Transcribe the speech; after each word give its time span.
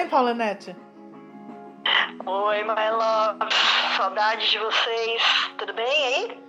Bem, 0.00 0.08
Paula 0.08 0.32
Nete? 0.34 0.74
Oi, 2.26 2.62
my 2.64 2.90
love. 2.90 3.38
Saudade 3.96 4.50
de 4.50 4.58
vocês. 4.58 5.22
Tudo 5.58 5.74
bem 5.74 5.86
aí? 6.06 6.40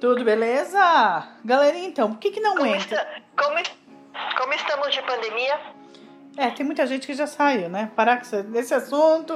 Tudo 0.00 0.24
beleza? 0.24 1.26
Galerinha, 1.44 1.88
então, 1.88 2.12
por 2.12 2.18
que, 2.20 2.30
que 2.30 2.40
não 2.40 2.54
Como, 2.56 2.66
entra? 2.66 2.80
está- 2.80 3.20
como, 3.36 3.56
como 4.38 4.52
estamos 4.54 4.94
de 4.94 5.02
pandemia? 5.02 5.60
É, 6.36 6.50
tem 6.50 6.64
muita 6.64 6.86
gente 6.86 7.06
que 7.06 7.14
já 7.14 7.26
saiu, 7.26 7.68
né? 7.68 7.90
Parar 7.96 8.16
com 8.16 8.22
esse, 8.22 8.36
esse 8.54 8.74
assunto. 8.74 9.34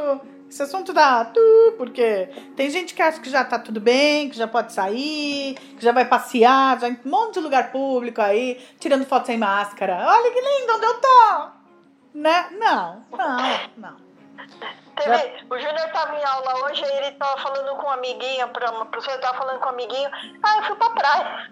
Esse 0.49 0.63
assunto 0.63 0.93
dá 0.93 1.25
tu, 1.25 1.75
porque 1.77 2.29
tem 2.55 2.71
gente 2.71 2.95
que 2.95 3.03
acha 3.03 3.21
que 3.21 3.29
já 3.29 3.43
tá 3.45 3.59
tudo 3.59 3.81
bem, 3.81 4.29
que 4.31 4.37
já 4.37 4.47
pode 4.47 4.73
sair, 4.73 5.55
que 5.77 5.85
já 5.85 5.91
vai 5.91 6.05
passear, 6.05 6.79
já 6.81 6.89
em 6.89 6.97
um 7.05 7.11
monte 7.11 7.35
de 7.35 7.41
lugar 7.41 7.73
público 7.73 8.23
aí, 8.23 8.61
tirando 8.79 9.05
foto 9.05 9.27
sem 9.27 9.37
máscara. 9.37 9.97
Olha 10.07 10.31
que 10.31 10.41
lindo 10.41 10.73
onde 10.75 10.85
eu 10.87 10.95
tô! 11.01 11.54
Né? 12.15 12.49
Não, 12.53 13.05
não, 13.11 13.39
não. 13.77 13.97
Teve, 14.97 15.45
O 15.51 15.59
Júnior 15.59 15.91
tava 15.93 16.15
em 16.17 16.25
aula 16.25 16.65
hoje, 16.65 16.85
aí 16.85 16.99
ele 16.99 17.13
tava 17.17 17.37
falando 17.43 17.77
com 17.77 17.87
uma 17.87 17.95
amiguinha, 17.95 18.47
pra 18.49 18.71
uma 18.71 18.87
professora 18.87 19.21
tava 19.21 19.39
falando 19.39 19.59
com 19.59 19.67
um 19.67 19.71
amiguinho. 19.71 20.11
Ah, 20.43 20.59
eu 20.59 20.63
fui 20.65 20.77
pra 20.77 20.91
praia. 20.91 21.51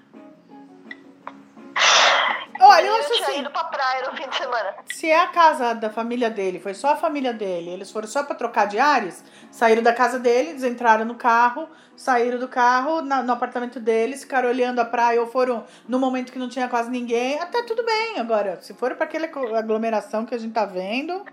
Olha, 2.65 2.87
eu 2.87 2.95
acho 2.97 3.13
assim, 3.23 3.41
ido 3.41 3.51
pra 3.51 3.65
praia 3.65 4.09
no 4.09 4.17
fim 4.17 4.29
de 4.29 4.37
semana. 4.37 4.75
se 4.87 5.11
é 5.11 5.19
a 5.21 5.27
casa 5.27 5.75
da 5.75 5.91
família 5.91 6.31
dele, 6.31 6.61
foi 6.61 6.75
só 6.75 6.93
a 6.93 6.97
família 6.97 7.33
dele, 7.33 7.71
eles 7.71 7.91
foram 7.91 8.07
só 8.07 8.23
pra 8.23 8.35
trocar 8.37 8.67
de 8.67 8.79
ares, 8.79 9.25
saíram 9.51 9.83
da 9.83 9.93
casa 9.93 10.19
deles, 10.19 10.63
entraram 10.63 11.05
no 11.05 11.17
carro, 11.17 11.69
saíram 11.97 12.39
do 12.39 12.47
carro 12.49 13.03
na- 13.03 13.23
no 13.23 13.33
apartamento 13.33 13.81
deles, 13.81 14.23
ficaram 14.23 14.49
olhando 14.49 14.79
a 14.81 14.85
praia 14.85 15.21
ou 15.21 15.27
foram 15.27 15.65
no 15.89 15.99
momento 15.99 16.33
que 16.33 16.39
não 16.39 16.49
tinha 16.49 16.69
quase 16.69 16.89
ninguém, 16.91 17.41
até 17.41 17.63
tudo 17.63 17.85
bem. 17.85 18.19
Agora, 18.21 18.61
se 18.63 18.73
for 18.75 18.95
pra 18.95 19.05
aquela 19.07 19.27
aglomeração 19.59 20.25
que 20.25 20.35
a 20.35 20.39
gente 20.39 20.53
tá 20.53 20.65
vendo, 20.65 21.25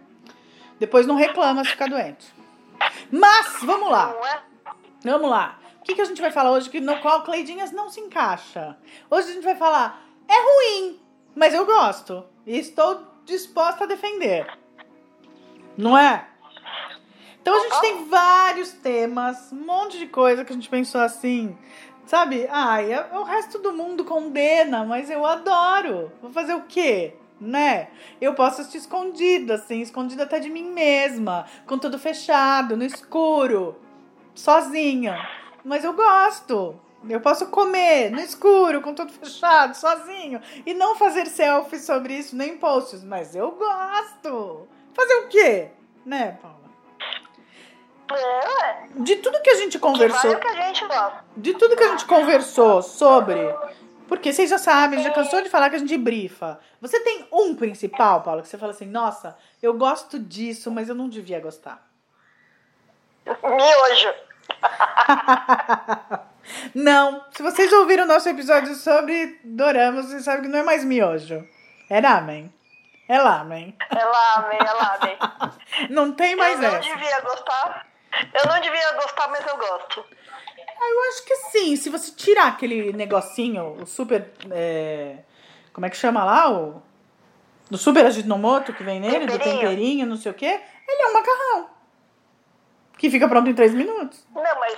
depois 0.79 1.05
não 1.05 1.15
reclama 1.15 1.63
se 1.63 1.69
ficar 1.71 1.87
doente. 1.89 2.33
Mas, 3.11 3.57
vamos 3.61 3.91
lá. 3.91 4.15
É? 4.33 4.39
Vamos 5.03 5.29
lá. 5.29 5.59
O 5.79 5.83
que, 5.83 5.95
que 5.95 6.01
a 6.01 6.05
gente 6.05 6.21
vai 6.21 6.31
falar 6.31 6.51
hoje 6.51 6.69
que 6.69 6.79
no 6.79 6.99
qual 7.01 7.23
Cleidinhas 7.23 7.71
não 7.71 7.89
se 7.89 7.99
encaixa? 7.99 8.77
Hoje 9.09 9.29
a 9.29 9.33
gente 9.33 9.43
vai 9.43 9.55
falar, 9.55 10.01
é 10.27 10.33
ruim, 10.33 10.99
mas 11.35 11.53
eu 11.53 11.65
gosto. 11.65 12.23
E 12.45 12.57
estou 12.57 13.03
disposta 13.25 13.83
a 13.83 13.87
defender. 13.87 14.47
Não 15.77 15.97
é? 15.97 16.27
Então 17.41 17.55
a 17.55 17.59
gente 17.61 17.81
tem 17.81 18.05
vários 18.05 18.71
temas, 18.73 19.51
um 19.51 19.65
monte 19.65 19.97
de 19.97 20.07
coisa 20.07 20.43
que 20.43 20.51
a 20.51 20.55
gente 20.55 20.69
pensou 20.69 21.01
assim. 21.01 21.57
Sabe? 22.05 22.47
Ai, 22.51 22.91
é- 22.91 23.09
o 23.13 23.23
resto 23.23 23.59
do 23.59 23.71
mundo 23.71 24.03
condena, 24.03 24.83
mas 24.83 25.09
eu 25.09 25.25
adoro. 25.25 26.11
Vou 26.21 26.31
fazer 26.31 26.53
o 26.55 26.63
quê? 26.63 27.13
Né? 27.39 27.87
Eu 28.19 28.33
posso 28.33 28.59
assistir 28.61 28.79
escondida, 28.79 29.53
assim, 29.55 29.79
escondida 29.79 30.23
até 30.23 30.39
de 30.39 30.49
mim 30.49 30.71
mesma, 30.71 31.45
com 31.65 31.77
tudo 31.77 31.97
fechado, 31.97 32.75
no 32.75 32.83
escuro 32.83 33.77
sozinha. 34.35 35.27
Mas 35.63 35.83
eu 35.83 35.93
gosto. 35.93 36.79
Eu 37.07 37.21
posso 37.21 37.47
comer 37.47 38.09
no 38.11 38.19
escuro, 38.19 38.81
com 38.81 38.93
tudo 38.93 39.11
fechado, 39.13 39.73
sozinho. 39.75 40.41
E 40.65 40.73
não 40.73 40.95
fazer 40.95 41.27
selfie 41.27 41.79
sobre 41.79 42.13
isso, 42.13 42.35
nem 42.35 42.57
posts. 42.57 43.03
Mas 43.03 43.35
eu 43.35 43.51
gosto. 43.51 44.67
Fazer 44.93 45.13
o 45.15 45.27
quê? 45.27 45.69
Né, 46.05 46.37
Paula? 46.41 46.59
É. 48.11 48.87
De 48.95 49.17
tudo 49.17 49.41
que 49.41 49.49
a 49.49 49.55
gente 49.55 49.77
Que 49.77 49.85
vale 49.85 49.93
conversou. 49.93 50.35
que 50.37 50.47
a 50.47 50.67
gente 50.67 50.85
gosta. 50.87 51.23
De 51.37 51.53
tudo 51.53 51.75
que 51.77 51.83
a 51.83 51.89
gente 51.89 52.05
conversou 52.05 52.81
sobre. 52.81 53.37
Porque 54.07 54.33
vocês 54.33 54.49
já 54.49 54.57
sabem, 54.57 55.03
já 55.03 55.11
cansou 55.11 55.41
de 55.41 55.49
falar 55.49 55.69
que 55.69 55.75
a 55.75 55.79
gente 55.79 55.95
brifa. 55.95 56.59
Você 56.81 56.99
tem 57.01 57.27
um 57.31 57.55
principal, 57.55 58.23
Paula, 58.23 58.41
que 58.41 58.47
você 58.47 58.57
fala 58.57 58.71
assim: 58.71 58.87
nossa, 58.87 59.37
eu 59.61 59.73
gosto 59.75 60.17
disso, 60.19 60.71
mas 60.71 60.89
eu 60.89 60.95
não 60.95 61.07
devia 61.07 61.39
gostar. 61.39 61.87
Miojo. 63.25 64.13
Não, 66.73 67.23
se 67.31 67.41
vocês 67.43 67.71
ouviram 67.73 68.03
o 68.05 68.07
nosso 68.07 68.27
episódio 68.29 68.73
sobre 68.75 69.39
doramas, 69.43 70.07
vocês 70.07 70.23
sabem 70.23 70.43
que 70.43 70.47
não 70.47 70.59
é 70.59 70.63
mais 70.63 70.83
miojo. 70.83 71.47
É 71.89 71.99
ramen. 71.99 72.53
É 73.07 73.19
lamen. 73.19 73.75
É 73.89 74.03
lamen, 74.05 74.59
é 74.59 74.71
lamen. 74.73 75.17
Não 75.89 76.11
tem 76.11 76.35
mais 76.35 76.61
eu 76.61 76.69
não 76.69 76.77
essa. 76.77 76.87
devia 76.93 77.19
gostar. 77.21 77.87
Eu 78.33 78.45
não 78.47 78.61
devia 78.61 78.93
gostar, 78.93 79.27
mas 79.29 79.45
eu 79.47 79.57
gosto. 79.57 80.05
Ah, 80.81 80.89
eu 80.89 81.09
acho 81.09 81.25
que 81.25 81.35
sim. 81.35 81.75
Se 81.75 81.89
você 81.89 82.11
tirar 82.11 82.47
aquele 82.47 82.93
negocinho, 82.93 83.77
o 83.81 83.85
super. 83.87 84.31
é, 84.51 85.17
como 85.73 85.85
é 85.85 85.89
que 85.89 85.97
chama 85.97 86.23
lá? 86.23 86.51
O, 86.51 86.81
do 87.69 87.77
super 87.77 88.05
aginomoto 88.05 88.73
que 88.73 88.83
vem 88.83 88.99
nele, 88.99 89.25
do 89.25 89.31
Temperinho. 89.33 89.59
temperinho, 89.59 90.05
não 90.07 90.17
sei 90.17 90.31
o 90.31 90.35
quê. 90.35 90.59
Ele 90.87 91.01
é 91.01 91.07
um 91.07 91.13
macarrão. 91.13 91.69
Que 92.97 93.09
fica 93.09 93.27
pronto 93.27 93.49
em 93.49 93.53
três 93.55 93.73
minutos. 93.73 94.23
Não, 94.35 94.43
mas. 94.59 94.77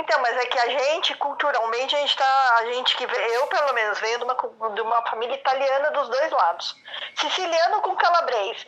Então, 0.00 0.18
mas 0.22 0.34
é 0.36 0.46
que 0.46 0.58
a 0.58 0.68
gente, 0.68 1.14
culturalmente, 1.16 1.94
a 1.94 1.98
gente 2.00 2.16
tá. 2.16 2.56
A 2.60 2.72
gente 2.72 2.96
que. 2.96 3.04
Eu, 3.04 3.46
pelo 3.48 3.72
menos, 3.74 4.00
venho 4.00 4.18
de 4.18 4.24
uma, 4.24 4.70
de 4.74 4.80
uma 4.80 5.02
família 5.02 5.34
italiana 5.34 5.90
dos 5.90 6.08
dois 6.08 6.30
lados. 6.32 6.76
Siciliano 7.16 7.82
com 7.82 7.94
calabrês. 7.96 8.66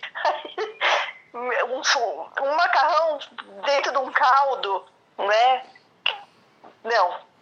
um, 1.32 2.44
um 2.44 2.56
macarrão 2.56 3.18
dentro 3.64 3.92
de 3.92 3.98
um 3.98 4.12
caldo, 4.12 4.84
né? 5.18 5.62
Não. 6.84 7.32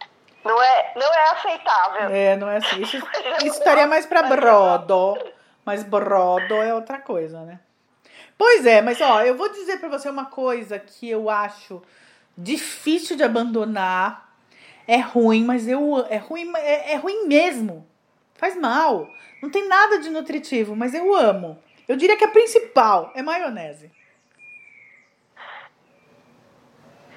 Não 0.45 0.63
é, 0.63 0.93
não 0.95 1.13
é 1.13 1.29
aceitável. 1.29 2.09
É, 2.09 2.35
não 2.37 2.49
é 2.49 2.57
assim. 2.57 2.81
Isso, 2.81 2.97
isso 3.43 3.57
estaria 3.57 3.87
mais 3.87 4.05
pra 4.05 4.23
brodo. 4.23 5.17
Mas 5.65 5.83
brodo 5.83 6.55
é 6.55 6.73
outra 6.73 6.99
coisa, 6.99 7.41
né? 7.41 7.59
Pois 8.37 8.65
é, 8.65 8.81
mas 8.81 8.99
ó, 9.01 9.21
eu 9.21 9.35
vou 9.35 9.49
dizer 9.49 9.79
pra 9.79 9.89
você 9.89 10.09
uma 10.09 10.25
coisa 10.25 10.79
que 10.79 11.07
eu 11.07 11.29
acho 11.29 11.83
difícil 12.37 13.15
de 13.15 13.23
abandonar. 13.23 14.29
É 14.87 14.97
ruim, 14.97 15.45
mas 15.45 15.67
eu 15.67 16.05
é 16.09 16.17
ruim, 16.17 16.51
é, 16.57 16.93
é 16.93 16.95
ruim 16.95 17.27
mesmo. 17.27 17.87
Faz 18.35 18.55
mal. 18.55 19.07
Não 19.41 19.49
tem 19.49 19.67
nada 19.67 19.99
de 19.99 20.09
nutritivo, 20.09 20.75
mas 20.75 20.93
eu 20.93 21.15
amo. 21.15 21.61
Eu 21.87 21.95
diria 21.95 22.17
que 22.17 22.25
a 22.25 22.29
principal 22.29 23.11
é 23.15 23.21
maionese. 23.21 23.91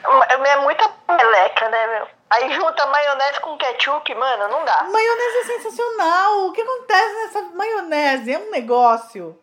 É 0.05 0.57
muita 0.61 0.91
meleca, 1.09 1.69
né, 1.71 1.87
meu? 1.87 2.09
Aí 2.31 2.53
junta 2.53 2.87
maionese 2.87 3.41
com 3.41 3.57
ketchup, 3.57 4.15
mano, 4.15 4.49
não 4.49 4.65
dá. 4.65 4.85
Maionese 4.85 5.39
é 5.39 5.45
sensacional. 5.45 6.47
O 6.47 6.53
que 6.53 6.61
acontece 6.61 7.15
nessa 7.15 7.43
maionese? 7.55 8.33
É 8.33 8.39
um 8.39 8.51
negócio 8.51 9.39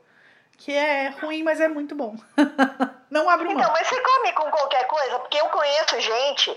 que 0.63 0.72
é 0.72 1.09
ruim, 1.22 1.41
mas 1.41 1.59
é 1.59 1.67
muito 1.67 1.95
bom. 1.95 2.16
Não 3.09 3.27
abro 3.29 3.45
mão. 3.47 3.59
Então, 3.59 3.72
mas 3.73 3.88
você 3.88 3.99
come 3.99 4.31
com 4.33 4.49
qualquer 4.51 4.85
coisa? 4.85 5.19
Porque 5.19 5.38
eu 5.38 5.49
conheço 5.49 5.99
gente 5.99 6.55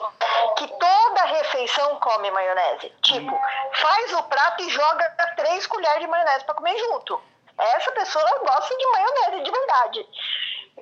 que 0.58 0.68
toda 0.68 1.24
refeição 1.24 1.96
come 2.00 2.30
maionese. 2.30 2.92
Tipo, 3.02 3.36
faz 3.72 4.12
o 4.12 4.22
prato 4.24 4.62
e 4.62 4.70
joga 4.70 5.04
três 5.36 5.66
colheres 5.66 6.00
de 6.00 6.06
maionese 6.06 6.44
pra 6.44 6.54
comer 6.54 6.76
junto. 6.78 7.20
Essa 7.58 7.90
pessoa 7.92 8.38
gosta 8.40 8.76
de 8.76 8.86
maionese 8.86 9.44
de 9.44 9.50
verdade. 9.50 10.06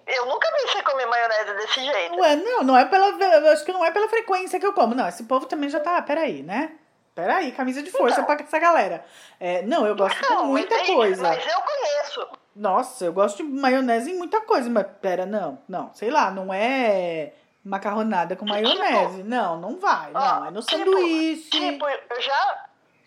Eu 0.07 0.27
nunca 0.27 0.51
vi 0.51 0.69
você 0.69 0.83
comer 0.83 1.07
maionese 1.07 1.55
desse 1.55 1.85
jeito. 1.85 2.17
Ué, 2.19 2.37
não, 2.37 2.63
não 2.65 2.77
é 2.77 2.85
pela. 2.85 3.07
Acho 3.53 3.65
que 3.65 3.73
não 3.73 3.85
é 3.85 3.91
pela 3.93 4.09
frequência 4.09 4.59
que 4.59 4.67
eu 4.67 4.73
como. 4.75 4.95
Não, 4.95 5.07
esse 5.09 5.23
povo 5.25 5.47
também 5.47 5.71
já 5.71 5.79
tá. 5.81 6.03
Peraí, 6.03 6.43
né? 6.43 6.73
Peraí, 7.15 7.53
camisa 7.53 7.83
de 7.83 7.91
força 7.91 8.21
Então. 8.21 8.25
pra 8.37 8.45
essa 8.45 8.59
galera. 8.59 9.05
É, 9.39 9.63
não, 9.63 9.87
eu 9.87 9.95
gosto 9.95 10.21
Não, 10.23 10.47
muita 10.47 10.77
mas 10.77 10.87
coisa. 10.89 11.23
Mas 11.23 11.47
eu 11.47 11.61
conheço. 11.61 12.29
Nossa, 12.55 13.05
eu 13.07 13.13
gosto 13.13 13.39
de 13.39 13.45
maionese 13.45 14.11
em 14.11 14.19
muita 14.19 14.41
coisa, 14.43 14.69
mas 14.69 14.87
pera, 15.01 15.25
não, 15.25 15.59
não, 15.69 15.93
sei 15.95 16.11
lá, 16.11 16.31
não 16.31 16.53
é 16.53 17.33
macarronada 17.65 18.37
com 18.37 18.45
maionese. 18.45 19.23
Não, 19.23 19.57
não 19.59 19.79
vai, 19.79 20.11
não, 20.11 20.43
Ó, 20.43 20.47
é 20.47 20.51
no 20.51 20.61
tipo- 20.61 20.85
sanduíche. 20.85 21.51
Tipo, 21.51 21.89
eu 21.89 22.21
já, 22.21 22.65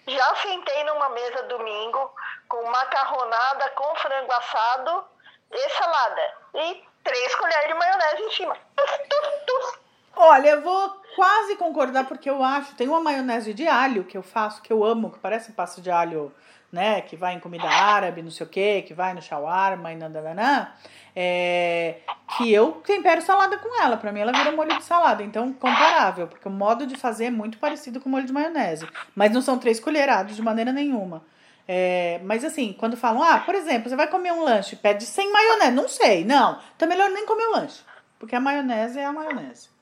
já 0.07 0.35
sentei 0.37 0.83
numa 0.85 1.09
mesa 1.09 1.43
domingo 1.43 2.11
com 2.47 2.63
macarronada 2.69 3.69
com 3.71 3.95
frango 3.95 4.31
assado 4.31 5.03
e 5.51 5.69
salada. 5.69 6.33
E 6.55 6.83
três 7.03 7.35
colheres 7.35 7.67
de 7.67 7.73
maionese 7.75 8.21
em 8.23 8.31
cima. 8.31 8.57
Olha, 10.17 10.49
eu 10.51 10.61
vou 10.61 11.01
quase 11.15 11.55
concordar, 11.55 12.05
porque 12.05 12.29
eu 12.29 12.43
acho, 12.43 12.75
tem 12.75 12.87
uma 12.87 12.99
maionese 12.99 13.53
de 13.53 13.65
alho 13.67 14.03
que 14.03 14.17
eu 14.17 14.21
faço, 14.21 14.61
que 14.61 14.71
eu 14.71 14.83
amo, 14.83 15.09
que 15.09 15.19
parece 15.19 15.53
passo 15.53 15.81
de 15.81 15.89
alho, 15.89 16.31
né? 16.71 17.01
Que 17.01 17.15
vai 17.15 17.33
em 17.33 17.39
comida 17.39 17.67
árabe, 17.67 18.21
não 18.21 18.29
sei 18.29 18.45
o 18.45 18.49
quê, 18.49 18.83
que 18.85 18.93
vai 18.93 19.13
no 19.13 19.21
shawarma 19.21 19.93
e 19.93 19.95
nananã. 19.95 20.67
É, 21.15 21.99
que 22.35 22.51
eu 22.51 22.73
tempero 22.85 23.21
salada 23.21 23.57
com 23.57 23.81
ela. 23.81 23.95
Pra 23.95 24.11
mim, 24.11 24.19
ela 24.19 24.33
vira 24.33 24.51
molho 24.51 24.77
de 24.77 24.83
salada. 24.83 25.23
Então, 25.23 25.53
comparável, 25.53 26.27
porque 26.27 26.47
o 26.47 26.51
modo 26.51 26.85
de 26.85 26.97
fazer 26.97 27.25
é 27.25 27.31
muito 27.31 27.57
parecido 27.57 28.01
com 28.01 28.09
o 28.09 28.11
molho 28.11 28.25
de 28.25 28.33
maionese. 28.33 28.85
Mas 29.15 29.31
não 29.31 29.41
são 29.41 29.57
três 29.57 29.79
colheradas 29.79 30.35
de 30.35 30.41
maneira 30.41 30.73
nenhuma. 30.73 31.23
É, 31.67 32.19
mas 32.23 32.43
assim, 32.43 32.73
quando 32.73 32.97
falam, 32.97 33.23
ah, 33.23 33.39
por 33.39 33.55
exemplo, 33.55 33.89
você 33.89 33.95
vai 33.95 34.07
comer 34.07 34.33
um 34.33 34.43
lanche, 34.43 34.75
pede 34.75 35.05
sem 35.05 35.31
maionese. 35.31 35.71
Não 35.71 35.87
sei, 35.87 36.25
não. 36.25 36.59
Então, 36.75 36.89
melhor 36.89 37.09
nem 37.09 37.25
comer 37.25 37.45
o 37.45 37.51
lanche. 37.51 37.81
Porque 38.19 38.35
a 38.35 38.39
maionese 38.39 38.99
é 38.99 39.05
a 39.05 39.13
maionese. 39.13 39.74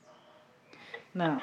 Não. 1.14 1.40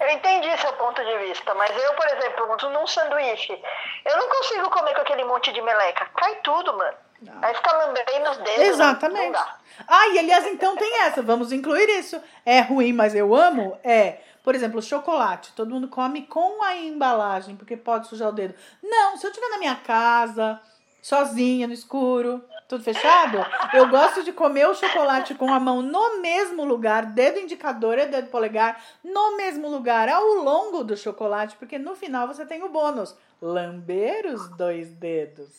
Eu 0.00 0.10
entendi 0.10 0.58
seu 0.58 0.72
ponto 0.72 1.02
de 1.04 1.18
vista, 1.18 1.54
mas 1.54 1.70
eu, 1.70 1.94
por 1.94 2.06
exemplo, 2.06 2.70
num 2.70 2.86
sanduíche, 2.86 3.62
eu 4.04 4.18
não 4.18 4.28
consigo 4.28 4.68
comer 4.70 4.94
com 4.94 5.02
aquele 5.02 5.24
monte 5.24 5.52
de 5.52 5.62
meleca. 5.62 6.06
Cai 6.16 6.36
tudo, 6.42 6.76
mano. 6.76 6.96
Não. 7.22 7.38
Aí 7.40 7.54
fica 7.54 7.72
lambendo 7.72 8.30
os 8.30 8.36
dedos. 8.38 8.66
Exatamente. 8.66 9.32
Não, 9.32 9.46
não 9.46 9.62
ah, 9.86 10.08
e 10.08 10.18
aliás, 10.18 10.46
então 10.46 10.76
tem 10.76 11.02
essa. 11.02 11.22
Vamos 11.22 11.52
incluir 11.52 11.88
isso. 11.88 12.20
É 12.44 12.60
ruim, 12.60 12.92
mas 12.92 13.14
eu 13.14 13.34
amo? 13.34 13.78
É. 13.84 14.18
Por 14.42 14.56
exemplo, 14.56 14.82
chocolate. 14.82 15.52
Todo 15.52 15.70
mundo 15.70 15.86
come 15.86 16.22
com 16.22 16.62
a 16.64 16.76
embalagem, 16.76 17.54
porque 17.54 17.76
pode 17.76 18.08
sujar 18.08 18.28
o 18.28 18.32
dedo. 18.32 18.54
Não, 18.82 19.16
se 19.16 19.24
eu 19.24 19.30
estiver 19.30 19.48
na 19.50 19.58
minha 19.58 19.76
casa, 19.76 20.60
sozinha, 21.00 21.68
no 21.68 21.72
escuro, 21.72 22.44
tudo 22.72 22.84
fechado, 22.84 23.44
eu 23.74 23.86
gosto 23.88 24.22
de 24.22 24.32
comer 24.32 24.66
o 24.66 24.74
chocolate 24.74 25.34
com 25.34 25.52
a 25.52 25.60
mão 25.60 25.82
no 25.82 26.22
mesmo 26.22 26.64
lugar, 26.64 27.04
dedo 27.04 27.38
indicador 27.38 27.98
e 27.98 28.06
dedo 28.06 28.30
polegar, 28.30 28.82
no 29.04 29.36
mesmo 29.36 29.68
lugar, 29.68 30.08
ao 30.08 30.24
longo 30.36 30.82
do 30.82 30.96
chocolate, 30.96 31.54
porque 31.56 31.78
no 31.78 31.94
final 31.94 32.26
você 32.26 32.46
tem 32.46 32.62
o 32.62 32.70
bônus: 32.70 33.14
lamber 33.42 34.24
os 34.24 34.48
dois 34.56 34.90
dedos. 34.94 35.50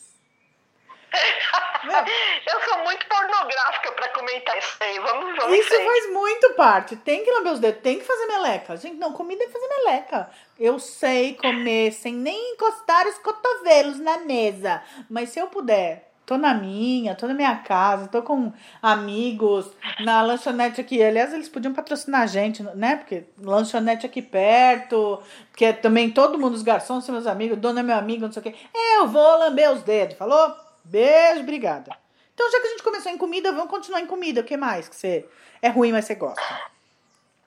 Eu 2.46 2.60
sou 2.62 2.78
muito 2.82 3.06
pornográfica 3.06 3.92
para 3.92 4.08
comentar 4.08 4.58
isso 4.58 4.76
aí. 4.80 4.98
Vamos, 4.98 5.36
vamos 5.36 5.58
Isso 5.58 5.84
faz 5.84 6.10
muito 6.10 6.54
parte. 6.54 6.96
Tem 6.96 7.22
que 7.22 7.30
lamber 7.30 7.52
os 7.52 7.60
dedos, 7.60 7.82
tem 7.82 7.98
que 7.98 8.04
fazer 8.04 8.26
meleca. 8.26 8.76
Gente, 8.76 8.96
não, 8.96 9.12
comida 9.12 9.44
é 9.44 9.48
fazer 9.48 9.68
meleca. 9.68 10.30
Eu 10.58 10.78
sei 10.80 11.34
comer 11.34 11.92
sem 11.92 12.14
nem 12.14 12.54
encostar 12.54 13.06
os 13.06 13.18
cotovelos 13.18 14.00
na 14.00 14.18
mesa. 14.18 14.82
Mas 15.10 15.28
se 15.28 15.38
eu 15.38 15.46
puder, 15.46 16.13
tô 16.26 16.36
na 16.36 16.54
minha, 16.54 17.14
tô 17.14 17.26
na 17.26 17.34
minha 17.34 17.56
casa, 17.56 18.08
tô 18.08 18.22
com 18.22 18.52
amigos 18.80 19.70
na 20.00 20.22
lanchonete 20.22 20.80
aqui. 20.80 21.02
Aliás, 21.02 21.32
eles 21.32 21.48
podiam 21.48 21.74
patrocinar 21.74 22.22
a 22.22 22.26
gente, 22.26 22.62
né? 22.74 22.96
Porque 22.96 23.24
lanchonete 23.38 24.06
aqui 24.06 24.22
perto, 24.22 25.22
que 25.56 25.64
é 25.64 25.72
também 25.72 26.10
todo 26.10 26.38
mundo, 26.38 26.54
os 26.54 26.62
garçons 26.62 27.04
são 27.04 27.14
meus 27.14 27.26
amigos, 27.26 27.58
dona 27.58 27.80
é 27.80 27.82
meu 27.82 27.96
amigo, 27.96 28.24
não 28.24 28.32
sei 28.32 28.40
o 28.40 28.42
quê. 28.42 28.54
Eu 28.96 29.06
vou 29.06 29.38
lamber 29.38 29.70
os 29.70 29.82
dedos, 29.82 30.16
falou? 30.16 30.56
Beijo, 30.84 31.40
obrigada. 31.40 31.96
Então, 32.34 32.50
já 32.50 32.60
que 32.60 32.66
a 32.66 32.70
gente 32.70 32.82
começou 32.82 33.12
em 33.12 33.18
comida, 33.18 33.52
vamos 33.52 33.70
continuar 33.70 34.00
em 34.00 34.06
comida. 34.06 34.40
O 34.40 34.44
que 34.44 34.56
mais 34.56 34.88
que 34.88 34.96
você 34.96 35.26
é 35.62 35.68
ruim, 35.68 35.92
mas 35.92 36.04
você 36.04 36.14
gosta? 36.14 36.42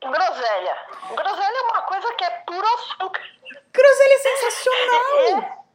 Groselha. 0.02 0.78
Groselha 1.10 1.58
é 1.58 1.62
uma 1.72 1.82
coisa 1.82 2.14
que 2.14 2.24
é 2.24 2.30
puro 2.46 2.66
açúcar. 2.66 3.22
Groselha 3.74 4.14
é 4.14 4.20
sensacional! 4.20 5.67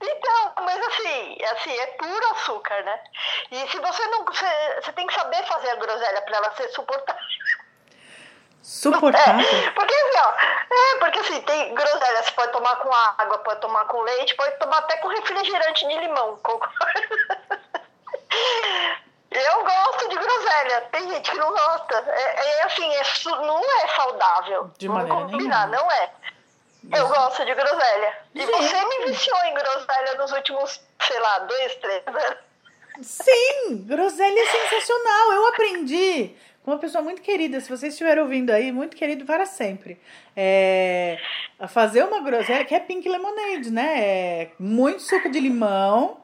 Então, 0.00 0.52
mas 0.64 0.80
assim, 0.86 1.38
assim, 1.52 1.76
é 1.76 1.86
puro 1.86 2.30
açúcar, 2.32 2.82
né? 2.84 3.00
E 3.50 3.68
se 3.68 3.78
você 3.78 4.06
não. 4.06 4.24
Você, 4.24 4.46
você 4.80 4.92
tem 4.92 5.06
que 5.06 5.14
saber 5.14 5.44
fazer 5.46 5.70
a 5.70 5.76
groselha 5.76 6.22
para 6.22 6.36
ela 6.36 6.54
ser 6.56 6.68
suportável. 6.68 7.22
Suportável? 8.62 9.44
É, 9.44 9.70
porque 9.74 9.94
assim, 9.94 10.18
ó, 10.18 10.32
é, 10.74 10.98
porque 10.98 11.18
assim, 11.18 11.40
tem 11.42 11.74
groselha, 11.74 12.22
você 12.22 12.30
pode 12.32 12.52
tomar 12.52 12.76
com 12.76 12.92
água, 12.92 13.38
pode 13.38 13.60
tomar 13.60 13.84
com 13.86 14.00
leite, 14.02 14.36
pode 14.36 14.56
tomar 14.58 14.78
até 14.78 14.98
com 14.98 15.08
refrigerante 15.08 15.88
de 15.88 15.98
limão. 15.98 16.38
Eu 19.30 19.62
gosto 19.62 20.08
de 20.08 20.16
groselha, 20.16 20.80
tem 20.92 21.08
gente 21.10 21.30
que 21.30 21.36
não 21.36 21.50
gosta. 21.50 21.94
É, 22.08 22.60
é 22.60 22.62
assim, 22.62 22.90
é, 22.94 23.02
não 23.46 23.62
é 23.82 23.88
saudável. 23.94 24.70
De 24.78 24.88
Vamos 24.88 25.02
maneira 25.08 25.30
combinar, 25.30 25.66
nenhuma. 25.68 25.82
não 25.82 25.92
é. 25.92 26.10
Eu 26.92 27.08
gosto 27.08 27.44
de 27.44 27.54
groselha. 27.54 28.18
E 28.34 28.40
Gente. 28.40 28.50
você 28.50 28.84
me 28.84 29.06
viciou 29.06 29.44
em 29.44 29.54
groselha 29.54 30.14
nos 30.18 30.32
últimos, 30.32 30.80
sei 31.02 31.20
lá, 31.20 31.38
dois, 31.40 31.74
três 31.76 32.02
anos. 32.06 32.38
Sim, 33.02 33.84
groselha 33.86 34.40
é 34.40 34.46
sensacional. 34.46 35.32
Eu 35.32 35.46
aprendi 35.48 36.34
uma 36.66 36.78
pessoa 36.78 37.02
muito 37.02 37.22
querida, 37.22 37.60
se 37.60 37.68
vocês 37.68 37.92
estiverem 37.92 38.22
ouvindo 38.22 38.50
aí, 38.50 38.70
muito 38.70 38.96
querido 38.96 39.24
para 39.24 39.46
sempre. 39.46 40.00
É, 40.36 41.18
a 41.58 41.66
fazer 41.66 42.04
uma 42.04 42.20
groselha, 42.20 42.64
que 42.64 42.74
é 42.74 42.80
pink 42.80 43.08
lemonade, 43.08 43.70
né? 43.70 44.00
É 44.00 44.50
muito 44.58 45.02
suco 45.02 45.28
de 45.30 45.40
limão, 45.40 46.20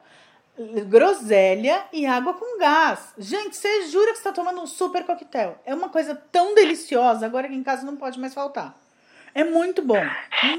groselha 0.87 1.85
e 1.91 2.05
água 2.05 2.33
com 2.33 2.59
gás. 2.59 3.13
Gente, 3.17 3.57
você 3.57 3.87
jura 3.87 4.11
que 4.11 4.17
está 4.17 4.31
tomando 4.31 4.61
um 4.61 4.67
super 4.67 5.05
coquetel. 5.05 5.57
É 5.65 5.73
uma 5.73 5.89
coisa 5.89 6.15
tão 6.31 6.53
deliciosa, 6.53 7.25
agora 7.25 7.47
que 7.47 7.55
em 7.55 7.63
casa 7.63 7.85
não 7.85 7.97
pode 7.97 8.19
mais 8.19 8.33
faltar. 8.33 8.77
É 9.35 9.43
muito 9.43 9.81
bom. 9.81 10.01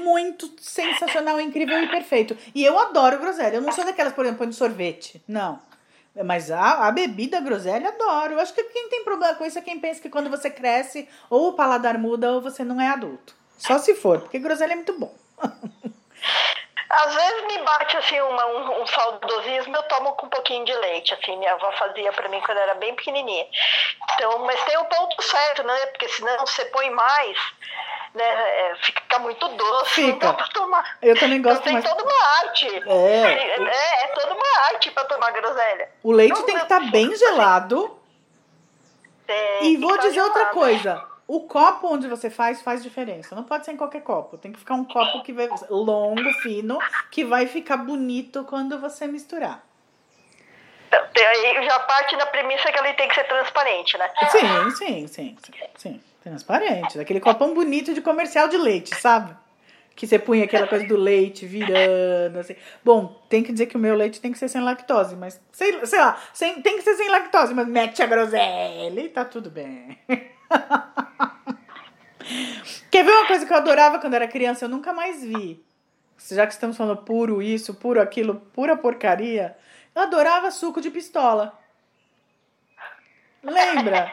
Muito 0.01 0.49
sensacional, 0.61 1.41
incrível 1.41 1.81
e 1.81 1.87
perfeito. 1.87 2.37
E 2.53 2.63
eu 2.63 2.77
adoro 2.77 3.17
groselha. 3.17 3.55
Eu 3.55 3.61
não 3.61 3.71
sou 3.71 3.83
daquelas, 3.83 4.13
por 4.13 4.23
exemplo, 4.23 4.45
de 4.45 4.55
sorvete. 4.55 5.19
Não. 5.27 5.59
Mas 6.23 6.51
a, 6.51 6.87
a 6.87 6.91
bebida 6.91 7.41
groselha 7.41 7.89
adoro. 7.89 8.33
Eu 8.33 8.39
acho 8.39 8.53
que 8.53 8.63
quem 8.65 8.87
tem 8.87 9.03
problema 9.03 9.33
com 9.33 9.45
isso 9.45 9.57
é 9.57 9.63
quem 9.63 9.79
pensa 9.79 9.99
que 9.99 10.09
quando 10.09 10.29
você 10.29 10.49
cresce, 10.51 11.09
ou 11.27 11.49
o 11.49 11.53
paladar 11.53 11.97
muda 11.97 12.31
ou 12.33 12.41
você 12.41 12.63
não 12.63 12.79
é 12.79 12.87
adulto. 12.87 13.35
Só 13.57 13.79
se 13.79 13.95
for, 13.95 14.21
porque 14.21 14.37
groselha 14.37 14.73
é 14.73 14.75
muito 14.75 14.97
bom. 14.99 15.13
Às 16.89 17.13
vezes 17.13 17.43
me 17.47 17.57
bate 17.63 17.97
assim 17.97 18.19
uma, 18.21 18.45
um, 18.47 18.81
um, 18.81 18.87
saudosismo, 18.87 19.75
eu 19.75 19.83
tomo 19.83 20.13
com 20.13 20.25
um 20.25 20.29
pouquinho 20.29 20.63
de 20.65 20.73
leite, 20.73 21.13
assim, 21.13 21.35
minha 21.37 21.53
avó 21.53 21.71
fazia 21.73 22.11
para 22.13 22.29
mim 22.29 22.41
quando 22.45 22.59
era 22.59 22.75
bem 22.75 22.95
pequenininha. 22.95 23.45
Então, 24.13 24.39
mas 24.45 24.63
tem 24.63 24.77
o 24.77 24.85
ponto 24.85 25.21
certo, 25.21 25.63
né? 25.63 25.85
Porque 25.87 26.07
senão 26.07 26.39
você 26.39 26.63
põe 26.65 26.89
mais, 26.89 27.37
né? 28.17 28.25
É, 28.25 28.75
fica 28.81 29.19
muito 29.19 29.47
doce, 29.47 29.93
fica. 29.93 30.35
Eu 31.01 31.17
também 31.17 31.41
gosto 31.41 31.61
então, 31.61 31.73
mais. 31.73 31.85
Tem 31.85 31.95
toda 31.95 32.03
uma 32.03 32.27
arte. 32.39 32.67
É. 32.67 33.21
É, 33.61 34.03
é 34.03 34.07
toda 34.07 34.33
uma 34.33 34.59
arte 34.69 34.91
para 34.91 35.05
tomar 35.05 35.31
groselha. 35.31 35.89
O 36.03 36.11
leite 36.11 36.33
não, 36.33 36.43
tem 36.43 36.55
que 36.55 36.63
estar 36.63 36.79
tá 36.81 36.87
bem 36.87 37.15
gelado. 37.15 37.97
Tem, 39.25 39.65
e 39.65 39.77
vou 39.77 39.97
dizer 39.97 40.13
gelado. 40.13 40.29
outra 40.29 40.45
coisa. 40.47 41.05
O 41.27 41.41
copo 41.41 41.93
onde 41.93 42.07
você 42.07 42.29
faz 42.29 42.61
faz 42.61 42.81
diferença. 42.81 43.35
Não 43.35 43.43
pode 43.43 43.65
ser 43.65 43.73
em 43.73 43.77
qualquer 43.77 44.01
copo. 44.01 44.37
Tem 44.37 44.51
que 44.51 44.59
ficar 44.59 44.75
um 44.75 44.85
copo 44.85 45.21
que 45.23 45.33
vai 45.33 45.49
longo, 45.69 46.31
fino, 46.41 46.79
que 47.11 47.23
vai 47.23 47.45
ficar 47.47 47.77
bonito 47.77 48.45
quando 48.45 48.79
você 48.79 49.07
misturar. 49.07 49.61
Então, 50.87 51.27
aí 51.27 51.65
já 51.65 51.79
parte 51.81 52.15
da 52.15 52.25
premissa 52.27 52.71
que 52.71 52.79
ele 52.79 52.93
tem 52.93 53.09
que 53.09 53.15
ser 53.15 53.25
transparente, 53.25 53.97
né? 53.97 54.09
Sim, 54.29 54.71
sim, 54.71 55.07
sim, 55.07 55.37
sim, 55.43 55.53
sim. 55.75 56.03
Transparente. 56.21 56.97
Daquele 56.97 57.19
copão 57.19 57.53
bonito 57.53 57.93
de 57.93 58.01
comercial 58.01 58.47
de 58.47 58.57
leite, 58.57 58.95
sabe? 58.95 59.35
Que 59.95 60.05
você 60.05 60.19
punha 60.19 60.43
aquela 60.43 60.67
coisa 60.67 60.85
do 60.85 60.95
leite 60.95 61.45
virando, 61.45 62.39
assim. 62.39 62.55
Bom, 62.83 63.19
tem 63.29 63.41
que 63.41 63.51
dizer 63.51 63.65
que 63.65 63.75
o 63.75 63.79
meu 63.79 63.95
leite 63.95 64.21
tem 64.21 64.31
que 64.31 64.37
ser 64.37 64.47
sem 64.47 64.61
lactose, 64.61 65.15
mas 65.15 65.41
sei, 65.51 65.83
sei 65.85 65.99
lá, 65.99 66.21
sem, 66.33 66.61
tem 66.61 66.77
que 66.77 66.83
ser 66.83 66.95
sem 66.95 67.09
lactose, 67.09 67.53
mas 67.53 67.67
mete 67.67 68.03
a 68.03 68.05
groselha 68.05 68.99
e 68.99 69.09
tá 69.09 69.25
tudo 69.25 69.49
bem. 69.49 69.97
Quer 72.91 73.03
ver 73.03 73.11
uma 73.11 73.25
coisa 73.25 73.45
que 73.45 73.51
eu 73.51 73.57
adorava 73.57 73.99
quando 73.99 74.13
era 74.13 74.27
criança? 74.27 74.65
Eu 74.65 74.69
nunca 74.69 74.93
mais 74.93 75.23
vi. 75.23 75.63
Já 76.31 76.45
que 76.45 76.53
estamos 76.53 76.75
falando 76.75 77.03
puro 77.03 77.41
isso, 77.41 77.73
puro 77.73 78.01
aquilo, 78.01 78.35
pura 78.53 78.75
porcaria. 78.75 79.55
Eu 79.95 80.01
adorava 80.03 80.51
suco 80.51 80.81
de 80.81 80.91
pistola. 80.91 81.57
Lembra? 83.43 84.09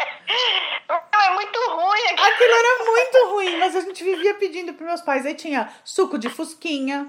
É 0.88 1.31
muito 1.35 1.59
ruim 1.71 2.02
aquilo. 2.12 2.26
Aquilo 2.26 2.52
era 2.52 2.85
muito 2.85 3.33
ruim, 3.33 3.57
mas 3.59 3.76
a 3.76 3.81
gente 3.81 4.04
vivia 4.04 4.35
pedindo 4.35 4.75
para 4.75 4.87
meus 4.87 5.00
pais. 5.00 5.25
Aí 5.25 5.35
tinha 5.35 5.69
suco 5.83 6.19
de 6.19 6.28
fusquinha, 6.28 7.09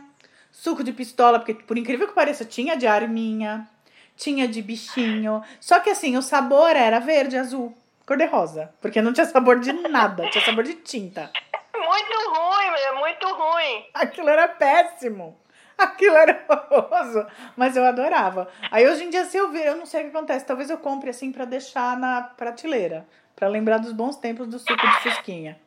suco 0.52 0.84
de 0.84 0.94
pistola, 0.94 1.40
porque 1.40 1.54
por 1.54 1.78
incrível 1.78 2.08
que 2.08 2.14
pareça, 2.14 2.46
tinha 2.46 2.78
de 2.78 2.88
arminha, 2.88 3.68
tinha 4.16 4.48
de 4.48 4.62
bichinho. 4.62 5.44
Só 5.60 5.80
que 5.80 5.90
assim, 5.90 6.16
o 6.18 6.22
sabor 6.22 6.76
era 6.76 7.00
verde, 7.00 7.38
azul, 7.38 7.76
cor 8.06 8.18
de 8.18 8.26
rosa. 8.26 8.74
Porque 8.82 9.02
não 9.02 9.14
tinha 9.14 9.26
sabor 9.26 9.60
de 9.60 9.74
nada, 9.74 10.30
tinha 10.30 10.44
sabor 10.44 10.64
de 10.64 10.76
tinta. 10.76 11.32
Muito 11.76 12.30
ruim, 12.30 12.68
é 12.68 12.92
muito 12.94 13.28
ruim. 13.28 13.86
Aquilo 13.94 14.30
era 14.30 14.48
péssimo. 14.48 15.38
Aquilo 15.78 16.16
era 16.16 16.46
horroroso, 16.48 17.26
mas 17.56 17.76
eu 17.76 17.86
adorava. 17.86 18.48
Aí 18.72 18.88
hoje 18.88 19.04
em 19.04 19.10
dia, 19.10 19.26
se 19.26 19.38
eu 19.38 19.52
ver, 19.52 19.68
eu 19.68 19.76
não 19.76 19.86
sei 19.86 20.02
o 20.02 20.04
que 20.10 20.16
acontece. 20.16 20.46
Talvez 20.46 20.70
eu 20.70 20.78
compre 20.78 21.10
assim 21.10 21.32
para 21.32 21.46
deixar 21.46 21.98
na 21.98 22.22
prateleira, 22.22 23.06
para 23.36 23.48
lembrar 23.48 23.78
dos 23.80 23.92
bons 23.92 24.16
tempos 24.16 24.48
do 24.48 24.58
suco 24.58 24.76
de 24.76 25.00
fusquinha. 25.02 25.60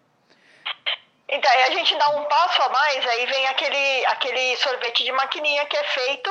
Então, 1.30 1.50
aí 1.52 1.62
a 1.64 1.70
gente 1.72 1.94
dá 1.98 2.08
um 2.18 2.24
passo 2.24 2.62
a 2.62 2.68
mais, 2.70 3.06
aí 3.06 3.26
vem 3.26 3.46
aquele, 3.48 4.06
aquele 4.06 4.56
sorvete 4.56 5.04
de 5.04 5.12
maquininha 5.12 5.66
que 5.66 5.76
é 5.76 5.84
feito 5.84 6.30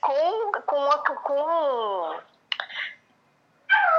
com, 0.00 0.52
com, 0.66 0.88
com... 1.22 2.14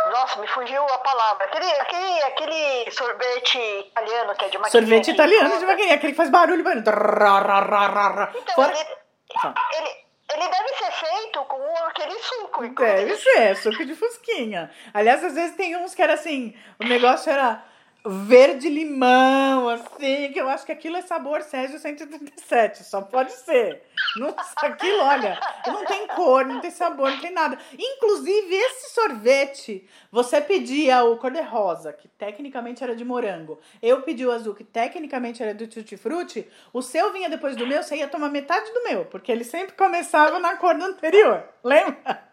Nossa, 0.05 0.11
Nossa, 0.11 0.41
me 0.41 0.47
fugiu 0.47 0.83
a 0.83 0.97
palavra. 0.97 1.45
Aquele, 1.45 1.71
aquele, 1.79 2.23
aquele 2.23 2.91
sorvete 2.91 3.57
italiano 3.57 4.35
que 4.35 4.45
é 4.45 4.49
de 4.49 4.57
maquininha. 4.57 4.71
Sorvete 4.71 5.11
italiano 5.11 5.57
de 5.57 5.65
maquininha, 5.65 5.95
aquele 5.95 6.11
que 6.11 6.17
faz 6.17 6.29
barulho, 6.29 6.63
barulho. 6.65 6.81
Então, 6.81 8.55
Fora- 8.55 8.71
ele, 8.77 9.04
ele, 9.43 9.89
ele 10.33 10.47
deve 10.49 10.69
ser 10.69 10.91
feito 10.91 11.43
com 11.45 11.85
aquele 11.87 12.19
suco. 12.19 12.67
Deve 12.69 13.15
ser, 13.17 13.55
suco 13.57 13.85
de 13.85 13.95
fusquinha. 13.95 14.71
Aliás, 14.93 15.23
às 15.23 15.33
vezes 15.33 15.55
tem 15.55 15.75
uns 15.77 15.93
que 15.93 16.01
era 16.01 16.13
assim, 16.13 16.55
o 16.79 16.85
negócio 16.85 17.31
era 17.31 17.63
verde 18.05 18.69
limão, 18.69 19.69
assim, 19.69 20.31
que 20.31 20.39
eu 20.39 20.47
acho 20.47 20.65
que 20.65 20.71
aquilo 20.71 20.97
é 20.97 21.01
sabor 21.01 21.41
Sérgio 21.41 21.79
137, 21.79 22.83
só 22.83 23.01
pode 23.01 23.31
ser. 23.31 23.81
Não, 24.17 24.33
aquilo, 24.57 25.03
olha, 25.03 25.39
não 25.67 25.85
tem 25.85 26.07
cor, 26.07 26.45
não 26.45 26.59
tem 26.59 26.71
sabor, 26.71 27.11
não 27.11 27.19
tem 27.19 27.31
nada. 27.31 27.57
Inclusive, 27.77 28.55
esse 28.55 28.93
sorvete, 28.93 29.87
você 30.11 30.39
pedia 30.39 31.03
o 31.03 31.17
cor-de-rosa, 31.17 31.91
que 31.93 32.07
tecnicamente 32.07 32.83
era 32.83 32.95
de 32.95 33.03
morango. 33.03 33.59
Eu 33.81 34.01
pedi 34.01 34.25
o 34.25 34.31
azul, 34.31 34.55
que 34.55 34.63
tecnicamente 34.63 35.41
era 35.41 35.53
do 35.53 35.67
tutti-frutti. 35.67 36.47
O 36.71 36.81
seu 36.81 37.11
vinha 37.11 37.29
depois 37.29 37.55
do 37.55 37.67
meu, 37.67 37.81
você 37.81 37.97
ia 37.97 38.07
tomar 38.07 38.29
metade 38.29 38.71
do 38.71 38.83
meu, 38.83 39.05
porque 39.05 39.31
ele 39.31 39.43
sempre 39.43 39.75
começava 39.75 40.39
na 40.39 40.55
cor 40.57 40.77
do 40.77 40.85
anterior. 40.85 41.43
Lembra? 41.63 42.24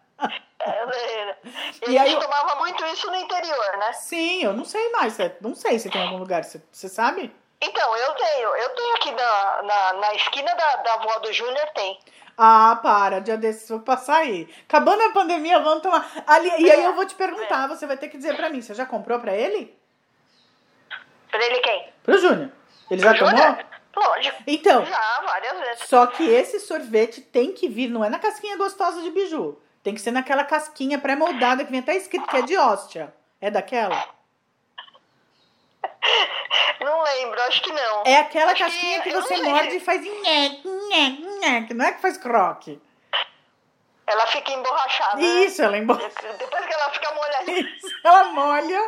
É, 0.60 1.36
E 1.88 1.90
e 1.92 1.98
a 1.98 2.02
aí 2.02 2.12
eu- 2.14 2.20
tomava 2.20 2.54
muito 2.56 2.84
isso 2.86 3.08
no 3.10 3.16
interior, 3.16 3.76
né? 3.78 3.92
Sim, 3.94 4.44
eu 4.44 4.52
não 4.52 4.64
sei 4.64 4.90
mais. 4.90 5.14
cê- 5.14 5.34
Não 5.40 5.54
sei 5.54 5.78
se 5.78 5.90
tem 5.90 6.02
algum 6.02 6.18
lugar. 6.18 6.44
Você 6.44 6.62
você 6.70 6.88
sabe? 6.88 7.34
Então, 7.60 7.96
eu 7.96 8.12
tenho. 8.14 8.48
Eu 8.56 8.68
tenho 8.70 8.96
aqui 8.96 9.10
na, 9.12 9.62
na, 9.62 9.92
na 9.94 10.14
esquina 10.14 10.54
da, 10.54 10.76
da 10.76 10.94
avó 10.94 11.18
do 11.20 11.32
Júnior, 11.32 11.68
tem. 11.74 11.98
Ah, 12.38 12.78
para, 12.82 13.20
dia 13.20 13.36
desses 13.36 13.68
vou 13.68 13.80
passar 13.80 14.16
aí. 14.18 14.48
Acabando 14.68 15.02
a 15.02 15.10
pandemia, 15.10 15.60
vamos 15.60 15.82
tomar. 15.82 16.10
Ali, 16.26 16.48
e 16.62 16.70
aí 16.70 16.82
eu 16.84 16.94
vou 16.94 17.04
te 17.06 17.14
perguntar, 17.14 17.66
você 17.68 17.86
vai 17.86 17.96
ter 17.96 18.08
que 18.08 18.16
dizer 18.16 18.34
pra 18.36 18.48
mim, 18.48 18.62
você 18.62 18.72
já 18.74 18.86
comprou 18.86 19.18
pra 19.20 19.34
ele? 19.34 19.76
Pra 21.30 21.44
ele 21.44 21.60
quem? 21.60 21.92
Pro 22.02 22.18
Júnior. 22.18 22.50
Ele 22.90 23.02
já 23.02 23.14
tomou? 23.14 23.30
Júnior? 23.30 23.64
Lógico. 23.94 24.42
Então, 24.46 24.84
Já, 24.86 25.20
várias 25.20 25.58
vezes. 25.60 25.88
só 25.88 26.06
que 26.06 26.24
esse 26.26 26.58
sorvete 26.60 27.20
tem 27.20 27.52
que 27.52 27.68
vir, 27.68 27.88
não 27.88 28.02
é 28.04 28.08
na 28.08 28.18
casquinha 28.18 28.56
gostosa 28.56 29.02
de 29.02 29.10
biju. 29.10 29.58
Tem 29.82 29.94
que 29.94 30.00
ser 30.00 30.12
naquela 30.12 30.44
casquinha 30.44 30.98
pré-moldada 30.98 31.64
que 31.64 31.70
vem 31.70 31.80
até 31.80 31.96
escrito 31.96 32.26
que 32.28 32.36
é 32.36 32.42
de 32.42 32.56
hóstia. 32.56 33.12
É 33.40 33.50
daquela? 33.50 34.04
Não 36.80 37.02
lembro, 37.02 37.40
acho 37.42 37.62
que 37.62 37.72
não. 37.72 38.02
É 38.04 38.18
aquela 38.18 38.52
Acho 38.52 38.64
casquinha 38.64 39.00
que 39.02 39.08
eu 39.10 39.22
você 39.22 39.36
morde 39.42 39.76
e 39.76 39.80
faz 39.80 40.00
nheque, 40.02 40.68
nheque, 40.68 41.22
nheque. 41.40 41.74
Não 41.74 41.84
é 41.84 41.92
que 41.92 42.00
faz 42.00 42.16
croque. 42.16 42.80
Ela 44.06 44.26
fica 44.26 44.52
emborrachada. 44.52 45.16
né? 45.16 45.22
Isso, 45.22 45.62
ela 45.62 45.78
emborra. 45.78 46.00
Depois 46.38 46.66
que 46.66 46.72
ela 46.74 46.90
fica 46.90 47.14
molhadinha. 47.14 47.60
Isso, 47.60 47.86
ela 48.04 48.24
molha. 48.24 48.80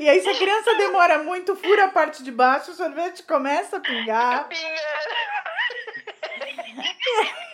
E 0.00 0.08
aí, 0.08 0.20
se 0.20 0.28
a 0.30 0.34
criança 0.34 0.74
demora 0.76 1.18
muito, 1.18 1.54
fura 1.54 1.84
a 1.84 1.88
parte 1.88 2.22
de 2.22 2.32
baixo, 2.32 2.70
o 2.70 2.74
sorvete 2.74 3.22
começa 3.22 3.76
a 3.76 3.80
pingar. 3.80 4.48
Pinga. 4.48 4.62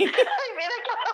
Ai, 0.01 0.55
vira 0.57 0.77
aquela. 0.79 1.08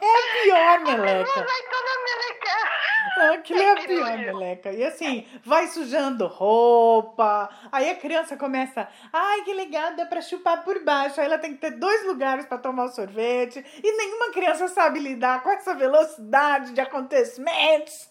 É 0.00 0.06
a 0.06 0.42
pior, 0.42 0.80
meleca. 0.80 1.32
Vai 1.44 1.62
toda 1.62 1.90
meleca. 2.04 2.78
Não, 3.16 3.32
Aquilo 3.34 3.62
é 3.62 3.74
pior, 3.86 4.18
meleca. 4.18 4.70
E 4.72 4.84
assim, 4.84 5.26
vai 5.44 5.66
sujando 5.66 6.26
roupa. 6.28 7.48
Aí 7.72 7.90
a 7.90 7.96
criança 7.96 8.36
começa, 8.36 8.86
ai, 9.12 9.42
que 9.42 9.52
legal, 9.52 9.94
dá 9.96 10.06
pra 10.06 10.20
chupar 10.20 10.62
por 10.62 10.82
baixo. 10.84 11.20
Aí 11.20 11.26
ela 11.26 11.38
tem 11.38 11.52
que 11.54 11.58
ter 11.60 11.72
dois 11.72 12.04
lugares 12.06 12.46
pra 12.46 12.58
tomar 12.58 12.84
o 12.84 12.88
sorvete. 12.92 13.64
E 13.82 13.96
nenhuma 13.96 14.30
criança 14.30 14.68
sabe 14.68 15.00
lidar 15.00 15.42
com 15.42 15.50
essa 15.50 15.74
velocidade 15.74 16.72
de 16.72 16.80
acontecimentos. 16.80 18.08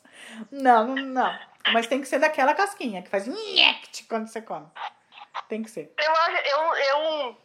Não, 0.51 0.88
não. 0.96 1.39
Mas 1.72 1.88
tem 1.88 2.01
que 2.01 2.08
ser 2.08 2.20
daquela 2.20 2.53
casquinha 2.53 3.01
que 3.01 3.10
faz 3.10 3.27
nhect 3.27 4.03
quando 4.06 4.27
você 4.27 4.41
come. 4.41 4.67
Tem 5.48 5.63
que 5.63 5.70
ser. 5.70 5.94
Eu, 5.98 6.12
acho- 6.12 6.48
eu, 6.48 6.75
eu, 6.75 7.38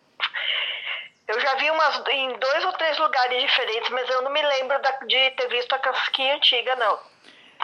eu 1.29 1.41
já 1.41 1.55
vi 1.57 1.71
umas 1.71 2.03
em 2.11 2.39
dois 2.39 2.65
ou 2.65 2.73
três 2.75 2.99
lugares 2.99 3.41
diferentes, 3.43 3.91
mas 3.91 4.09
eu 4.11 4.23
não 4.23 4.31
me 4.31 4.43
lembro 4.43 4.81
da- 4.81 4.99
de 5.07 5.31
ter 5.33 5.49
visto 5.49 5.73
a 5.75 5.79
casquinha 5.79 6.37
antiga, 6.37 6.77
não. 6.77 6.99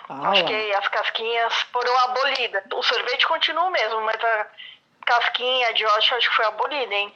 Ah, 0.09 0.31
Acho 0.31 0.43
lá. 0.43 0.49
que 0.49 0.75
as 0.75 0.89
casquinhas 0.89 1.55
foram 1.73 1.99
abolidas. 1.99 2.63
O 2.73 2.83
sorvete 2.83 3.27
continua 3.27 3.65
o 3.65 3.71
mesmo, 3.71 4.01
mas 4.03 4.17
a 4.23 4.47
casquinha 5.05 5.73
de 5.75 5.85
Osh 5.85 6.13
acho 6.13 6.31
que 6.31 6.37
foi 6.37 6.47
abolida, 6.47 6.95
hein? 6.95 7.13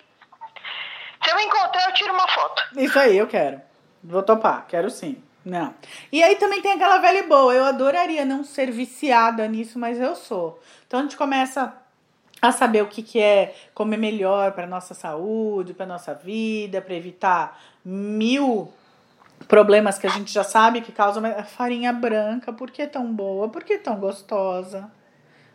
Se 1.25 1.31
eu 1.31 1.39
encontrar, 1.41 1.87
eu 1.89 1.95
tiro 1.95 2.13
uma 2.13 2.27
foto. 2.29 2.63
Isso 2.77 2.99
aí, 2.99 3.17
eu 3.17 3.29
quero. 3.29 3.63
Vou 4.03 4.23
topar, 4.23 4.67
quero 4.67 4.91
sim. 4.91 5.23
Não. 5.45 5.75
E 6.11 6.23
aí 6.23 6.37
também 6.37 6.61
tem 6.61 6.73
aquela 6.73 6.99
velha 6.99 7.19
e 7.19 7.23
boa. 7.23 7.53
Eu 7.55 7.65
adoraria 7.65 8.25
não 8.25 8.45
ser 8.45 8.71
viciada 8.71 9.47
nisso, 9.49 9.79
mas 9.79 10.01
eu 10.01 10.15
sou. 10.17 10.61
Então 10.87 11.01
a 11.01 11.03
gente 11.03 11.17
começa 11.17 11.73
a 12.43 12.51
saber 12.51 12.83
o 12.83 12.89
que, 12.89 13.05
que 13.05 13.21
é 13.21 13.55
comer 13.73 13.97
melhor 13.97 14.51
para 14.51 14.67
nossa 14.67 14.95
saúde, 14.95 15.73
para 15.73 15.87
nossa 15.87 16.13
vida, 16.13 16.83
para 16.83 16.93
evitar 16.95 17.57
mil 17.85 18.73
problemas 19.47 19.97
que 19.97 20.09
a 20.09 20.11
gente 20.11 20.33
já 20.33 20.43
sabe 20.43 20.81
que 20.81 20.91
causam 20.91 21.23
farinha 21.45 21.93
branca. 21.93 22.53
Por 22.53 22.69
que 22.69 22.85
tão 22.89 23.07
boa? 23.13 23.49
Por 23.49 23.63
que 23.63 23.79
tão 23.79 23.95
gostosa? 23.95 24.91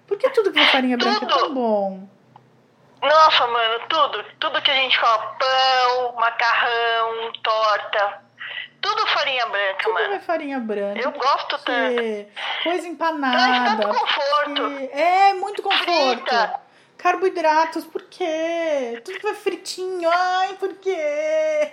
Por 0.08 0.18
que 0.18 0.30
tudo 0.30 0.50
que 0.54 0.60
é 0.60 0.66
farinha 0.68 0.98
branca 0.98 1.26
é 1.26 1.28
tão 1.28 1.54
bom? 1.54 2.08
Nossa, 3.02 3.46
mano, 3.48 3.80
tudo. 3.90 4.24
Tudo 4.40 4.62
que 4.62 4.72
a 4.72 4.76
gente 4.76 4.98
come. 4.98 5.26
Pão, 5.38 6.16
macarrão, 6.16 7.34
torta. 7.44 8.22
Tudo 8.80 9.06
farinha 9.08 9.46
branca, 9.48 9.84
Tudo 9.84 9.94
mano. 9.94 10.14
é 10.14 10.20
farinha 10.20 10.60
branca. 10.60 11.02
Eu 11.02 11.12
gosto 11.12 11.58
tanto. 11.60 11.96
Coisa 11.96 12.28
Traz 12.64 12.86
empanada. 12.86 13.76
tanto 13.76 13.88
conforto. 14.00 14.64
É, 14.94 15.34
muito 15.34 15.62
conforto. 15.62 15.84
Frita. 15.84 16.67
Carboidratos, 16.98 17.86
por 17.86 18.02
quê? 18.04 19.02
Tudo 19.06 19.20
que 19.20 19.24
vai 19.24 19.36
fritinho. 19.36 20.10
Ai, 20.12 20.56
por 20.56 20.74
quê? 20.76 21.72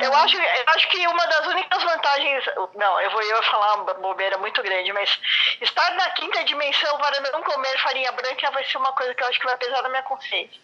Eu 0.00 0.14
acho, 0.14 0.36
eu 0.36 0.64
acho 0.68 0.88
que 0.88 1.06
uma 1.08 1.26
das 1.26 1.46
únicas 1.48 1.82
vantagens. 1.82 2.44
Não, 2.76 3.00
eu 3.00 3.10
vou, 3.10 3.20
eu 3.22 3.34
vou 3.34 3.42
falar 3.44 3.82
uma 3.82 3.94
bobeira 3.94 4.38
muito 4.38 4.62
grande, 4.62 4.92
mas 4.92 5.20
estar 5.60 5.94
na 5.96 6.10
quinta 6.10 6.44
dimensão 6.44 6.96
para 6.98 7.20
não 7.32 7.42
comer 7.42 7.76
farinha 7.82 8.12
branca 8.12 8.50
vai 8.52 8.64
ser 8.64 8.78
uma 8.78 8.92
coisa 8.92 9.14
que 9.14 9.22
eu 9.22 9.28
acho 9.28 9.40
que 9.40 9.46
vai 9.46 9.56
pesar 9.56 9.82
na 9.82 9.88
minha 9.88 10.02
consciência. 10.02 10.60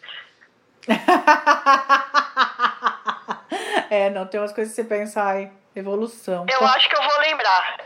é, 3.91 4.11
não, 4.11 4.27
tem 4.27 4.41
umas 4.41 4.53
coisas 4.53 4.75
que 4.75 4.83
você 4.83 4.89
pensa, 4.89 5.23
ai, 5.23 5.51
evolução. 5.80 6.47
Eu 6.49 6.66
acho 6.66 6.88
que 6.88 6.97
eu 6.97 7.02
vou 7.02 7.20
lembrar. 7.20 7.78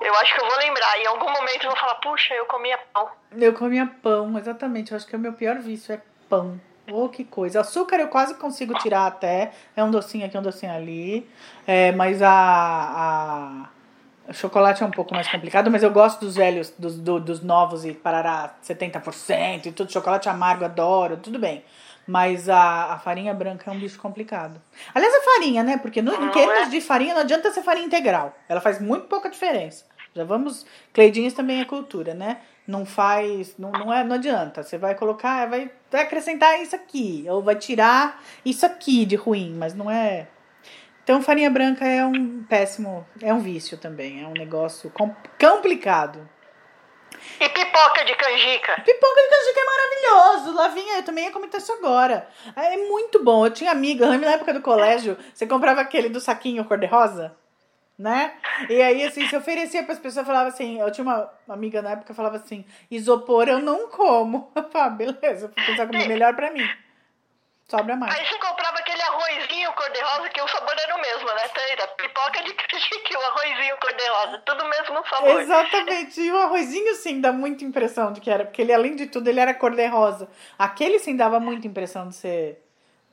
Eu 0.00 0.14
acho 0.16 0.34
que 0.34 0.40
eu 0.40 0.46
vou 0.48 0.58
lembrar. 0.58 0.98
Em 0.98 1.06
algum 1.06 1.30
momento 1.30 1.64
eu 1.64 1.70
vou 1.70 1.78
falar, 1.78 1.94
puxa, 1.96 2.34
eu 2.34 2.46
comia 2.46 2.78
pão. 2.92 3.08
Eu 3.36 3.52
comia 3.54 3.86
pão, 4.02 4.38
exatamente. 4.38 4.92
Eu 4.92 4.96
acho 4.96 5.06
que 5.06 5.16
o 5.16 5.18
meu 5.18 5.32
pior 5.32 5.56
vício 5.58 5.92
é 5.94 6.00
pão. 6.28 6.60
Oh, 6.90 7.08
que 7.08 7.22
coisa. 7.24 7.60
Açúcar 7.60 7.96
eu 8.00 8.08
quase 8.08 8.34
consigo 8.34 8.72
tirar 8.78 9.06
até. 9.06 9.52
É 9.76 9.84
um 9.84 9.90
docinho 9.90 10.24
aqui, 10.26 10.38
um 10.38 10.42
docinho 10.42 10.72
ali. 10.72 11.28
É, 11.66 11.92
mas 11.92 12.22
a, 12.22 12.30
a- 14.28 14.32
chocolate 14.32 14.82
é 14.82 14.86
um 14.86 14.90
pouco 14.90 15.14
mais 15.14 15.28
complicado, 15.28 15.70
mas 15.70 15.82
eu 15.82 15.90
gosto 15.90 16.20
dos 16.20 16.34
velhos, 16.36 16.70
dos, 16.78 16.98
do- 16.98 17.20
dos 17.20 17.42
novos 17.42 17.84
e 17.84 17.92
parará 17.92 18.54
70% 18.62 19.66
e 19.66 19.72
tudo. 19.72 19.92
Chocolate 19.92 20.28
amargo, 20.28 20.64
adoro, 20.64 21.16
tudo 21.18 21.38
bem. 21.38 21.64
Mas 22.08 22.48
a, 22.48 22.94
a 22.94 22.98
farinha 22.98 23.34
branca 23.34 23.70
é 23.70 23.74
um 23.74 23.78
bicho 23.78 24.00
complicado. 24.00 24.58
Aliás, 24.94 25.14
a 25.14 25.20
farinha, 25.20 25.62
né? 25.62 25.76
Porque 25.76 26.00
no, 26.00 26.10
em 26.14 26.30
termos 26.30 26.56
é? 26.56 26.70
de 26.70 26.80
farinha, 26.80 27.12
não 27.12 27.20
adianta 27.20 27.50
ser 27.52 27.62
farinha 27.62 27.84
integral. 27.84 28.34
Ela 28.48 28.62
faz 28.62 28.80
muito 28.80 29.06
pouca 29.08 29.28
diferença. 29.28 29.84
Já 30.14 30.24
vamos. 30.24 30.64
Cleidinhas 30.94 31.34
também 31.34 31.60
é 31.60 31.66
cultura, 31.66 32.14
né? 32.14 32.38
Não 32.66 32.86
faz. 32.86 33.54
Não, 33.58 33.70
não, 33.70 33.92
é, 33.92 34.02
não 34.02 34.16
adianta. 34.16 34.62
Você 34.62 34.78
vai 34.78 34.94
colocar, 34.94 35.46
vai, 35.50 35.70
vai 35.90 36.00
acrescentar 36.00 36.58
isso 36.62 36.74
aqui. 36.74 37.26
Ou 37.28 37.42
vai 37.42 37.56
tirar 37.56 38.22
isso 38.42 38.64
aqui 38.64 39.04
de 39.04 39.14
ruim, 39.14 39.54
mas 39.58 39.74
não 39.74 39.90
é. 39.90 40.28
Então, 41.04 41.20
farinha 41.22 41.50
branca 41.50 41.86
é 41.86 42.06
um 42.06 42.42
péssimo. 42.44 43.06
É 43.22 43.34
um 43.34 43.38
vício 43.40 43.76
também. 43.76 44.22
É 44.24 44.26
um 44.26 44.32
negócio 44.32 44.90
com- 44.90 45.14
complicado. 45.38 46.26
E 47.40 47.48
pipoca 47.48 48.04
de 48.04 48.14
canjica. 48.14 48.80
Pipoca 48.82 49.20
de 49.22 49.28
canjica 49.28 49.60
é 49.60 49.64
maravilhoso. 49.64 50.56
Lavinha, 50.56 50.96
eu 50.96 51.02
também 51.02 51.24
ia 51.24 51.30
comentar 51.30 51.60
isso 51.60 51.72
agora. 51.72 52.28
É 52.56 52.76
muito 52.76 53.22
bom. 53.22 53.46
Eu 53.46 53.50
tinha 53.50 53.70
amiga, 53.70 54.06
na 54.18 54.32
época 54.32 54.54
do 54.54 54.60
colégio, 54.60 55.16
você 55.32 55.46
comprava 55.46 55.80
aquele 55.80 56.08
do 56.08 56.20
saquinho 56.20 56.64
cor-de-rosa, 56.64 57.36
né? 57.98 58.34
E 58.68 58.80
aí, 58.80 59.04
assim, 59.04 59.26
se 59.28 59.36
oferecia 59.36 59.82
para 59.82 59.92
as 59.92 59.98
pessoas, 59.98 60.26
falava 60.26 60.48
assim, 60.48 60.80
eu 60.80 60.90
tinha 60.90 61.04
uma 61.04 61.30
amiga 61.48 61.82
na 61.82 61.90
época 61.90 62.08
que 62.08 62.14
falava 62.14 62.36
assim, 62.36 62.64
isopor 62.90 63.48
eu 63.48 63.60
não 63.60 63.88
como. 63.88 64.50
Eu 64.56 64.68
falava, 64.70 64.94
beleza, 64.94 65.52
vou 65.54 65.66
pensar 65.66 65.86
como 65.86 66.06
melhor 66.06 66.34
para 66.34 66.50
mim. 66.50 66.68
Sobra 67.70 67.94
mais. 67.96 68.16
Aí 68.16 68.24
você 68.26 68.38
comprava 68.38 68.78
aquele 68.78 69.02
arrozinho 69.02 69.70
cor-de-rosa, 69.74 70.28
que 70.30 70.40
o 70.40 70.48
sabor 70.48 70.74
era 70.82 70.96
o 70.96 71.00
mesmo, 71.02 71.26
né? 71.26 71.48
Taíra? 71.48 71.86
Pipoca 71.88 72.42
de 72.42 72.54
canjica 72.54 73.12
e 73.12 73.16
o 73.16 73.20
arrozinho 73.20 73.76
cor-de-rosa. 73.78 74.38
Tudo 74.46 74.64
o 74.64 74.68
mesmo 74.70 75.06
sabor. 75.06 75.40
Exatamente. 75.42 76.20
E 76.20 76.32
o 76.32 76.38
arrozinho, 76.38 76.94
sim, 76.94 77.20
dá 77.20 77.30
muita 77.30 77.64
impressão 77.64 78.10
de 78.12 78.22
que 78.22 78.30
era, 78.30 78.46
porque 78.46 78.62
ele, 78.62 78.72
além 78.72 78.96
de 78.96 79.06
tudo, 79.06 79.28
ele 79.28 79.38
era 79.38 79.52
cor-de-rosa. 79.52 80.30
Aquele, 80.58 80.98
sim, 80.98 81.14
dava 81.14 81.38
muita 81.38 81.66
impressão 81.66 82.08
de 82.08 82.14
ser 82.14 82.64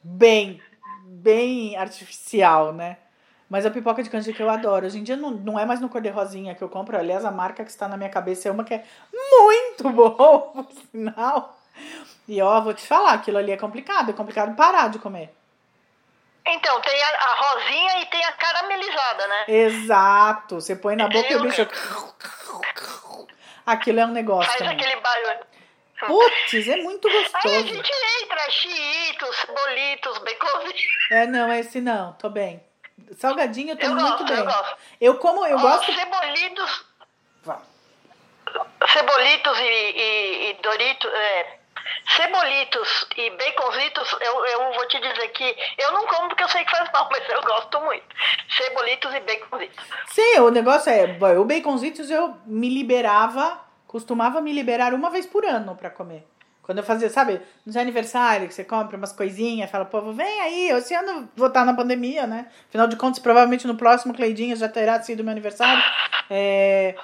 bem, 0.02 0.62
bem 1.04 1.76
artificial, 1.76 2.72
né? 2.72 2.98
Mas 3.50 3.66
a 3.66 3.72
pipoca 3.72 4.02
de 4.02 4.10
canjica 4.10 4.42
eu 4.42 4.50
adoro. 4.50 4.86
Hoje 4.86 5.00
em 5.00 5.04
dia 5.04 5.18
não, 5.18 5.32
não 5.32 5.60
é 5.60 5.66
mais 5.66 5.82
no 5.82 5.90
cor 5.90 6.00
de 6.00 6.10
rosinha 6.10 6.56
que 6.56 6.64
eu 6.64 6.70
compro. 6.70 6.98
Aliás, 6.98 7.26
a 7.26 7.32
marca 7.32 7.64
que 7.64 7.70
está 7.70 7.90
na 7.90 7.98
minha 7.98 8.10
cabeça 8.10 8.48
é 8.48 8.52
uma 8.52 8.64
que 8.64 8.74
é 8.74 8.86
muito 9.12 9.90
boa, 9.92 10.42
por 10.54 10.68
sinal. 10.92 11.60
E 12.28 12.42
ó, 12.42 12.60
vou 12.62 12.74
te 12.74 12.86
falar, 12.86 13.14
aquilo 13.14 13.38
ali 13.38 13.52
é 13.52 13.58
complicado. 13.58 14.10
É 14.10 14.14
complicado 14.14 14.56
parar 14.56 14.90
de 14.90 15.00
comer. 15.00 15.34
Então, 16.48 16.80
tem 16.82 17.04
a, 17.04 17.08
a 17.10 17.36
rosinha 17.36 18.00
e 18.02 18.06
tem 18.06 18.24
a 18.24 18.32
caramelizada, 18.34 19.28
né? 19.28 19.46
Exato. 19.48 20.56
Você 20.56 20.76
põe 20.76 20.96
na 20.96 21.08
boca 21.08 21.32
e 21.32 21.36
o 21.36 21.42
bicho. 21.42 21.68
Aquilo 23.66 24.00
é 24.00 24.06
um 24.06 24.12
negócio. 24.12 24.46
Faz 24.46 24.60
também. 24.60 24.76
aquele 24.76 24.96
barulho. 25.02 25.46
Putz, 26.08 26.68
é 26.68 26.76
muito 26.78 27.08
Aí 27.08 27.16
a 27.18 27.22
gostoso. 27.22 27.68
gente 27.68 27.92
entra, 28.22 28.52
chiitos, 28.52 29.46
bolitos, 29.48 30.18
baconzitos. 30.20 30.84
É, 31.10 31.26
não, 31.26 31.52
esse 31.54 31.80
não, 31.82 32.14
tô 32.14 32.30
bem. 32.30 32.62
Salgadinho 33.18 33.72
eu 33.72 33.78
tô 33.78 33.86
Eu 33.86 33.92
muito 33.96 34.10
gosto, 34.10 34.26
bem. 34.26 34.38
eu 34.38 34.46
gosto. 34.46 34.78
Eu 35.02 35.18
como, 35.18 35.46
eu 35.48 35.58
Ó, 35.58 35.62
gosto. 35.62 35.92
Cebolitos, 35.94 36.86
Vá. 37.44 37.62
cebolitos 38.92 39.58
e, 39.60 39.64
e, 39.64 40.50
e 40.50 40.54
Doritos, 40.62 41.12
é, 41.14 41.60
cebolitos 42.16 43.08
e 43.18 43.30
baconzitos, 43.32 44.16
eu, 44.22 44.46
eu 44.46 44.74
vou 44.74 44.88
te 44.88 45.00
dizer 45.00 45.28
que 45.30 45.56
eu 45.78 45.92
não 45.92 46.06
como 46.08 46.30
porque 46.30 46.44
eu 46.44 46.50
sei 46.50 46.64
que 46.64 46.72
faz 46.72 46.90
mal, 46.92 47.08
mas 47.12 47.30
eu 47.30 47.42
gosto 47.42 47.82
muito. 47.82 48.06
Cebolitos 48.50 49.14
e 49.14 49.20
baconzitos. 49.20 49.86
Sim, 50.08 50.40
o 50.40 50.50
negócio 50.50 50.92
é, 50.92 51.18
o 51.38 51.46
baconzitos 51.46 52.10
eu 52.10 52.36
me 52.46 52.70
liberava, 52.70 53.60
costumava 53.88 54.42
me 54.42 54.54
liberar 54.54 54.94
uma 54.94 55.10
vez 55.10 55.26
por 55.26 55.46
ano 55.46 55.76
pra 55.76 55.90
comer. 55.90 56.26
Quando 56.66 56.80
eu 56.80 56.84
fazia, 56.84 57.12
sabe, 57.12 57.40
nos 57.64 57.78
aniversários, 57.78 58.48
que 58.48 58.56
você 58.56 58.64
compra 58.64 58.98
umas 58.98 59.14
coisinhas, 59.14 59.70
fala, 59.70 59.86
povo, 59.86 60.12
vem 60.12 60.42
aí, 60.42 60.70
esse 60.70 60.96
ano 60.96 61.30
vou 61.36 61.48
estar 61.48 61.64
na 61.64 61.76
pandemia, 61.76 62.26
né? 62.26 62.48
Afinal 62.68 62.88
de 62.88 62.96
contas, 62.96 63.20
provavelmente 63.20 63.68
no 63.68 63.76
próximo 63.76 64.16
Cleidinha 64.16 64.56
já 64.56 64.68
terá 64.68 65.00
sido 65.04 65.24
meu 65.24 65.32
aniversário. 65.32 65.84
É, 66.28 66.96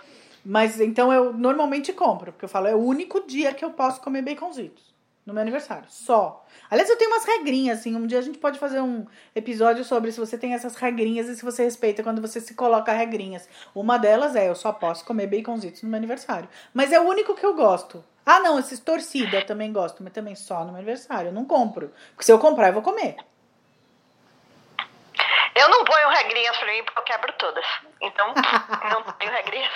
mas 0.44 0.80
então 0.80 1.12
eu 1.12 1.34
normalmente 1.34 1.94
compro, 1.94 2.32
porque 2.32 2.46
eu 2.46 2.50
falo, 2.50 2.68
é 2.68 2.76
o 2.76 2.84
único 2.84 3.26
dia 3.26 3.54
que 3.54 3.64
eu 3.64 3.72
posso 3.72 4.02
comer 4.02 4.22
baconzitos. 4.22 4.92
No 5.24 5.34
meu 5.34 5.42
aniversário, 5.44 5.86
só. 5.88 6.44
Aliás, 6.68 6.90
eu 6.90 6.98
tenho 6.98 7.12
umas 7.12 7.26
regrinhas, 7.26 7.80
assim. 7.80 7.96
Um 7.96 8.08
dia 8.08 8.18
a 8.18 8.24
gente 8.24 8.40
pode 8.40 8.58
fazer 8.58 8.82
um 8.82 9.06
episódio 9.36 9.86
sobre 9.86 10.12
se 10.12 10.20
você 10.20 10.36
tem 10.36 10.56
essas 10.56 10.76
regrinhas 10.76 11.30
e 11.30 11.36
se 11.36 11.46
você 11.46 11.64
respeita 11.64 12.02
quando 12.02 12.20
você 12.20 12.42
se 12.42 12.56
coloca 12.56 12.92
regrinhas. 12.92 13.48
Uma 13.76 14.00
delas 14.00 14.36
é, 14.36 14.50
eu 14.50 14.56
só 14.56 14.74
posso 14.74 15.06
comer 15.06 15.28
baconzitos 15.28 15.84
no 15.84 15.90
meu 15.90 15.98
aniversário. 15.98 16.50
Mas 16.74 16.92
é 16.92 17.00
o 17.00 17.08
único 17.08 17.36
que 17.36 17.46
eu 17.46 17.54
gosto. 17.54 18.04
Ah, 18.26 18.40
não, 18.40 18.58
esses 18.58 18.80
torcida 18.80 19.38
eu 19.38 19.46
também 19.46 19.72
gosto, 19.72 20.02
mas 20.02 20.12
também 20.12 20.36
só 20.36 20.62
no 20.62 20.72
meu 20.72 20.78
aniversário. 20.78 21.30
Eu 21.30 21.34
não 21.34 21.46
compro. 21.46 21.92
Porque 22.10 22.26
se 22.26 22.32
eu 22.32 22.40
comprar, 22.40 22.70
eu 22.70 22.74
vou 22.74 22.82
comer. 22.82 23.16
Eu 25.56 25.70
não 25.70 25.84
ponho 25.84 26.08
regrinhas 26.10 26.58
pra 26.58 26.68
mim 26.72 26.84
porque 26.84 27.00
eu 27.00 27.04
quebro 27.04 27.34
todas. 27.38 27.66
Então, 28.02 28.34
não 28.90 29.04
ponho 29.04 29.32
regrinhas. 29.32 29.72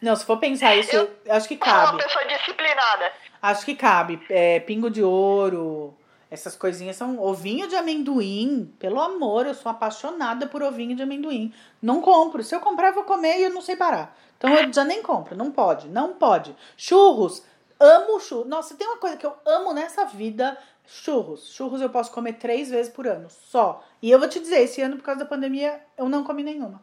Não, 0.00 0.16
se 0.16 0.24
for 0.24 0.38
pensar 0.38 0.74
isso, 0.76 0.94
Eu- 0.96 1.10
eu 1.24 1.34
acho 1.34 1.48
que 1.48 1.58
Sou 1.58 1.66
uma 1.72 1.86
cabe. 1.86 2.02
pessoa 2.02 2.24
disciplinada. 2.26 3.12
Acho 3.42 3.64
que 3.64 3.74
cabe. 3.74 4.24
É, 4.30 4.60
pingo 4.60 4.90
de 4.90 5.02
ouro, 5.02 5.96
essas 6.30 6.56
coisinhas 6.56 6.96
são. 6.96 7.18
Ovinho 7.20 7.68
de 7.68 7.76
amendoim. 7.76 8.74
Pelo 8.78 9.00
amor, 9.00 9.46
eu 9.46 9.54
sou 9.54 9.70
apaixonada 9.70 10.46
por 10.46 10.62
ovinho 10.62 10.96
de 10.96 11.02
amendoim. 11.02 11.52
Não 11.82 12.00
compro. 12.00 12.42
Se 12.42 12.54
eu 12.54 12.60
comprar, 12.60 12.88
eu 12.88 12.94
vou 12.94 13.04
comer 13.04 13.38
e 13.38 13.44
eu 13.44 13.50
não 13.50 13.60
sei 13.62 13.76
parar. 13.76 14.16
Então 14.38 14.50
eu 14.54 14.72
já 14.72 14.84
nem 14.84 15.02
compro. 15.02 15.36
Não 15.36 15.50
pode. 15.50 15.88
Não 15.88 16.14
pode. 16.14 16.54
Churros. 16.76 17.42
Amo 17.80 18.18
churros. 18.20 18.48
Nossa, 18.48 18.76
tem 18.76 18.86
uma 18.86 18.96
coisa 18.96 19.16
que 19.16 19.26
eu 19.26 19.34
amo 19.46 19.72
nessa 19.72 20.04
vida. 20.04 20.56
Churros. 20.88 21.52
Churros 21.52 21.82
eu 21.82 21.90
posso 21.90 22.10
comer 22.10 22.34
três 22.34 22.70
vezes 22.70 22.90
por 22.90 23.06
ano. 23.06 23.28
Só. 23.28 23.84
E 24.00 24.10
eu 24.10 24.18
vou 24.18 24.26
te 24.26 24.40
dizer, 24.40 24.62
esse 24.62 24.80
ano, 24.80 24.96
por 24.96 25.02
causa 25.02 25.20
da 25.20 25.26
pandemia, 25.26 25.78
eu 25.98 26.08
não 26.08 26.24
comi 26.24 26.42
nenhuma. 26.42 26.80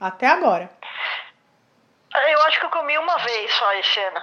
Até 0.00 0.26
agora. 0.26 0.68
Eu 2.30 2.42
acho 2.42 2.58
que 2.58 2.66
eu 2.66 2.70
comi 2.70 2.98
uma 2.98 3.16
vez 3.18 3.52
só 3.52 3.72
esse 3.74 4.00
ano, 4.00 4.22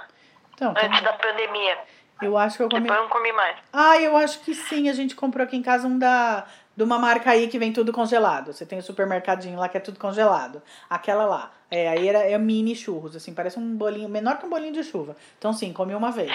Então, 0.54 0.74
antes 0.76 1.00
da 1.02 1.14
pandemia. 1.14 1.78
eu 2.20 2.36
acho 2.36 2.58
que 2.58 2.62
eu 2.62 2.68
comi. 2.68 2.82
Depois 2.82 2.98
eu 2.98 3.04
não 3.04 3.10
comi 3.10 3.32
mais. 3.32 3.56
Ah, 3.72 3.98
eu 3.98 4.14
acho 4.16 4.40
que 4.40 4.54
sim. 4.54 4.90
A 4.90 4.92
gente 4.92 5.14
comprou 5.16 5.42
aqui 5.44 5.56
em 5.56 5.62
casa 5.62 5.88
um 5.88 5.98
da 5.98 6.46
de 6.76 6.82
uma 6.82 6.98
marca 6.98 7.30
aí 7.30 7.48
que 7.48 7.58
vem 7.58 7.72
tudo 7.72 7.90
congelado. 7.90 8.52
Você 8.52 8.66
tem 8.66 8.78
o 8.78 8.82
supermercadinho 8.82 9.58
lá 9.58 9.66
que 9.66 9.78
é 9.78 9.80
tudo 9.80 9.98
congelado. 9.98 10.62
Aquela 10.90 11.24
lá. 11.24 11.52
É, 11.70 11.88
aí 11.88 12.06
era 12.06 12.18
é 12.18 12.36
mini 12.36 12.76
churros, 12.76 13.16
assim, 13.16 13.32
parece 13.32 13.58
um 13.58 13.76
bolinho, 13.76 14.10
menor 14.10 14.38
que 14.38 14.44
um 14.44 14.50
bolinho 14.50 14.74
de 14.74 14.84
chuva. 14.84 15.16
Então 15.38 15.54
sim, 15.54 15.72
comi 15.72 15.94
uma 15.94 16.10
vez. 16.12 16.30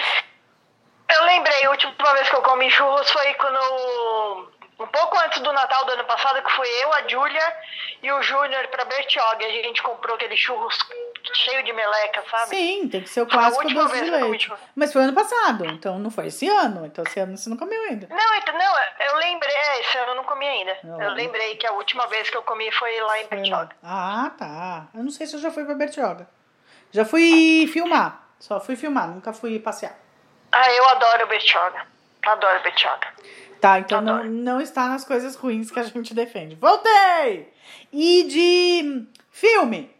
Eu 1.14 1.24
lembrei, 1.24 1.64
a 1.64 1.70
última 1.70 2.12
vez 2.14 2.28
que 2.28 2.36
eu 2.36 2.42
comi 2.42 2.70
churros 2.70 3.10
foi 3.10 3.34
quando. 3.34 4.52
Um 4.80 4.86
pouco 4.88 5.16
antes 5.18 5.40
do 5.40 5.52
Natal 5.52 5.84
do 5.84 5.92
ano 5.92 6.04
passado, 6.04 6.42
que 6.42 6.50
foi 6.52 6.66
eu, 6.82 6.92
a 6.92 7.06
Júlia 7.06 7.56
e 8.02 8.10
o 8.10 8.20
Júnior 8.22 8.66
pra 8.68 8.84
Bertioga. 8.84 9.46
A 9.46 9.50
gente 9.50 9.80
comprou 9.82 10.16
aquele 10.16 10.36
churros 10.36 10.76
cheio 11.34 11.62
de 11.62 11.72
meleca, 11.72 12.24
sabe? 12.28 12.46
Sim, 12.48 12.88
tem 12.88 13.02
que 13.02 13.08
ser 13.08 13.20
o 13.22 13.26
Foi 13.26 13.32
clássico 13.38 13.64
leite. 13.68 14.44
churros. 14.46 14.60
Mas 14.74 14.92
foi 14.92 15.02
ano 15.02 15.12
passado, 15.12 15.66
então 15.66 16.00
não 16.00 16.10
foi 16.10 16.26
esse 16.26 16.48
ano. 16.48 16.84
Então 16.84 17.04
esse 17.06 17.20
ano 17.20 17.36
você 17.36 17.48
não 17.48 17.56
comeu 17.56 17.80
ainda. 17.84 18.08
Não, 18.10 18.34
então, 18.34 18.58
não, 18.58 18.74
eu 19.06 19.16
lembrei, 19.18 19.54
é, 19.54 19.80
esse 19.82 19.98
ano 19.98 20.12
eu 20.12 20.16
não 20.16 20.24
comi 20.24 20.46
ainda. 20.48 20.76
Não. 20.82 21.00
Eu 21.00 21.10
lembrei 21.12 21.54
que 21.56 21.66
a 21.66 21.72
última 21.72 22.06
vez 22.08 22.28
que 22.28 22.36
eu 22.36 22.42
comi 22.42 22.72
foi 22.72 23.00
lá 23.02 23.20
em 23.20 23.28
Foi 23.28 23.36
lá. 23.36 23.42
Bertioga. 23.42 23.76
Ah, 23.84 24.32
tá. 24.36 24.86
Eu 24.94 25.04
não 25.04 25.10
sei 25.10 25.26
se 25.28 25.36
eu 25.36 25.40
já 25.40 25.50
fui 25.52 25.64
pra 25.64 25.74
Bertioga. 25.74 26.26
Já 26.90 27.04
fui 27.04 27.68
filmar. 27.72 28.20
Só 28.40 28.58
fui 28.58 28.74
filmar, 28.74 29.06
nunca 29.06 29.32
fui 29.32 29.60
passear. 29.60 29.96
Ah, 30.52 30.70
eu 30.72 30.88
adoro 30.90 31.26
Bertioga. 31.26 31.86
Adoro 32.26 32.62
Bertioga. 32.62 33.08
Tá, 33.60 33.78
então 33.78 34.00
não, 34.00 34.14
Adoro. 34.14 34.30
não 34.30 34.60
está 34.60 34.88
nas 34.88 35.04
coisas 35.04 35.34
ruins 35.36 35.70
que 35.70 35.78
a 35.78 35.84
gente 35.84 36.12
defende. 36.14 36.56
Voltei! 36.56 37.52
E 37.92 38.24
de 38.24 39.06
filme? 39.30 39.94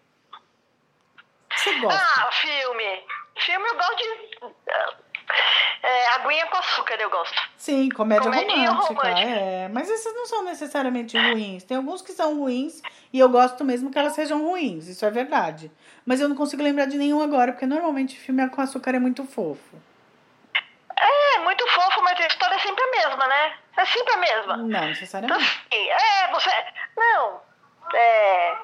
Você 1.54 1.78
gosta? 1.78 2.00
Ah, 2.00 2.30
filme. 2.32 3.02
Filme 3.36 3.68
eu 3.68 3.74
gosto 3.76 3.96
de. 3.96 4.92
É, 5.82 6.08
aguinha 6.14 6.46
com 6.46 6.56
açúcar 6.58 6.96
eu 7.00 7.10
gosto. 7.10 7.40
Sim, 7.56 7.88
comédia 7.88 8.30
comedinha 8.30 8.70
romântica. 8.70 9.08
romântica. 9.08 9.30
É, 9.30 9.68
mas 9.68 9.88
esses 9.88 10.14
não 10.14 10.26
são 10.26 10.44
necessariamente 10.44 11.16
ruins. 11.16 11.64
Tem 11.64 11.76
alguns 11.76 12.02
que 12.02 12.12
são 12.12 12.38
ruins 12.38 12.82
e 13.12 13.18
eu 13.18 13.28
gosto 13.28 13.64
mesmo 13.64 13.90
que 13.90 13.98
elas 13.98 14.12
sejam 14.14 14.44
ruins. 14.44 14.86
Isso 14.86 15.04
é 15.04 15.10
verdade. 15.10 15.70
Mas 16.04 16.20
eu 16.20 16.28
não 16.28 16.36
consigo 16.36 16.62
lembrar 16.62 16.86
de 16.86 16.98
nenhum 16.98 17.22
agora, 17.22 17.52
porque 17.52 17.66
normalmente 17.66 18.18
filme 18.18 18.48
com 18.50 18.60
açúcar 18.60 18.94
é 18.94 18.98
muito 18.98 19.24
fofo. 19.24 19.76
É, 21.04 21.38
muito 21.40 21.66
fofo, 21.68 22.00
mas 22.02 22.18
a 22.20 22.26
história 22.26 22.54
é 22.54 22.58
sempre 22.60 22.82
a 22.84 22.90
mesma, 22.90 23.26
né? 23.26 23.56
É 23.76 23.84
sempre 23.86 24.14
a 24.14 24.16
mesma. 24.18 24.56
Não 24.56 24.68
Então, 24.68 24.86
necessariamente. 24.88 25.42
assim, 25.72 25.88
é, 25.90 26.28
você. 26.30 26.50
Não. 26.96 27.40
É. 27.94 28.56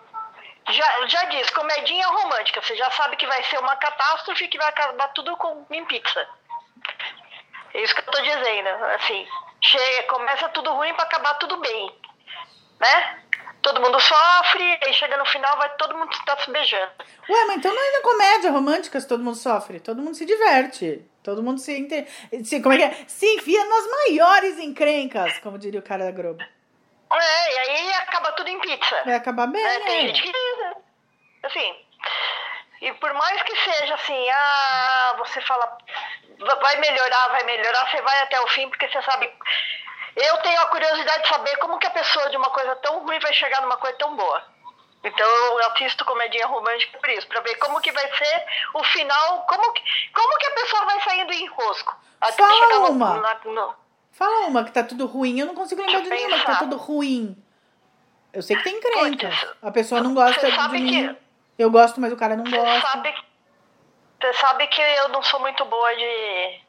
Já, 0.70 1.06
já 1.06 1.24
diz, 1.24 1.50
comedinha 1.50 2.06
romântica. 2.06 2.60
Você 2.62 2.76
já 2.76 2.90
sabe 2.90 3.16
que 3.16 3.26
vai 3.26 3.42
ser 3.44 3.58
uma 3.58 3.74
catástrofe 3.76 4.48
que 4.48 4.58
vai 4.58 4.68
acabar 4.68 5.08
tudo 5.08 5.36
com 5.36 5.66
em 5.70 5.84
pizza. 5.86 6.28
É 7.74 7.82
isso 7.82 7.94
que 7.94 8.00
eu 8.02 8.04
tô 8.12 8.20
dizendo. 8.20 8.68
Assim, 8.94 9.26
chega, 9.62 10.02
começa 10.08 10.48
tudo 10.50 10.72
ruim 10.74 10.92
pra 10.94 11.04
acabar 11.04 11.34
tudo 11.34 11.56
bem. 11.56 11.96
Né? 12.80 13.18
Todo 13.62 13.80
mundo 13.80 13.98
sofre, 13.98 14.78
aí 14.84 14.92
chega 14.94 15.16
no 15.16 15.26
final, 15.26 15.56
vai 15.56 15.68
todo 15.76 15.96
mundo 15.96 16.12
estar 16.12 16.38
se 16.38 16.50
beijando. 16.50 16.92
Ué, 17.28 17.44
mas 17.46 17.56
então 17.56 17.74
não 17.74 17.82
é 17.82 17.92
na 17.96 18.02
comédia 18.02 18.50
romântica 18.52 19.00
se 19.00 19.08
todo 19.08 19.22
mundo 19.24 19.36
sofre. 19.36 19.80
Todo 19.80 20.00
mundo 20.00 20.14
se 20.14 20.24
diverte. 20.24 21.02
Todo 21.30 21.42
mundo 21.42 21.58
se, 21.60 21.76
inte- 21.78 22.06
se 22.44 22.62
Como 22.62 22.74
é 22.74 22.78
que 22.78 22.84
é? 22.84 23.04
Se 23.06 23.26
enfia 23.36 23.64
nas 23.66 23.86
maiores 23.90 24.58
encrencas, 24.58 25.38
como 25.40 25.58
diria 25.58 25.80
o 25.80 25.82
cara 25.82 26.04
da 26.04 26.10
Globo. 26.10 26.42
É, 27.12 27.54
e 27.54 27.58
aí 27.58 27.92
acaba 27.94 28.32
tudo 28.32 28.48
em 28.48 28.58
pizza. 28.60 29.02
Vai 29.04 29.14
acabar 29.14 29.46
bem, 29.46 29.64
É, 29.64 29.80
tem 29.80 30.06
gente 30.08 30.22
que 30.22 30.32
assim. 31.42 31.74
E 32.80 32.92
por 32.94 33.12
mais 33.14 33.42
que 33.42 33.56
seja 33.56 33.94
assim, 33.94 34.30
ah, 34.30 35.14
você 35.18 35.40
fala, 35.42 35.78
"Va- 36.38 36.54
vai 36.56 36.76
melhorar, 36.76 37.28
vai 37.28 37.42
melhorar, 37.44 37.90
você 37.90 38.00
vai 38.02 38.20
até 38.22 38.40
o 38.40 38.46
fim, 38.48 38.68
porque 38.68 38.88
você 38.88 39.02
sabe. 39.02 39.30
Eu 40.16 40.36
tenho 40.38 40.60
a 40.60 40.66
curiosidade 40.66 41.22
de 41.22 41.28
saber 41.28 41.56
como 41.58 41.78
que 41.78 41.86
a 41.86 41.90
pessoa 41.90 42.28
de 42.30 42.36
uma 42.36 42.50
coisa 42.50 42.74
tão 42.76 43.00
ruim 43.04 43.18
vai 43.20 43.32
chegar 43.34 43.60
numa 43.62 43.76
coisa 43.76 43.96
tão 43.98 44.16
boa. 44.16 44.42
Então 45.04 45.26
eu 45.60 45.70
assisto 45.70 46.04
comedinha 46.04 46.46
romântica 46.46 46.98
por 46.98 47.08
isso, 47.10 47.26
pra 47.28 47.40
ver 47.40 47.54
como 47.56 47.80
que 47.80 47.92
vai 47.92 48.08
ser 48.16 48.44
o 48.74 48.82
final, 48.84 49.46
como 49.48 49.72
que, 49.72 49.82
como 50.12 50.38
que 50.38 50.46
a 50.46 50.50
pessoa 50.54 50.84
vai 50.84 51.00
saindo 51.02 51.32
em 51.32 51.44
enrosco. 51.44 51.96
Até 52.20 52.32
Fala 52.36 52.52
chegar 52.54 52.78
no- 52.80 52.88
uma. 52.90 53.16
na- 53.20 53.40
no- 53.44 53.74
Fala 54.12 54.46
uma 54.46 54.64
que 54.64 54.72
tá 54.72 54.82
tudo 54.82 55.06
ruim. 55.06 55.38
Eu 55.38 55.46
não 55.46 55.54
consigo 55.54 55.80
lembrar 55.80 56.00
de 56.02 56.10
nenhuma 56.10 56.38
que 56.40 56.46
tá 56.46 56.56
tudo 56.56 56.76
ruim. 56.76 57.36
Eu 58.32 58.42
sei 58.42 58.56
que 58.56 58.64
tem. 58.64 58.80
Putz, 58.80 59.46
A 59.62 59.70
pessoa 59.70 60.00
não 60.02 60.12
gosta 60.14 60.50
de 60.50 60.68
mim. 60.80 61.14
que- 61.14 61.16
Eu 61.58 61.70
gosto, 61.70 62.00
mas 62.00 62.12
o 62.12 62.16
cara 62.16 62.36
não 62.36 62.44
Você 62.44 62.56
gosta. 62.56 62.80
sabe, 62.88 63.14
você 64.20 64.32
sabe 64.34 64.66
que 64.66 64.80
eu 64.82 65.08
não 65.10 65.22
sou 65.22 65.38
muito 65.40 65.64
boa 65.64 65.94
de. 65.96 66.60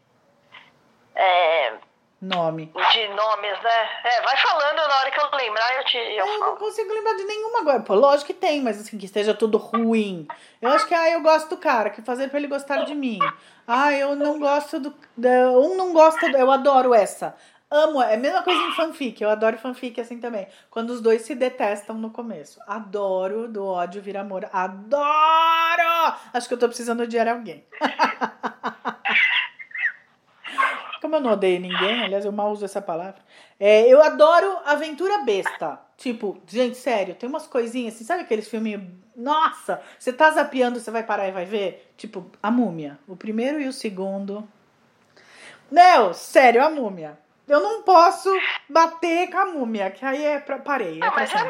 É, 1.15 1.73
Nome. 2.21 2.65
de 2.91 3.07
nomes, 3.07 3.63
né? 3.63 3.89
É, 4.03 4.21
vai 4.21 4.35
falando 4.37 4.75
na 4.75 4.97
hora 4.97 5.09
que 5.11 5.19
eu 5.19 5.29
lembrar, 5.37 5.77
eu 5.77 5.85
te 5.85 5.97
eu 5.97 6.25
Eu 6.27 6.39
não 6.39 6.55
consigo 6.57 6.91
lembrar 6.93 7.13
de 7.15 7.23
nenhuma 7.23 7.59
agora. 7.61 7.79
Pô, 7.79 7.95
lógico 7.95 8.27
que 8.27 8.33
tem, 8.33 8.61
mas 8.61 8.79
assim, 8.79 8.97
que 8.97 9.05
esteja 9.05 9.33
tudo 9.33 9.57
ruim. 9.57 10.27
Eu 10.61 10.69
acho 10.71 10.85
que, 10.85 10.93
ah, 10.93 11.09
eu 11.09 11.21
gosto 11.21 11.49
do 11.49 11.57
cara, 11.57 11.89
que 11.89 12.01
fazer 12.01 12.27
pra 12.29 12.37
ele 12.37 12.47
gostar 12.47 12.83
de 12.83 12.93
mim. 12.93 13.19
Ah, 13.65 13.93
eu 13.93 14.15
não 14.17 14.37
gosto 14.37 14.79
do. 14.79 14.93
Um 15.57 15.77
não 15.77 15.93
gosta. 15.93 16.29
do- 16.29 16.37
Eu 16.37 16.51
adoro 16.51 16.93
essa. 16.93 17.35
Amo, 17.71 18.01
é 18.01 18.15
a 18.15 18.17
mesma 18.17 18.41
coisa 18.41 18.59
em 18.63 18.71
fanfic. 18.75 19.21
Eu 19.21 19.29
adoro 19.29 19.55
fanfic 19.59 20.01
assim 20.01 20.19
também. 20.19 20.47
Quando 20.71 20.89
os 20.89 21.01
dois 21.01 21.21
se 21.21 21.35
detestam 21.35 21.95
no 21.95 22.09
começo. 22.09 22.59
Adoro 22.67 23.47
do 23.47 23.63
ódio 23.65 24.01
vir 24.01 24.17
amor. 24.17 24.49
Adoro! 24.51 26.15
Acho 26.33 26.47
que 26.47 26.53
eu 26.55 26.57
tô 26.59 26.67
precisando 26.67 27.03
odiar 27.03 27.27
alguém. 27.27 27.63
Como 31.09 31.15
eu 31.15 31.21
não 31.21 31.31
odeio 31.31 31.59
ninguém, 31.59 32.03
aliás, 32.03 32.23
eu 32.23 32.31
mal 32.31 32.51
uso 32.51 32.63
essa 32.63 32.79
palavra. 32.79 33.19
É, 33.59 33.81
eu 33.87 33.99
adoro 33.99 34.59
aventura 34.63 35.23
besta. 35.23 35.79
Tipo, 35.97 36.39
gente, 36.45 36.77
sério, 36.77 37.15
tem 37.15 37.27
umas 37.27 37.47
coisinhas 37.47 37.95
assim, 37.95 38.03
sabe 38.03 38.21
aqueles 38.21 38.47
filmes. 38.47 38.79
Nossa, 39.15 39.81
você 39.97 40.13
tá 40.13 40.29
zapeando, 40.29 40.79
você 40.79 40.91
vai 40.91 41.01
parar 41.01 41.27
e 41.27 41.31
vai 41.31 41.45
ver? 41.45 41.91
Tipo, 41.97 42.29
a 42.43 42.51
múmia. 42.51 42.99
O 43.07 43.15
primeiro 43.15 43.59
e 43.59 43.67
o 43.67 43.73
segundo. 43.73 44.47
Não, 45.71 46.13
sério, 46.13 46.63
a 46.63 46.69
múmia. 46.69 47.17
Eu 47.47 47.59
não 47.59 47.81
posso 47.81 48.31
bater 48.69 49.31
com 49.31 49.39
a 49.39 49.45
múmia, 49.47 49.89
que 49.89 50.05
aí 50.05 50.23
é 50.23 50.39
pra, 50.39 50.59
parei. 50.59 50.97
É 50.97 50.99
Não, 50.99 51.11
pra 51.11 51.21
mas, 51.21 51.33
é, 51.33 51.43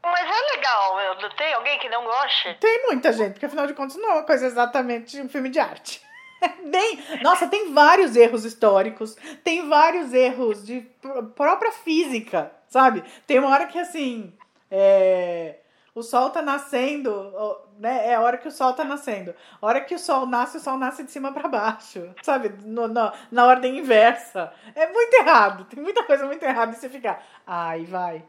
mas 0.00 0.28
é 0.28 0.54
legal. 0.56 0.96
meu. 0.96 1.30
Tem 1.30 1.52
alguém 1.54 1.76
que 1.80 1.88
não 1.88 2.04
goste? 2.04 2.54
Tem 2.60 2.86
muita 2.86 3.12
gente, 3.12 3.32
porque 3.32 3.46
afinal 3.46 3.66
de 3.66 3.74
contas 3.74 3.96
não 3.96 4.10
é 4.10 4.12
uma 4.12 4.22
coisa 4.22 4.46
exatamente 4.46 5.20
um 5.20 5.28
filme 5.28 5.48
de 5.50 5.58
arte. 5.58 6.05
Bem, 6.70 6.98
nossa, 7.22 7.46
tem 7.46 7.72
vários 7.72 8.16
erros 8.16 8.44
históricos, 8.44 9.16
tem 9.42 9.68
vários 9.68 10.12
erros 10.12 10.64
de 10.64 10.80
pr- 11.00 11.22
própria 11.34 11.72
física, 11.72 12.52
sabe? 12.68 13.02
Tem 13.26 13.38
uma 13.38 13.48
hora 13.50 13.66
que 13.66 13.78
assim, 13.78 14.32
é, 14.70 15.56
o 15.94 16.02
sol 16.02 16.30
tá 16.30 16.42
nascendo, 16.42 17.32
né? 17.78 18.08
É 18.08 18.14
a 18.14 18.20
hora 18.20 18.36
que 18.36 18.48
o 18.48 18.50
sol 18.50 18.72
tá 18.74 18.84
nascendo. 18.84 19.34
A 19.60 19.66
hora 19.66 19.80
que 19.80 19.94
o 19.94 19.98
sol 19.98 20.26
nasce, 20.26 20.58
o 20.58 20.60
sol 20.60 20.76
nasce 20.76 21.04
de 21.04 21.10
cima 21.10 21.32
para 21.32 21.48
baixo, 21.48 22.10
sabe? 22.22 22.52
No- 22.64 22.88
no- 22.88 23.12
na 23.30 23.46
ordem 23.46 23.78
inversa. 23.78 24.52
É 24.74 24.92
muito 24.92 25.14
errado, 25.14 25.64
tem 25.64 25.82
muita 25.82 26.02
coisa 26.04 26.26
muito 26.26 26.42
errada 26.42 26.72
e 26.72 26.76
você 26.76 26.88
fica, 26.88 27.18
ai, 27.46 27.84
vai. 27.84 28.22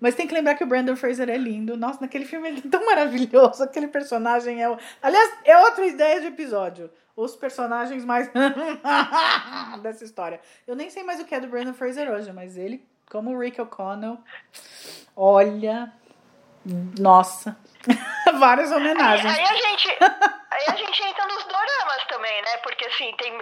Mas 0.00 0.14
tem 0.14 0.26
que 0.26 0.34
lembrar 0.34 0.54
que 0.56 0.64
o 0.64 0.66
Brandon 0.66 0.96
Fraser 0.96 1.30
é 1.30 1.36
lindo. 1.38 1.76
Nossa, 1.76 2.00
naquele 2.00 2.26
filme 2.26 2.48
ele 2.48 2.62
é 2.64 2.68
tão 2.68 2.84
maravilhoso. 2.84 3.62
Aquele 3.62 3.88
personagem 3.88 4.62
é. 4.62 4.76
Aliás, 5.00 5.32
é 5.44 5.56
outra 5.56 5.86
ideia 5.86 6.20
de 6.20 6.26
episódio. 6.26 6.90
Os 7.16 7.36
personagens 7.36 8.04
mais. 8.04 8.30
dessa 9.82 10.04
história. 10.04 10.40
Eu 10.66 10.74
nem 10.74 10.90
sei 10.90 11.02
mais 11.02 11.20
o 11.20 11.24
que 11.24 11.34
é 11.34 11.40
do 11.40 11.46
Brandon 11.46 11.74
Fraser 11.74 12.10
hoje, 12.10 12.32
mas 12.32 12.56
ele, 12.56 12.84
como 13.10 13.30
o 13.30 13.38
Rick 13.38 13.60
O'Connell, 13.60 14.18
olha. 15.16 15.92
Nossa. 16.98 17.56
Várias 18.38 18.72
Aí, 18.72 18.78
homenagens. 18.78 19.38
aí 19.38 19.44
a 19.44 19.54
gente, 19.54 19.88
aí 20.00 20.64
a 20.68 20.76
gente 20.76 21.02
entra 21.02 21.26
nos 21.26 21.44
doramas 21.44 22.04
também, 22.08 22.42
né? 22.42 22.56
Porque 22.62 22.84
assim, 22.86 23.12
tem, 23.18 23.32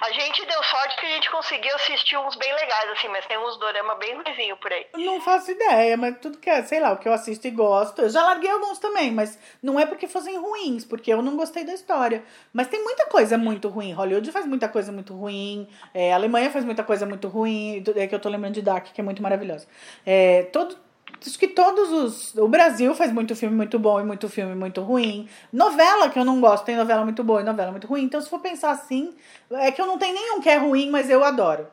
a 0.00 0.12
gente 0.12 0.46
deu 0.46 0.62
sorte 0.62 0.96
que 0.96 1.06
a 1.06 1.08
gente 1.10 1.30
conseguiu 1.30 1.74
assistir 1.74 2.16
uns 2.16 2.36
bem 2.36 2.52
legais, 2.54 2.90
assim, 2.92 3.08
mas 3.08 3.26
tem 3.26 3.36
uns 3.38 3.58
dorama 3.58 3.96
bem 3.96 4.14
ruizinho 4.14 4.56
por 4.58 4.72
aí. 4.72 4.86
Não 4.96 5.20
faço 5.20 5.50
ideia, 5.50 5.96
mas 5.96 6.18
tudo 6.20 6.38
que 6.38 6.48
é, 6.48 6.62
sei 6.62 6.80
lá, 6.80 6.92
o 6.92 6.98
que 6.98 7.08
eu 7.08 7.12
assisto 7.12 7.46
e 7.46 7.50
gosto. 7.50 8.02
Eu 8.02 8.08
já 8.10 8.22
larguei 8.22 8.50
alguns 8.50 8.78
também, 8.78 9.10
mas 9.12 9.38
não 9.62 9.78
é 9.78 9.84
porque 9.84 10.06
fossem 10.06 10.38
ruins, 10.38 10.84
porque 10.84 11.12
eu 11.12 11.20
não 11.20 11.36
gostei 11.36 11.64
da 11.64 11.74
história. 11.74 12.22
Mas 12.52 12.68
tem 12.68 12.82
muita 12.82 13.06
coisa 13.06 13.36
muito 13.36 13.68
ruim. 13.68 13.92
Hollywood 13.92 14.30
faz 14.32 14.46
muita 14.46 14.68
coisa 14.68 14.92
muito 14.92 15.14
ruim. 15.14 15.68
é, 15.92 16.12
a 16.12 16.16
Alemanha 16.16 16.50
faz 16.50 16.64
muita 16.64 16.84
coisa 16.84 17.04
muito 17.04 17.28
ruim. 17.28 17.82
É 17.96 18.06
que 18.06 18.14
eu 18.14 18.20
tô 18.20 18.28
lembrando 18.28 18.54
de 18.54 18.62
Dark, 18.62 18.86
que 18.92 19.00
é 19.00 19.04
muito 19.04 19.22
maravilhosa. 19.22 19.66
É, 20.06 20.44
todo, 20.52 20.78
acho 21.26 21.38
que 21.38 21.48
todos 21.48 21.90
os. 21.92 22.34
O 22.36 22.48
Brasil 22.48 22.94
faz 22.94 23.12
muito 23.12 23.34
filme 23.34 23.56
muito 23.56 23.78
bom 23.78 24.00
e 24.00 24.04
muito 24.04 24.28
filme 24.28 24.54
muito 24.54 24.80
ruim. 24.80 25.28
Novela 25.52 26.08
que 26.08 26.18
eu 26.18 26.24
não 26.24 26.40
gosto, 26.40 26.64
tem 26.64 26.76
novela 26.76 27.04
muito 27.04 27.24
boa 27.24 27.40
e 27.40 27.44
novela 27.44 27.70
muito 27.70 27.86
ruim. 27.86 28.02
Então, 28.02 28.20
se 28.20 28.28
for 28.28 28.40
pensar 28.40 28.70
assim, 28.70 29.14
é 29.50 29.70
que 29.70 29.80
eu 29.80 29.86
não 29.86 29.98
tenho 29.98 30.14
nenhum 30.14 30.40
que 30.40 30.48
é 30.48 30.56
ruim, 30.56 30.90
mas 30.90 31.10
eu 31.10 31.24
adoro. 31.24 31.66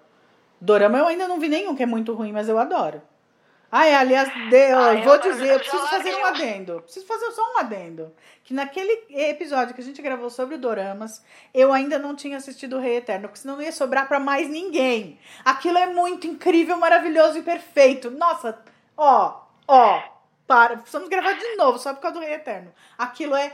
Dorama 0.60 0.98
eu 0.98 1.08
ainda 1.08 1.28
não 1.28 1.40
vi 1.40 1.50
nenhum 1.50 1.76
que 1.76 1.84
é 1.84 1.86
muito 1.86 2.14
ruim, 2.14 2.32
mas 2.32 2.50
eu 2.50 2.58
adoro. 2.58 3.02
Ah, 3.72 3.88
é, 3.88 3.96
aliás, 3.96 4.30
de, 4.50 4.72
Ah, 4.72 4.94
vou 5.04 5.16
eu 5.16 5.22
dizer, 5.22 5.52
eu 5.52 5.60
preciso 5.60 5.88
fazer 5.88 6.16
um 6.16 6.26
adendo. 6.26 6.82
Preciso 6.84 7.06
fazer 7.06 7.30
só 7.32 7.42
um 7.54 7.58
adendo. 7.58 8.14
Que 8.44 8.54
naquele 8.54 9.04
episódio 9.10 9.76
que 9.76 9.82
a 9.82 9.84
gente 9.84 10.02
gravou 10.02 10.30
sobre 10.30 10.58
doramas, 10.58 11.22
eu 11.54 11.74
ainda 11.74 12.00
não 12.00 12.16
tinha 12.16 12.38
assistido 12.38 12.78
o 12.78 12.80
Rei 12.80 12.98
Eterno, 12.98 13.28
porque 13.28 13.42
senão 13.42 13.56
não 13.56 13.62
ia 13.62 13.74
sobrar 13.74 14.08
pra 14.08 14.18
mais 14.18 14.48
ninguém. 14.48 15.20
Aquilo 15.44 15.78
é 15.78 15.88
muito 15.88 16.26
incrível, 16.26 16.78
maravilhoso 16.78 17.40
e 17.40 17.42
perfeito. 17.42 18.10
Nossa, 18.10 18.58
ó, 18.98 19.42
ó, 19.68 20.02
para, 20.48 20.78
precisamos 20.78 21.10
gravar 21.10 21.34
de 21.34 21.56
novo, 21.56 21.78
só 21.80 21.94
por 21.94 22.02
causa 22.02 22.20
do 22.20 22.26
Rei 22.26 22.36
Eterno. 22.36 22.74
Aquilo 22.98 23.36
é 23.36 23.50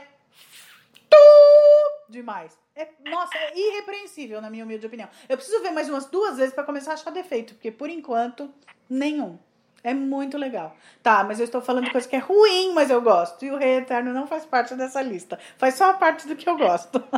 tu- 1.08 2.10
demais. 2.10 2.58
É, 2.74 2.88
nossa, 3.04 3.36
é 3.36 3.52
irrepreensível, 3.58 4.40
na 4.40 4.48
minha 4.50 4.64
humilde 4.64 4.86
opinião. 4.86 5.08
Eu 5.28 5.36
preciso 5.36 5.62
ver 5.62 5.70
mais 5.72 5.88
umas 5.88 6.06
duas 6.06 6.36
vezes 6.38 6.54
pra 6.54 6.64
começar 6.64 6.92
a 6.92 6.94
achar 6.94 7.10
defeito, 7.10 7.54
porque 7.54 7.70
por 7.70 7.88
enquanto, 7.90 8.52
nenhum. 8.88 9.38
É 9.84 9.92
muito 9.92 10.38
legal. 10.38 10.76
Tá, 11.02 11.24
mas 11.24 11.40
eu 11.40 11.44
estou 11.44 11.60
falando 11.60 11.86
de 11.86 11.90
coisa 11.90 12.08
que 12.08 12.14
é 12.14 12.20
ruim, 12.20 12.72
mas 12.72 12.88
eu 12.88 13.02
gosto. 13.02 13.44
E 13.44 13.50
o 13.50 13.56
Rei 13.56 13.78
Eterno 13.78 14.12
não 14.14 14.28
faz 14.28 14.46
parte 14.46 14.74
dessa 14.76 15.02
lista. 15.02 15.40
Faz 15.58 15.74
só 15.74 15.90
a 15.90 15.94
parte 15.94 16.28
do 16.28 16.36
que 16.36 16.48
eu 16.48 16.56
gosto. 16.56 17.00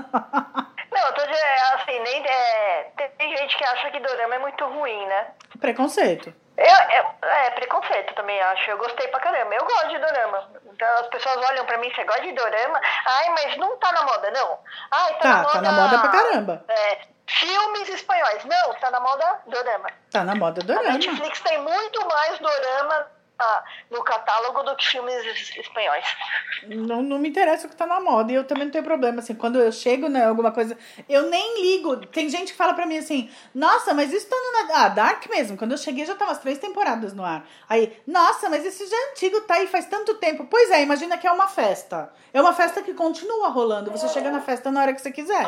Não, 0.91 1.07
eu 1.09 1.13
tô 1.15 1.23
dizendo, 1.23 1.75
assim, 1.75 1.99
nem, 2.01 2.25
é, 2.25 2.85
tem 3.19 3.37
gente 3.37 3.57
que 3.59 3.65
acha 3.65 3.91
que 3.91 3.99
dorama 3.99 4.37
é 4.37 4.39
muito 4.39 4.65
ruim, 4.65 5.07
né? 5.07 5.27
Preconceito. 5.59 6.33
Eu, 6.57 6.67
eu- 6.67 7.29
é, 7.29 7.51
preconceito 7.51 8.15
também, 8.15 8.41
acho. 8.41 8.71
Eu 8.71 8.79
gostei 8.79 9.09
pra 9.09 9.21
caramba. 9.21 9.55
Eu 9.55 9.65
gosto 9.65 9.89
de 9.89 9.99
dorama. 9.99 10.49
Então 10.73 10.89
as 10.99 11.07
pessoas 11.09 11.37
olham 11.51 11.65
pra 11.67 11.79
mim, 11.79 11.93
você 11.95 12.05
gosta 12.05 12.23
de 12.23 12.33
dorama? 12.33 12.81
Ai, 13.07 13.29
mas 13.31 13.57
não 13.57 13.77
tá 13.79 13.91
na 13.93 14.03
moda, 14.03 14.31
não. 14.31 14.59
Ai, 14.91 15.15
tá, 15.15 15.19
Tá, 15.21 15.29
na 15.29 15.37
moda. 15.43 15.53
tá 15.53 15.61
na 15.63 15.73
moda 15.73 15.99
pra 15.99 16.09
caramba. 16.11 16.65
É, 16.69 16.99
filmes 17.27 17.89
espanhóis. 17.89 18.45
Não, 18.45 18.75
tá 18.75 18.91
na 18.91 19.01
moda 19.01 19.41
dorama. 19.47 19.89
Tá 20.13 20.23
na 20.25 20.35
moda 20.37 20.61
A 20.63 20.65
dorama. 20.65 20.93
Netflix 20.93 21.41
tem 21.41 21.59
muito 21.59 22.07
mais 22.07 22.39
dorama 22.39 23.07
ah, 23.39 23.65
no 23.91 24.03
catálogo 24.05 24.63
do 24.63 24.77
que 24.77 24.87
filmes 24.87 25.15
es- 25.27 25.57
espanhóis. 25.57 26.05
Não, 26.69 27.03
não 27.03 27.19
me 27.19 27.29
interessa 27.29 27.67
o 27.67 27.71
que 27.71 27.77
tá 27.77 27.87
na 27.87 28.01
moda. 28.01 28.31
E 28.31 28.35
eu 28.37 28.45
também 28.45 28.65
não 28.65 28.71
tenho 28.71 28.85
problema. 28.85 29.19
Assim, 29.19 29.35
quando 29.35 29.59
eu 29.59 29.71
chego, 29.73 30.09
né, 30.09 30.25
alguma 30.25 30.53
coisa. 30.53 30.79
Eu 31.09 31.29
nem 31.29 31.61
ligo. 31.61 31.97
Tem 32.07 32.29
gente 32.29 32.53
que 32.53 32.57
fala 32.59 32.75
pra 32.75 32.87
mim 32.87 32.97
assim: 32.99 33.29
Nossa, 33.55 33.93
mas 33.93 34.13
isso 34.13 34.29
tá 34.29 34.37
no. 34.37 34.73
Ah, 34.75 34.89
Dark 34.89 35.27
mesmo. 35.29 35.57
Quando 35.57 35.73
eu 35.73 35.79
cheguei 35.79 36.07
já 36.07 36.15
tava 36.15 36.31
as 36.33 36.39
três 36.39 36.59
temporadas 36.59 37.13
no 37.13 37.25
ar. 37.25 37.45
Aí, 37.69 37.97
nossa, 38.07 38.49
mas 38.49 38.65
esse 38.65 38.87
já 38.87 38.97
é 38.97 39.11
antigo, 39.11 39.41
tá 39.43 39.55
aí 39.55 39.67
faz 39.67 39.87
tanto 39.87 40.15
tempo. 40.15 40.47
Pois 40.47 40.71
é, 40.71 40.83
imagina 40.83 41.19
que 41.19 41.27
é 41.27 41.33
uma 41.33 41.49
festa. 41.49 42.13
É 42.33 42.41
uma 42.41 42.53
festa 42.53 42.83
que 42.83 42.95
continua 42.95 43.49
rolando. 43.49 43.91
Você 43.91 44.09
chega 44.09 44.31
na 44.31 44.41
festa 44.41 44.71
na 44.71 44.81
hora 44.83 44.95
que 44.95 45.01
você 45.03 45.11
quiser. 45.13 45.45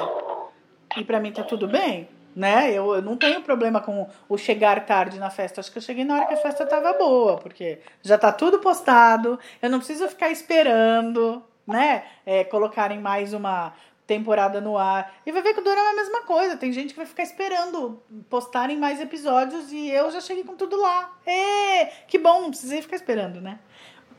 E 0.97 1.05
pra 1.05 1.21
mim 1.21 1.33
tá 1.33 1.43
tudo 1.45 1.67
bem. 1.69 2.09
Né? 2.37 2.71
Eu, 2.71 2.97
eu 2.97 3.01
não 3.01 3.17
tenho 3.17 3.41
problema 3.41 3.81
com 3.81 4.07
o 4.29 4.37
chegar 4.37 4.85
tarde 4.85 5.19
na 5.19 5.31
festa. 5.31 5.59
Acho 5.59 5.73
que 5.73 5.79
eu 5.79 5.83
cheguei 5.83 6.05
na 6.05 6.17
hora 6.17 6.27
que 6.27 6.35
a 6.35 6.37
festa 6.37 6.67
tava 6.67 6.93
boa, 6.93 7.39
porque 7.39 7.79
já 8.03 8.19
tá 8.19 8.31
tudo 8.31 8.59
postado. 8.59 9.39
Eu 9.63 9.71
não 9.71 9.79
preciso 9.79 10.07
ficar 10.07 10.31
esperando, 10.31 11.43
né? 11.67 12.05
É, 12.27 12.45
colocarem 12.45 13.01
mais 13.01 13.33
uma 13.33 13.73
temporada 14.07 14.61
no 14.61 14.79
ar. 14.79 15.15
E 15.25 15.33
vai 15.33 15.43
ver 15.43 15.55
que 15.55 15.61
o 15.61 15.65
Dorama 15.65 15.89
é 15.89 15.93
a 15.93 15.97
mesma 15.97 16.23
coisa. 16.23 16.57
Tem 16.57 16.73
gente 16.73 16.91
que 16.91 16.97
vai 16.97 17.07
ficar 17.07 17.23
esperando 17.23 18.03
postarem 18.31 18.77
mais 18.77 19.01
episódios 19.01 19.73
e 19.73 19.89
eu 19.89 20.11
já 20.11 20.21
cheguei 20.21 20.45
com 20.45 20.55
tudo 20.55 20.81
lá. 20.81 21.17
É, 21.27 21.87
que 22.07 22.19
bom, 22.19 22.43
não 22.43 22.51
precisei 22.51 22.81
ficar 22.83 22.97
esperando, 22.97 23.41
né? 23.41 23.59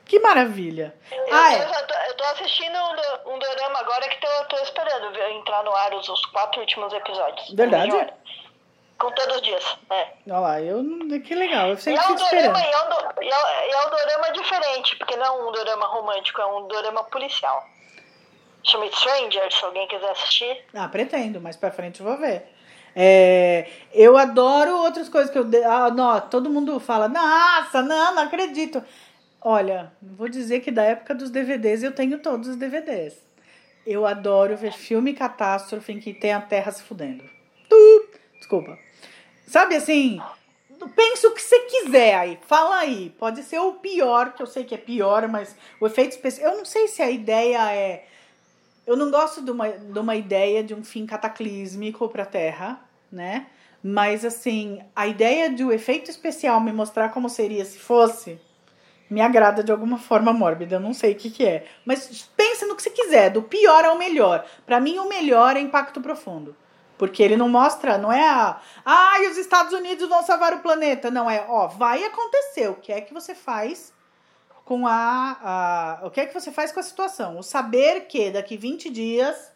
Que 0.07 0.19
maravilha. 0.19 0.95
Eu, 1.11 1.25
Ah, 1.35 1.53
eu, 1.53 1.61
é. 1.63 1.81
tô, 1.83 1.93
eu 1.93 2.13
tô 2.15 2.23
assistindo 2.25 2.75
um, 2.77 3.33
um 3.35 3.39
dorama 3.39 3.79
agora 3.79 4.07
que 4.07 4.19
tô, 4.21 4.27
tô 4.45 4.57
esperando 4.63 5.11
ver- 5.13 5.31
entrar 5.33 5.63
no 5.63 5.75
ar 5.75 5.93
os, 5.93 6.07
os 6.07 6.25
quatro 6.27 6.61
últimos 6.61 6.93
episódios. 6.93 7.53
Verdade? 7.53 7.91
Com 8.97 9.11
todos 9.11 9.35
os 9.35 9.41
dias, 9.43 9.77
é. 9.91 10.07
Olha 10.27 10.39
lá, 10.39 10.61
eu. 10.61 10.83
Que 11.23 11.35
legal. 11.35 11.67
Eu 11.67 11.73
E 11.73 11.77
sempre 11.81 12.03
é, 12.03 12.07
um 12.09 12.15
dorama, 12.15 12.59
e, 12.59 12.71
é 12.71 12.83
um 12.83 12.89
do- 12.89 13.21
e 13.23 13.27
é- 13.29 13.69
e 13.69 13.71
é 13.73 13.85
um 13.85 13.89
dorama 13.91 14.31
diferente, 14.31 14.95
porque 14.95 15.15
não 15.17 15.25
é 15.25 15.31
um 15.31 15.51
dorama 15.51 15.85
romântico, 15.87 16.41
é 16.41 16.45
um 16.47 16.67
dorama 16.67 17.03
policial. 17.03 17.63
Chama 18.63 18.87
Stranger, 18.91 19.53
se 19.53 19.63
alguém 19.63 19.87
quiser 19.87 20.09
assistir. 20.09 20.65
Ah, 20.73 20.87
pretendo, 20.87 21.39
mais 21.39 21.55
pra 21.55 21.69
frente 21.71 21.99
eu 21.99 22.05
vou 22.07 22.17
ver. 22.17 22.51
É, 22.95 23.69
eu 23.93 24.17
adoro 24.17 24.75
outras 24.77 25.07
coisas 25.07 25.29
que 25.29 25.37
eu. 25.37 25.45
Ah, 25.69 25.91
não, 25.91 26.19
todo 26.21 26.49
mundo 26.49 26.79
fala, 26.79 27.07
nossa, 27.07 27.83
não, 27.83 28.15
não 28.15 28.23
acredito. 28.23 28.83
Olha, 29.49 29.93
vou 30.01 30.27
dizer 30.27 30.59
que 30.59 30.69
da 30.69 30.83
época 30.83 31.15
dos 31.15 31.29
DVDs 31.29 31.81
eu 31.81 31.93
tenho 31.93 32.19
todos 32.19 32.49
os 32.49 32.57
DVDs. 32.57 33.15
Eu 33.85 34.05
adoro 34.05 34.57
ver 34.57 34.73
filme 34.73 35.13
catástrofe 35.13 35.93
em 35.93 36.01
que 36.01 36.13
tem 36.13 36.33
a 36.33 36.41
Terra 36.41 36.69
se 36.69 36.83
fudendo. 36.83 37.23
Tu, 37.69 38.09
desculpa. 38.37 38.77
Sabe 39.47 39.75
assim, 39.77 40.19
pensa 40.93 41.29
o 41.29 41.31
que 41.31 41.41
você 41.41 41.59
quiser 41.61 42.15
aí, 42.15 42.37
fala 42.45 42.79
aí. 42.79 43.15
Pode 43.17 43.41
ser 43.41 43.57
o 43.59 43.75
pior, 43.75 44.33
que 44.33 44.41
eu 44.41 44.47
sei 44.47 44.65
que 44.65 44.75
é 44.75 44.77
pior, 44.77 45.29
mas 45.29 45.55
o 45.79 45.87
efeito 45.87 46.11
especial. 46.11 46.51
Eu 46.51 46.57
não 46.57 46.65
sei 46.65 46.89
se 46.89 47.01
a 47.01 47.09
ideia 47.09 47.73
é. 47.73 48.05
Eu 48.85 48.97
não 48.97 49.09
gosto 49.09 49.41
de 49.41 49.49
uma, 49.49 49.69
de 49.69 49.97
uma 49.97 50.17
ideia 50.17 50.61
de 50.61 50.75
um 50.75 50.83
fim 50.83 51.05
cataclísmico 51.05 52.09
para 52.09 52.23
a 52.23 52.25
Terra, 52.25 52.81
né? 53.09 53.47
Mas, 53.81 54.25
assim, 54.25 54.81
a 54.93 55.07
ideia 55.07 55.49
de 55.49 55.63
o 55.63 55.71
efeito 55.71 56.11
especial 56.11 56.59
me 56.59 56.73
mostrar 56.73 57.13
como 57.13 57.29
seria 57.29 57.63
se 57.63 57.79
fosse, 57.79 58.37
me 59.09 59.21
agrada 59.21 59.63
de 59.63 59.71
alguma 59.71 59.97
forma 59.97 60.33
mórbida. 60.33 60.75
Eu 60.75 60.79
não 60.79 60.93
sei 60.93 61.13
o 61.13 61.15
que, 61.15 61.29
que 61.29 61.45
é. 61.45 61.65
Mas 61.85 62.29
pensa 62.35 62.65
no 62.65 62.75
que 62.75 62.83
você 62.83 62.89
quiser, 62.89 63.29
do 63.29 63.41
pior 63.41 63.85
ao 63.85 63.97
melhor. 63.97 64.45
Para 64.65 64.79
mim, 64.79 64.97
o 64.97 65.07
melhor 65.07 65.55
é 65.55 65.59
Impacto 65.59 66.01
Profundo. 66.01 66.55
Porque 66.97 67.21
ele 67.21 67.37
não 67.37 67.47
mostra, 67.47 67.97
não 67.97 68.11
é 68.11 68.27
a. 68.27 68.59
Ai, 68.83 69.25
ah, 69.25 69.29
os 69.29 69.37
Estados 69.37 69.71
Unidos 69.71 70.09
vão 70.09 70.23
salvar 70.23 70.53
o 70.53 70.59
planeta. 70.59 71.11
Não, 71.11 71.29
é, 71.29 71.45
ó, 71.47 71.67
vai 71.67 72.03
acontecer. 72.03 72.69
O 72.69 72.75
que 72.75 72.91
é 72.91 73.01
que 73.01 73.13
você 73.13 73.35
faz 73.35 73.93
com 74.65 74.87
a, 74.87 75.99
a. 76.01 76.07
O 76.07 76.09
que 76.09 76.21
é 76.21 76.25
que 76.25 76.33
você 76.33 76.51
faz 76.51 76.71
com 76.71 76.79
a 76.79 76.83
situação? 76.83 77.37
O 77.37 77.43
saber 77.43 78.07
que 78.07 78.31
daqui 78.31 78.57
20 78.57 78.89
dias. 78.89 79.51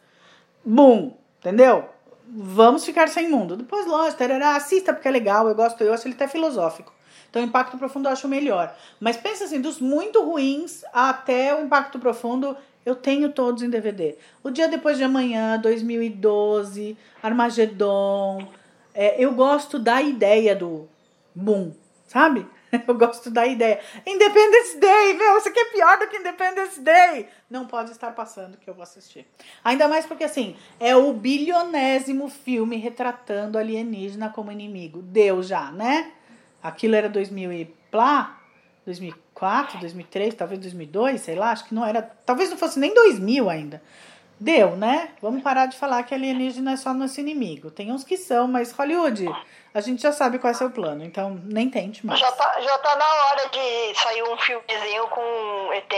Bum! 0.64 1.18
Entendeu? 1.40 1.90
Vamos 2.28 2.86
ficar 2.86 3.10
sem 3.10 3.28
mundo. 3.28 3.58
Depois, 3.58 3.88
lógico, 3.88 4.24
assista 4.56 4.94
porque 4.94 5.08
é 5.08 5.12
legal, 5.12 5.48
eu 5.48 5.56
gosto, 5.56 5.84
eu 5.84 5.94
acho 5.94 6.08
ele 6.08 6.14
até 6.14 6.28
filosófico. 6.28 6.94
Então, 7.32 7.42
impacto 7.42 7.78
profundo 7.78 8.10
eu 8.10 8.12
acho 8.12 8.28
melhor. 8.28 8.76
Mas 9.00 9.16
pensa 9.16 9.46
assim, 9.46 9.62
dos 9.62 9.80
muito 9.80 10.22
ruins 10.22 10.84
até 10.94 11.56
o 11.56 11.64
impacto 11.64 11.98
profundo, 11.98 12.58
eu 12.86 12.94
tenho 12.94 13.32
todos 13.32 13.64
em 13.64 13.70
DVD. 13.70 14.18
O 14.44 14.52
Dia 14.52 14.68
Depois 14.68 14.98
de 14.98 15.06
Amanhã, 15.06 15.58
2012, 15.58 16.98
Armagedon. 17.24 18.46
É, 18.94 19.16
eu 19.24 19.32
gosto 19.34 19.80
da 19.80 20.02
ideia 20.02 20.54
do 20.54 20.90
boom, 21.34 21.72
sabe? 22.06 22.46
Eu 22.88 22.96
gosto 22.96 23.30
da 23.30 23.46
ideia. 23.46 23.82
Independence 24.06 24.78
Day, 24.78 25.14
meu, 25.14 25.38
isso 25.38 25.50
aqui 25.50 25.60
é 25.60 25.66
pior 25.66 26.00
do 26.00 26.08
que 26.08 26.16
Independence 26.16 26.80
Day. 26.80 27.28
Não 27.50 27.66
pode 27.66 27.92
estar 27.92 28.12
passando 28.16 28.58
que 28.58 28.70
eu 28.70 28.74
vou 28.74 28.84
assistir. 28.84 29.28
Ainda 29.62 29.90
mais 29.90 30.06
porque, 30.06 30.24
assim, 30.24 30.56
é 30.80 30.96
o 30.96 31.12
bilionésimo 31.12 32.30
filme 32.30 32.78
retratando 32.78 33.58
alienígena 33.58 34.30
como 34.30 34.54
inimigo. 34.54 35.02
Deu 35.02 35.44
já, 35.44 35.70
né? 35.70 36.14
Aquilo 36.64 36.96
era 36.96 37.10
2000 37.10 37.52
e 37.54 37.66
plá, 37.90 38.40
2004, 38.86 39.80
2003, 39.80 40.34
talvez 40.36 40.60
2002, 40.60 41.22
sei 41.22 41.36
lá, 41.36 41.52
acho 41.52 41.66
que 41.66 41.74
não 41.74 41.86
era, 41.86 42.02
talvez 42.26 42.50
não 42.50 42.58
fosse 42.58 42.80
nem 42.80 42.94
2000 42.94 43.50
ainda. 43.50 43.82
Deu, 44.40 44.76
né? 44.76 45.10
Vamos 45.22 45.44
parar 45.44 45.68
de 45.68 45.78
falar 45.78 46.02
que 46.02 46.16
alienígena 46.16 46.72
é 46.72 46.76
só 46.76 46.96
nosso 46.96 47.20
inimigo. 47.20 47.70
Tem 47.70 47.92
uns 47.92 48.04
que 48.04 48.18
são, 48.18 48.48
mas 48.48 48.72
Hollywood, 48.72 49.30
a 49.72 49.82
gente 49.82 50.02
já 50.02 50.12
sabe 50.12 50.40
qual 50.40 50.50
é 50.50 50.54
seu 50.56 50.72
plano, 50.72 51.04
então 51.06 51.40
nem 51.46 51.70
tente 51.70 52.04
mais. 52.04 52.20
Já 52.20 52.32
tá, 52.32 52.60
já 52.60 52.78
tá 52.80 52.96
na 52.96 53.06
hora 53.06 53.50
de 53.50 54.00
sair 54.00 54.24
um 54.24 54.38
filmezinho 54.38 55.08
com 55.10 55.74
ET 55.74 55.94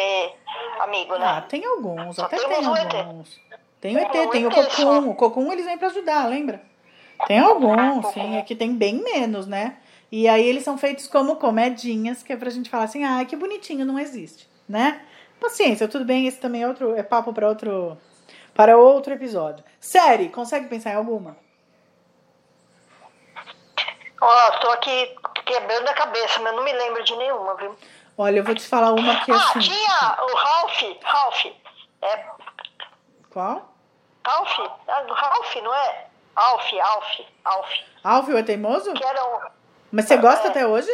amigo, 0.81 1.17
né? 1.17 1.25
Ah, 1.25 1.41
tem 1.41 1.63
alguns, 1.63 2.17
só 2.17 2.25
até 2.25 2.37
tem 2.37 2.65
alguns. 2.65 3.39
Tem 3.79 3.95
o 3.95 3.99
ET, 3.99 4.11
tem 4.31 4.45
o 4.45 4.51
Cocum. 4.51 5.09
O 5.09 5.15
Cocum 5.15 5.53
eles 5.53 5.65
vêm 5.65 5.77
pra 5.77 5.87
ajudar, 5.87 6.27
lembra? 6.27 6.61
Tem 7.25 7.39
alguns, 7.39 8.07
sim. 8.07 8.37
Aqui 8.37 8.55
tem 8.55 8.75
bem 8.75 8.95
menos, 8.95 9.47
né? 9.47 9.77
E 10.15 10.27
aí 10.27 10.45
eles 10.45 10.63
são 10.63 10.77
feitos 10.77 11.07
como 11.07 11.37
comedinhas, 11.37 12.21
que 12.21 12.31
é 12.31 12.37
pra 12.37 12.51
gente 12.51 12.69
falar 12.69 12.83
assim, 12.83 13.03
ah, 13.03 13.25
que 13.25 13.35
bonitinho, 13.35 13.83
não 13.83 13.97
existe, 13.97 14.47
né? 14.69 15.03
Paciência, 15.41 15.87
tudo 15.87 16.05
bem, 16.05 16.27
esse 16.27 16.39
também 16.39 16.61
é 16.61 16.67
outro, 16.67 16.95
é 16.95 17.01
papo 17.01 17.33
para 17.33 17.49
outro 17.49 17.97
para 18.53 18.77
outro 18.77 19.11
episódio. 19.11 19.65
Série, 19.79 20.29
consegue 20.29 20.67
pensar 20.67 20.91
em 20.91 20.97
alguma? 20.97 21.35
Ó, 24.21 24.27
oh, 24.27 24.59
tô 24.59 24.69
aqui 24.69 25.15
quebrando 25.45 25.87
a 25.87 25.93
cabeça, 25.95 26.39
mas 26.41 26.55
não 26.55 26.63
me 26.63 26.73
lembro 26.73 27.03
de 27.03 27.15
nenhuma, 27.15 27.55
viu? 27.55 27.75
Olha, 28.15 28.37
eu 28.37 28.43
vou 28.43 28.53
te 28.53 28.67
falar 28.67 28.91
uma 28.91 29.25
que 29.25 29.31
é 29.31 29.33
ah, 29.33 29.37
assim. 29.37 29.61
tinha 29.61 30.17
o 30.21 30.35
Ralph, 30.35 30.81
Ralph. 31.01 31.45
É... 32.03 32.25
Qual? 33.31 33.67
Ralph, 34.27 34.59
ah, 34.87 35.05
Ralph, 35.09 35.55
não 35.55 35.73
é? 35.73 36.05
Alf, 36.35 36.71
Alf, 36.79 37.19
Alf. 37.43 37.71
Alf, 38.03 38.29
o 38.29 38.37
é 38.37 38.43
teimoso? 38.43 38.93
Que 38.93 39.03
era 39.03 39.25
um... 39.25 39.62
Mas 39.93 40.05
você 40.05 40.17
gosta 40.17 40.47
é. 40.47 40.49
até 40.49 40.65
hoje? 40.65 40.89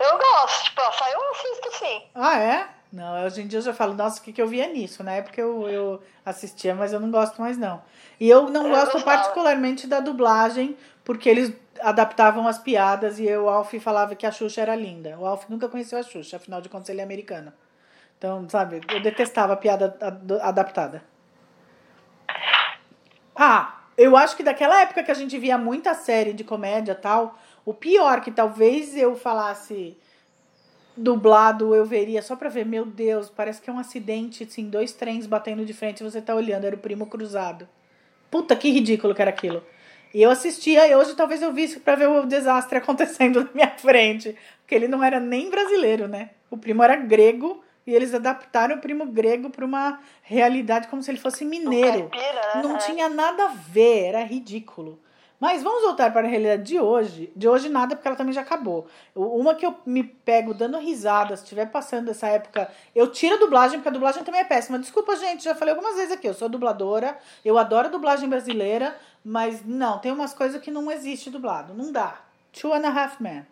Eu 0.00 0.16
gosto, 0.16 0.64
tipo, 0.64 0.80
saiu 0.98 1.18
eu 1.20 1.30
assisto 1.30 1.78
sim. 1.78 2.02
Ah, 2.14 2.38
é? 2.38 2.68
Não, 2.90 3.22
hoje 3.26 3.42
em 3.42 3.46
dia 3.46 3.58
eu 3.58 3.62
já 3.62 3.74
falo, 3.74 3.92
nossa, 3.92 4.18
o 4.18 4.22
que, 4.22 4.32
que 4.32 4.40
eu 4.40 4.48
via 4.48 4.66
nisso? 4.66 5.04
Na 5.04 5.12
época 5.12 5.38
eu, 5.38 5.68
eu 5.68 6.02
assistia, 6.24 6.74
mas 6.74 6.94
eu 6.94 7.00
não 7.00 7.10
gosto 7.10 7.38
mais 7.38 7.58
não. 7.58 7.82
E 8.18 8.30
eu 8.30 8.48
não 8.48 8.68
eu 8.68 8.70
gosto 8.70 8.92
gostava. 8.92 9.18
particularmente 9.18 9.86
da 9.86 10.00
dublagem, 10.00 10.74
porque 11.04 11.28
eles 11.28 11.52
adaptavam 11.78 12.48
as 12.48 12.58
piadas 12.58 13.18
e 13.18 13.26
eu, 13.26 13.44
o 13.44 13.48
Alf 13.50 13.74
falava 13.74 14.14
que 14.14 14.24
a 14.24 14.32
Xuxa 14.32 14.62
era 14.62 14.74
linda. 14.74 15.14
O 15.18 15.26
Alf 15.26 15.44
nunca 15.50 15.68
conheceu 15.68 15.98
a 15.98 16.02
Xuxa, 16.02 16.38
afinal 16.38 16.62
de 16.62 16.70
contas 16.70 16.88
ele 16.88 17.02
é 17.02 17.04
americano. 17.04 17.52
Então, 18.16 18.48
sabe, 18.48 18.80
eu 18.88 19.02
detestava 19.02 19.52
a 19.52 19.56
piada 19.56 19.94
adaptada. 20.40 21.04
Ah, 23.34 23.76
eu 23.96 24.16
acho 24.16 24.36
que 24.36 24.42
daquela 24.42 24.80
época 24.82 25.02
que 25.02 25.10
a 25.10 25.14
gente 25.14 25.38
via 25.38 25.56
muita 25.56 25.94
série 25.94 26.32
de 26.32 26.44
comédia 26.44 26.94
tal, 26.94 27.38
o 27.66 27.74
pior 27.74 28.20
que 28.20 28.30
talvez 28.30 28.96
eu 28.96 29.16
falasse 29.16 29.96
dublado, 30.96 31.74
eu 31.74 31.84
veria 31.84 32.22
só 32.22 32.36
pra 32.36 32.48
ver, 32.48 32.64
meu 32.64 32.86
Deus, 32.86 33.28
parece 33.28 33.60
que 33.60 33.68
é 33.68 33.72
um 33.72 33.78
acidente, 33.78 34.44
assim, 34.44 34.70
dois 34.70 34.92
trens 34.92 35.26
batendo 35.26 35.66
de 35.66 35.74
frente 35.74 36.00
e 36.00 36.04
você 36.04 36.22
tá 36.22 36.34
olhando, 36.34 36.64
era 36.64 36.76
o 36.76 36.78
primo 36.78 37.06
cruzado. 37.06 37.68
Puta, 38.30 38.54
que 38.54 38.70
ridículo 38.70 39.14
que 39.14 39.20
era 39.20 39.30
aquilo. 39.30 39.62
E 40.14 40.22
eu 40.22 40.30
assistia, 40.30 40.86
e 40.86 40.94
hoje 40.94 41.14
talvez 41.14 41.42
eu 41.42 41.52
visse 41.52 41.80
pra 41.80 41.96
ver 41.96 42.08
o 42.08 42.24
desastre 42.24 42.78
acontecendo 42.78 43.42
na 43.42 43.50
minha 43.52 43.70
frente. 43.76 44.36
Porque 44.60 44.74
ele 44.74 44.88
não 44.88 45.02
era 45.02 45.18
nem 45.18 45.50
brasileiro, 45.50 46.06
né? 46.06 46.30
O 46.48 46.56
primo 46.56 46.84
era 46.84 46.94
grego 46.94 47.62
e 47.84 47.92
eles 47.92 48.14
adaptaram 48.14 48.76
o 48.76 48.80
primo 48.80 49.06
grego 49.06 49.50
para 49.50 49.64
uma 49.64 50.00
realidade 50.22 50.86
como 50.88 51.02
se 51.02 51.10
ele 51.10 51.18
fosse 51.18 51.44
mineiro. 51.44 52.08
Caipira, 52.08 52.54
né? 52.54 52.62
Não 52.62 52.78
tinha 52.78 53.08
nada 53.08 53.44
a 53.44 53.48
ver, 53.48 54.04
era 54.06 54.22
ridículo. 54.22 54.98
Mas 55.38 55.62
vamos 55.62 55.82
voltar 55.82 56.12
para 56.12 56.26
a 56.26 56.30
realidade 56.30 56.62
de 56.62 56.80
hoje. 56.80 57.30
De 57.36 57.46
hoje 57.46 57.68
nada, 57.68 57.94
porque 57.94 58.08
ela 58.08 58.16
também 58.16 58.32
já 58.32 58.40
acabou. 58.40 58.86
Uma 59.14 59.54
que 59.54 59.66
eu 59.66 59.74
me 59.84 60.02
pego 60.02 60.54
dando 60.54 60.78
risada, 60.78 61.36
se 61.36 61.42
estiver 61.42 61.66
passando 61.70 62.10
essa 62.10 62.26
época, 62.26 62.70
eu 62.94 63.10
tiro 63.10 63.34
a 63.34 63.38
dublagem, 63.38 63.78
porque 63.78 63.88
a 63.88 63.92
dublagem 63.92 64.24
também 64.24 64.40
é 64.40 64.44
péssima. 64.44 64.78
Desculpa, 64.78 65.14
gente, 65.16 65.44
já 65.44 65.54
falei 65.54 65.74
algumas 65.74 65.96
vezes 65.96 66.12
aqui, 66.12 66.26
eu 66.26 66.34
sou 66.34 66.48
dubladora, 66.48 67.18
eu 67.44 67.58
adoro 67.58 67.88
a 67.88 67.90
dublagem 67.90 68.28
brasileira, 68.28 68.96
mas 69.22 69.64
não, 69.64 69.98
tem 69.98 70.12
umas 70.12 70.32
coisas 70.32 70.60
que 70.60 70.70
não 70.70 70.90
existe 70.90 71.30
dublado, 71.30 71.74
não 71.74 71.92
dá. 71.92 72.20
Two 72.52 72.72
and 72.72 72.86
a 72.86 72.90
Half 72.90 73.20
Men. 73.20 73.44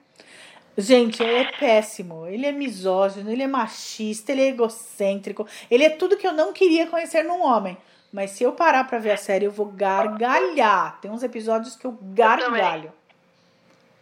Gente, 0.77 1.23
ele 1.23 1.35
é 1.35 1.53
péssimo. 1.53 2.27
Ele 2.27 2.47
é 2.47 2.53
misógino, 2.53 3.31
ele 3.31 3.43
é 3.43 3.47
machista, 3.47 4.33
ele 4.33 4.43
é 4.43 4.49
egocêntrico. 4.49 5.47
Ele 5.71 5.85
é 5.85 5.91
tudo 5.91 6.17
que 6.17 6.27
eu 6.27 6.33
não 6.33 6.53
queria 6.53 6.87
conhecer 6.87 7.23
num 7.23 7.43
homem. 7.43 7.77
Mas 8.15 8.31
se 8.31 8.45
eu 8.45 8.53
parar 8.53 8.85
pra 8.85 9.01
ver 9.01 9.11
a 9.11 9.17
série, 9.17 9.45
eu 9.45 9.51
vou 9.51 9.67
gargalhar. 9.67 11.01
Tem 11.01 11.11
uns 11.11 11.25
episódios 11.25 11.75
que 11.75 11.85
eu 11.85 11.99
gargalho. 12.01 12.93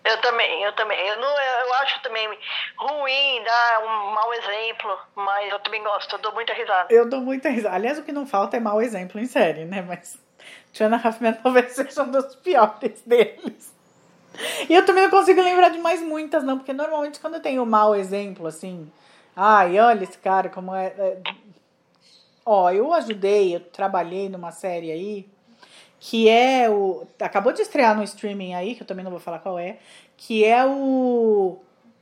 Eu 0.04 0.20
também, 0.20 0.62
eu 0.62 0.72
também. 0.74 1.00
Eu, 1.00 1.18
não, 1.18 1.30
eu 1.30 1.74
acho 1.76 2.02
também 2.02 2.28
ruim, 2.76 3.42
dá 3.42 3.80
um 3.82 4.10
mau 4.12 4.34
exemplo, 4.34 4.98
mas 5.14 5.50
eu 5.50 5.58
também 5.60 5.82
gosto, 5.82 6.14
eu 6.14 6.18
dou 6.18 6.34
muita 6.34 6.52
risada. 6.52 6.92
Eu 6.92 7.08
dou 7.08 7.22
muita 7.22 7.48
risada. 7.48 7.74
Aliás, 7.74 7.98
o 7.98 8.02
que 8.02 8.12
não 8.12 8.26
falta 8.26 8.58
é 8.58 8.60
mau 8.60 8.82
exemplo 8.82 9.18
em 9.18 9.24
série, 9.24 9.64
né? 9.64 9.80
Mas 9.80 10.18
Tiana 10.74 11.00
Huffman 11.02 11.32
talvez 11.42 11.72
seja 11.72 12.02
um 12.02 12.10
dos 12.10 12.36
piores 12.36 13.00
deles. 13.06 13.72
E 14.68 14.74
eu 14.74 14.84
também 14.84 15.04
não 15.04 15.10
consigo 15.10 15.40
lembrar 15.40 15.70
de 15.70 15.78
mais 15.78 16.02
muitas, 16.02 16.44
não, 16.44 16.58
porque 16.58 16.74
normalmente 16.74 17.18
quando 17.18 17.36
eu 17.36 17.40
tenho 17.40 17.62
um 17.62 17.66
mau 17.66 17.94
exemplo, 17.94 18.46
assim, 18.46 18.92
ai, 19.34 19.80
olha 19.80 20.04
esse 20.04 20.18
cara 20.18 20.50
como 20.50 20.74
é, 20.74 20.88
é 20.88 21.18
Ó, 22.44 22.70
eu 22.70 22.92
ajudei, 22.92 23.54
eu 23.54 23.60
trabalhei 23.60 24.28
numa 24.28 24.50
série 24.50 24.90
aí 24.90 25.28
que 26.04 26.28
é 26.28 26.68
o. 26.68 27.06
Acabou 27.20 27.52
de 27.52 27.62
estrear 27.62 27.96
no 27.96 28.02
streaming 28.02 28.54
aí, 28.54 28.74
que 28.74 28.82
eu 28.82 28.86
também 28.86 29.04
não 29.04 29.10
vou 29.12 29.20
falar 29.20 29.38
qual 29.38 29.56
é, 29.56 29.78
que 30.16 30.44
é 30.44 30.66
o. 30.66 31.58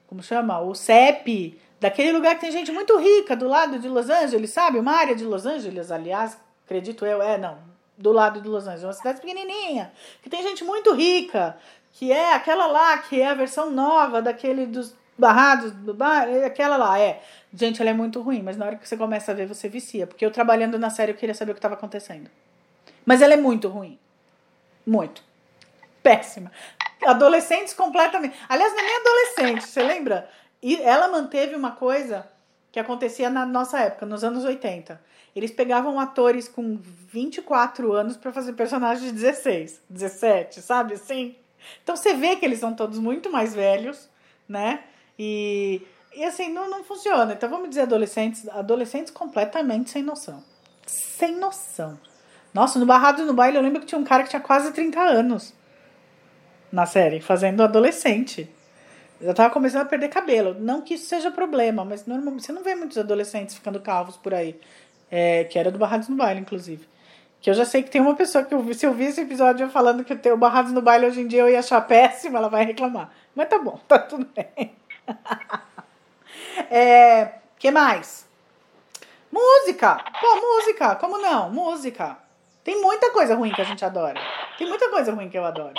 Como 0.09 0.23
chama? 0.23 0.59
O 0.59 0.75
CEP, 0.75 1.61
daquele 1.79 2.11
lugar 2.11 2.35
que 2.35 2.41
tem 2.41 2.51
gente 2.51 2.73
muito 2.73 2.97
rica 2.97 3.37
do 3.37 3.47
lado 3.47 3.79
de 3.79 3.89
Los 3.89 4.09
Angeles, 4.09 4.51
sabe? 4.51 4.79
Uma 4.79 4.93
área 4.93 5.15
de 5.15 5.25
Los 5.25 5.45
Angeles, 5.45 5.91
aliás, 5.91 6.39
acredito 6.65 7.05
eu, 7.05 7.21
é, 7.21 7.37
não, 7.37 7.59
do 7.99 8.11
lado 8.11 8.41
de 8.41 8.49
Los 8.49 8.67
Angeles, 8.67 8.85
uma 8.85 8.93
cidade 8.95 9.21
pequenininha, 9.21 9.93
que 10.23 10.31
tem 10.31 10.43
gente 10.43 10.65
muito 10.65 10.95
rica, 10.95 11.59
que 11.93 12.11
é 12.11 12.33
aquela 12.33 12.67
lá, 12.67 12.97
que 12.99 13.21
é 13.21 13.27
a 13.27 13.35
versão 13.35 13.71
nova 13.71 14.23
daquele 14.23 14.65
dos 14.65 14.95
barrados 15.21 15.73
do 15.73 15.95
bar, 15.95 16.29
é 16.29 16.45
aquela 16.45 16.77
lá, 16.77 16.99
é. 16.99 17.23
Gente, 17.55 17.81
ela 17.81 17.91
é 17.91 17.95
muito 17.95 18.21
ruim, 18.21 18.43
mas 18.43 18.57
na 18.57 18.67
hora 18.67 18.77
que 18.77 18.89
você 18.89 18.97
começa 18.97 19.33
a 19.33 19.35
ver, 19.35 19.47
você 19.47 19.69
vicia. 19.69 20.07
Porque 20.07 20.25
eu 20.25 20.31
trabalhando 20.31 20.79
na 20.79 20.91
série, 20.91 21.13
eu 21.13 21.17
queria 21.17 21.35
saber 21.35 21.53
o 21.53 21.55
que 21.55 21.59
estava 21.59 21.75
acontecendo. 21.75 22.31
Mas 23.05 23.23
ela 23.23 23.35
é 23.35 23.37
muito 23.37 23.69
ruim. 23.69 23.99
Muito. 24.87 25.23
Péssima. 26.03 26.51
Adolescentes 27.05 27.75
completamente. 27.75 28.37
Aliás, 28.49 28.73
não 28.73 28.81
é 28.81 28.83
nem 28.83 28.97
adolescente, 28.97 29.65
você 29.65 29.83
lembra? 29.83 30.29
E 30.63 30.77
ela 30.83 31.09
manteve 31.09 31.55
uma 31.55 31.73
coisa 31.73 32.29
que 32.73 32.79
acontecia 32.79 33.29
na 33.31 33.45
nossa 33.45 33.81
época, 33.81 34.07
nos 34.07 34.23
anos 34.23 34.45
80. 34.45 35.01
Eles 35.35 35.51
pegavam 35.51 35.99
atores 35.99 36.49
com 36.49 36.79
24 37.13 37.93
anos 37.93 38.17
para 38.17 38.33
fazer 38.33 38.53
personagens 38.55 39.05
de 39.05 39.13
16, 39.13 39.81
17, 39.89 40.61
sabe 40.61 40.95
assim? 40.95 41.37
Então 41.83 41.97
você 41.97 42.15
vê 42.15 42.37
que 42.37 42.45
eles 42.45 42.59
são 42.59 42.75
todos 42.75 42.99
muito 42.99 43.31
mais 43.31 43.55
velhos, 43.55 44.09
né? 44.49 44.85
E 45.23 45.83
e 46.15 46.25
assim, 46.25 46.53
não, 46.53 46.69
não 46.69 46.83
funciona. 46.83 47.33
Então 47.33 47.49
vamos 47.49 47.69
dizer 47.69 47.83
adolescentes, 47.83 48.49
adolescentes 48.49 49.13
completamente 49.13 49.91
sem 49.91 50.03
noção. 50.03 50.43
Sem 50.87 51.37
noção. 51.37 51.99
Nossa, 52.53 52.79
no 52.79 52.87
Barrado 52.87 53.25
no 53.25 53.33
Baile 53.33 53.57
eu 53.57 53.63
lembro 53.63 53.81
que 53.81 53.87
tinha 53.87 53.99
um 53.99 54.05
cara 54.05 54.25
que 54.25 54.31
tinha 54.31 54.41
quase 54.41 54.73
30 54.73 55.01
anos 55.01 55.55
na 56.73 56.85
série, 56.85 57.21
fazendo 57.21 57.63
adolescente. 57.63 58.51
Já 59.21 59.35
tava 59.35 59.51
começando 59.51 59.83
a 59.83 59.85
perder 59.85 60.09
cabelo. 60.09 60.57
Não 60.59 60.81
que 60.81 60.95
isso 60.95 61.07
seja 61.07 61.31
problema, 61.31 61.85
mas 61.85 62.07
normalmente 62.07 62.47
você 62.47 62.53
não 62.53 62.63
vê 62.63 62.75
muitos 62.75 62.99
adolescentes 62.99 63.55
ficando 63.55 63.79
calvos 63.81 64.17
por 64.17 64.35
aí. 64.35 64.59
É, 65.11 65.45
que 65.45 65.59
era 65.59 65.71
do 65.71 65.79
Barrados 65.79 66.09
no 66.09 66.17
Baile, 66.17 66.41
inclusive. 66.41 66.89
Que 67.41 67.51
eu 67.51 67.55
já 67.55 67.65
sei 67.65 67.83
que 67.83 67.91
tem 67.91 68.01
uma 68.01 68.15
pessoa 68.15 68.45
que 68.45 68.55
eu 68.55 68.75
se 68.75 68.87
eu 68.87 68.93
vi 68.93 69.05
esse 69.05 69.21
episódio 69.21 69.69
falando 69.71 70.05
que 70.05 70.31
o 70.31 70.37
Barrados 70.37 70.73
no 70.73 70.83
Baile 70.83 71.07
hoje 71.07 71.21
em 71.21 71.27
dia 71.27 71.41
eu 71.41 71.49
ia 71.49 71.61
achar 71.61 71.81
péssimo, 71.83 72.37
ela 72.37 72.49
vai 72.49 72.65
reclamar. 72.65 73.11
Mas 73.35 73.49
tá 73.49 73.59
bom, 73.59 73.79
tá 73.87 73.99
tudo 73.99 74.27
bem. 74.35 74.80
é, 76.71 77.35
que 77.59 77.71
mais? 77.71 78.29
Música! 79.31 80.03
Pô, 80.21 80.37
música! 80.37 80.97
Como 80.97 81.19
não? 81.19 81.51
Música! 81.51 82.19
Tem 82.65 82.81
muita 82.81 83.11
coisa 83.11 83.35
ruim 83.35 83.53
que 83.53 83.61
a 83.61 83.65
gente 83.65 83.85
adora. 83.85 84.21
Tem 84.59 84.69
muita 84.69 84.91
coisa 84.91 85.13
ruim 85.13 85.29
que 85.29 85.39
eu 85.39 85.45
adoro. 85.45 85.75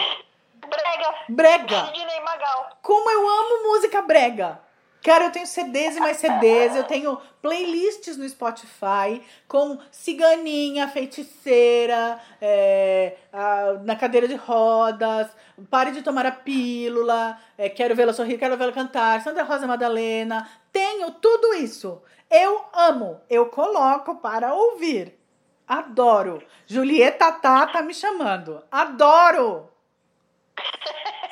Brega. 0.62 1.16
Brega! 1.30 1.86
Sidney 1.88 2.22
Magal. 2.22 2.78
Como 2.82 3.10
eu 3.10 3.28
amo 3.28 3.64
música 3.64 4.02
brega! 4.02 4.60
Cara, 5.04 5.26
eu 5.26 5.32
tenho 5.32 5.48
CDs 5.48 5.96
e 5.98 6.00
mais 6.00 6.18
CDs, 6.18 6.76
eu 6.76 6.84
tenho 6.84 7.20
playlists 7.42 8.18
no 8.18 8.30
Spotify 8.30 9.20
com 9.48 9.80
ciganinha, 9.92 10.88
feiticeira, 10.88 12.20
é, 12.40 13.16
a- 13.34 13.80
na 13.84 13.96
cadeira 13.96 14.28
de 14.28 14.36
rodas, 14.36 15.28
pare 15.72 15.90
de 15.92 16.04
tomar 16.04 16.26
a 16.28 16.32
pílula, 16.32 17.36
é, 17.58 17.68
quero 17.68 17.96
vê-la 17.96 18.14
sorrir, 18.14 18.38
quero 18.38 18.56
vê-la 18.56 18.72
cantar, 18.72 19.22
Sandra 19.22 19.44
Rosa 19.44 19.66
Madalena. 19.66 20.48
Tenho 20.72 21.10
tudo 21.12 21.56
isso. 21.56 22.02
Eu 22.30 22.64
amo, 22.72 23.20
eu 23.30 23.48
coloco 23.48 24.16
para 24.18 24.54
ouvir. 24.54 25.18
Adoro. 25.68 26.44
Julieta 26.68 27.32
Tá 27.32 27.66
tá 27.66 27.82
me 27.82 27.94
chamando. 27.94 28.64
Adoro. 28.72 29.68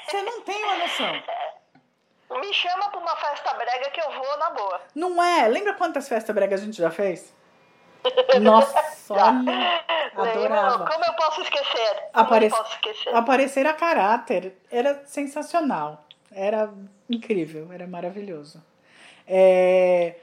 Você 0.07 0.21
não 0.23 0.41
tem 0.41 0.63
uma 0.63 0.77
noção. 0.77 1.21
Me 2.29 2.53
chama 2.53 2.89
pra 2.89 2.99
uma 2.99 3.15
festa 3.15 3.53
brega 3.53 3.89
que 3.89 3.99
eu 3.99 4.11
vou 4.11 4.37
na 4.37 4.49
boa. 4.51 4.81
Não 4.93 5.23
é? 5.23 5.47
Lembra 5.47 5.73
quantas 5.73 6.07
festas 6.07 6.33
brega 6.33 6.55
a 6.55 6.59
gente 6.59 6.77
já 6.77 6.91
fez? 6.91 7.33
Nossa, 8.41 8.79
olha, 9.09 9.83
adorava. 10.15 10.85
Como 10.85 11.05
eu 11.05 11.13
posso 11.13 11.41
esquecer? 11.41 12.09
Posso 12.13 12.73
esquecer? 12.73 13.15
Aparecer 13.15 13.65
a 13.65 13.73
caráter 13.73 14.55
era 14.71 15.01
sensacional. 15.05 16.05
Era 16.31 16.71
incrível, 17.09 17.71
era 17.73 17.87
maravilhoso. 17.87 18.63
É... 19.27 20.15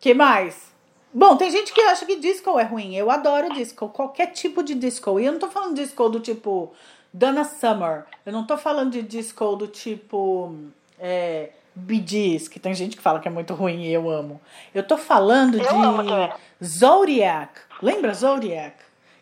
que 0.00 0.14
mais? 0.14 0.70
Bom, 1.12 1.36
tem 1.36 1.50
gente 1.50 1.72
que 1.72 1.80
acha 1.82 2.06
que 2.06 2.16
disco 2.16 2.58
é 2.58 2.62
ruim. 2.62 2.94
Eu 2.94 3.10
adoro 3.10 3.52
disco, 3.52 3.88
qualquer 3.88 4.28
tipo 4.28 4.62
de 4.62 4.74
disco. 4.74 5.20
E 5.20 5.26
eu 5.26 5.32
não 5.32 5.38
tô 5.38 5.50
falando 5.50 5.74
de 5.74 5.82
disco 5.82 6.08
do 6.08 6.20
tipo 6.20 6.72
Donna 7.12 7.44
Summer. 7.44 8.06
Eu 8.24 8.32
não 8.32 8.46
tô 8.46 8.56
falando 8.56 8.92
de 8.92 9.02
disco 9.02 9.56
do 9.56 9.66
tipo 9.66 10.54
é, 11.00 11.50
Gees, 12.06 12.48
que 12.48 12.60
tem 12.60 12.74
gente 12.74 12.96
que 12.96 13.02
fala 13.02 13.20
que 13.20 13.28
é 13.28 13.30
muito 13.30 13.54
ruim 13.54 13.82
e 13.84 13.92
eu 13.92 14.10
amo. 14.10 14.40
Eu 14.74 14.82
tô 14.86 14.96
falando 14.98 15.56
Eu 15.58 15.62
de. 15.62 16.64
Zodiac. 16.64 17.60
Lembra 17.82 18.12
Zodiac? 18.12 18.76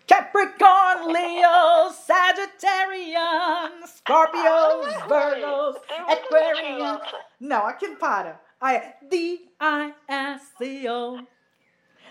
Capricorn, 0.07 1.13
Leo, 1.13 1.91
Sagittarian, 1.93 3.71
Scorpios, 3.87 4.87
Virgos, 5.07 5.77
que 5.87 6.13
Aquarian. 6.13 6.97
gosta. 6.97 7.19
Não, 7.39 7.67
aqui 7.67 7.89
para. 7.97 8.41
Ah, 8.61 8.73
é 8.73 8.97
D-I-S-C-O. 10.09 11.27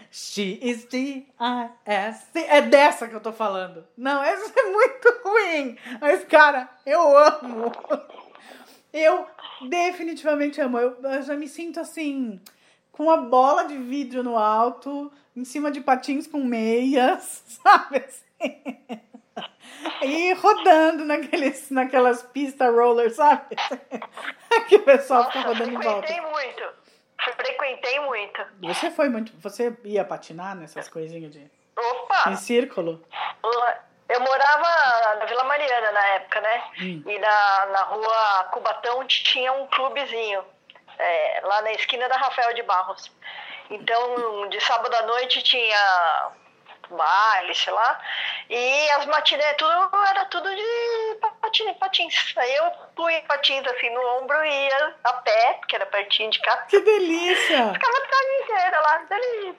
She 0.10 0.60
is 0.62 0.86
D-I-S-C. 0.86 2.46
É 2.48 2.62
dessa 2.62 3.08
que 3.08 3.16
eu 3.16 3.20
tô 3.20 3.34
falando. 3.34 3.86
Não, 3.98 4.24
essa 4.24 4.54
é 4.58 4.64
muito 4.72 5.22
ruim. 5.26 5.78
Mas, 6.00 6.24
cara, 6.26 6.70
eu 6.86 7.18
amo. 7.18 7.72
Eu 8.94 9.28
definitivamente 9.70 10.60
amo. 10.62 10.78
Eu, 10.80 10.98
eu 11.02 11.22
já 11.22 11.36
me 11.36 11.48
sinto 11.48 11.80
assim, 11.80 12.40
com 12.92 13.04
uma 13.04 13.18
bola 13.18 13.64
de 13.66 13.78
vidro 13.78 14.24
no 14.24 14.38
alto, 14.38 15.12
em 15.36 15.46
cima 15.46 15.72
de 15.72 15.82
patins 15.82 16.26
com 16.28 16.44
meias, 16.44 17.44
sabe? 17.64 17.98
Assim. 17.98 18.62
E 20.02 20.34
rodando 20.34 21.06
naqueles, 21.06 21.70
naquelas 21.70 22.24
pistas 22.24 22.74
roller, 22.74 23.14
sabe? 23.14 23.56
Que 24.68 24.78
o 24.78 24.84
pessoal 24.84 25.24
Nossa, 25.24 25.32
fica 25.32 25.48
rodando 25.48 25.70
em 25.72 25.80
volta. 25.80 26.08
frequentei 26.08 26.32
muito. 26.32 26.64
Frequentei 27.36 28.00
muito. 28.02 28.46
Você 28.62 28.92
foi 28.92 29.08
muito. 29.08 29.32
Você 29.40 29.78
ia 29.86 30.04
patinar 30.04 30.56
nessas 30.56 30.90
coisinhas 30.90 31.32
de. 31.32 31.50
Opa! 31.78 32.32
em 32.32 32.36
círculo? 32.36 33.04
Eu 34.18 34.22
morava 34.22 35.16
na 35.20 35.26
Vila 35.26 35.44
Mariana 35.44 35.92
na 35.92 36.08
época, 36.08 36.42
né? 36.42 36.64
Hum. 36.82 37.04
E 37.06 37.20
na, 37.20 37.66
na 37.68 37.82
rua 37.84 38.44
Cubatão 38.52 39.06
tinha 39.06 39.54
um 39.54 39.68
clubezinho, 39.68 40.44
é, 40.98 41.42
lá 41.44 41.62
na 41.62 41.72
esquina 41.74 42.10
da 42.10 42.18
Rafael 42.18 42.52
de 42.56 42.64
Barros. 42.64 43.12
Então, 43.70 44.50
de 44.50 44.60
sábado 44.62 44.96
à 44.96 45.04
noite 45.04 45.44
tinha 45.44 46.32
baile, 46.90 47.54
sei 47.54 47.74
lá, 47.74 48.00
e 48.50 48.90
as 48.92 49.06
matinés, 49.06 49.56
tudo 49.58 50.06
era 50.08 50.26
tudo 50.26 50.50
de 50.50 51.20
patins, 51.42 51.78
patins. 51.78 52.34
Aí 52.38 52.56
eu 52.56 52.72
punha 52.96 53.22
patins 53.28 53.68
assim 53.68 53.90
no 53.92 54.02
ombro 54.18 54.44
e 54.44 54.68
ia 54.68 54.96
a 55.04 55.14
pé, 55.14 55.54
porque 55.60 55.76
era 55.76 55.86
pertinho 55.86 56.32
de 56.32 56.40
casa. 56.40 56.64
Que 56.64 56.80
delícia! 56.80 57.74
Ficava 57.74 57.98
a 57.98 58.08
tarde 58.08 58.42
inteira 58.42 58.80
lá, 58.80 59.02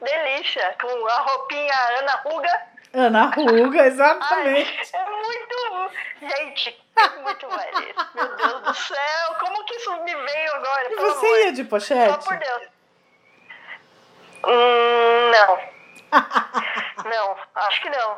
delícia, 0.01 0.77
com 0.81 1.07
a 1.07 1.19
roupinha 1.21 1.99
Ana 1.99 2.17
Ruga. 2.25 2.68
Ana 2.95 3.27
Ruga, 3.27 3.83
Ai, 3.83 3.89
exatamente. 3.89 4.91
é 4.95 5.05
muito. 5.11 5.91
Gente, 6.21 6.85
é 6.97 7.09
muito 7.23 7.49
mais 7.49 7.71
isso. 7.81 8.09
Meu 8.15 8.37
Deus 8.37 8.63
do 8.63 8.75
céu, 8.75 9.35
como 9.41 9.65
que 9.65 9.75
isso 9.75 9.93
me 10.05 10.15
veio 10.15 10.55
agora? 10.55 10.93
E 10.93 10.97
você 10.97 11.27
amor? 11.27 11.39
ia 11.41 11.53
de 11.53 11.63
Só 11.65 11.69
pochete? 11.69 12.25
por 12.25 12.37
Deus. 12.39 12.63
Hum, 14.45 15.31
não. 15.33 15.59
não, 17.05 17.37
acho 17.55 17.83
que 17.83 17.91
não. 17.91 18.17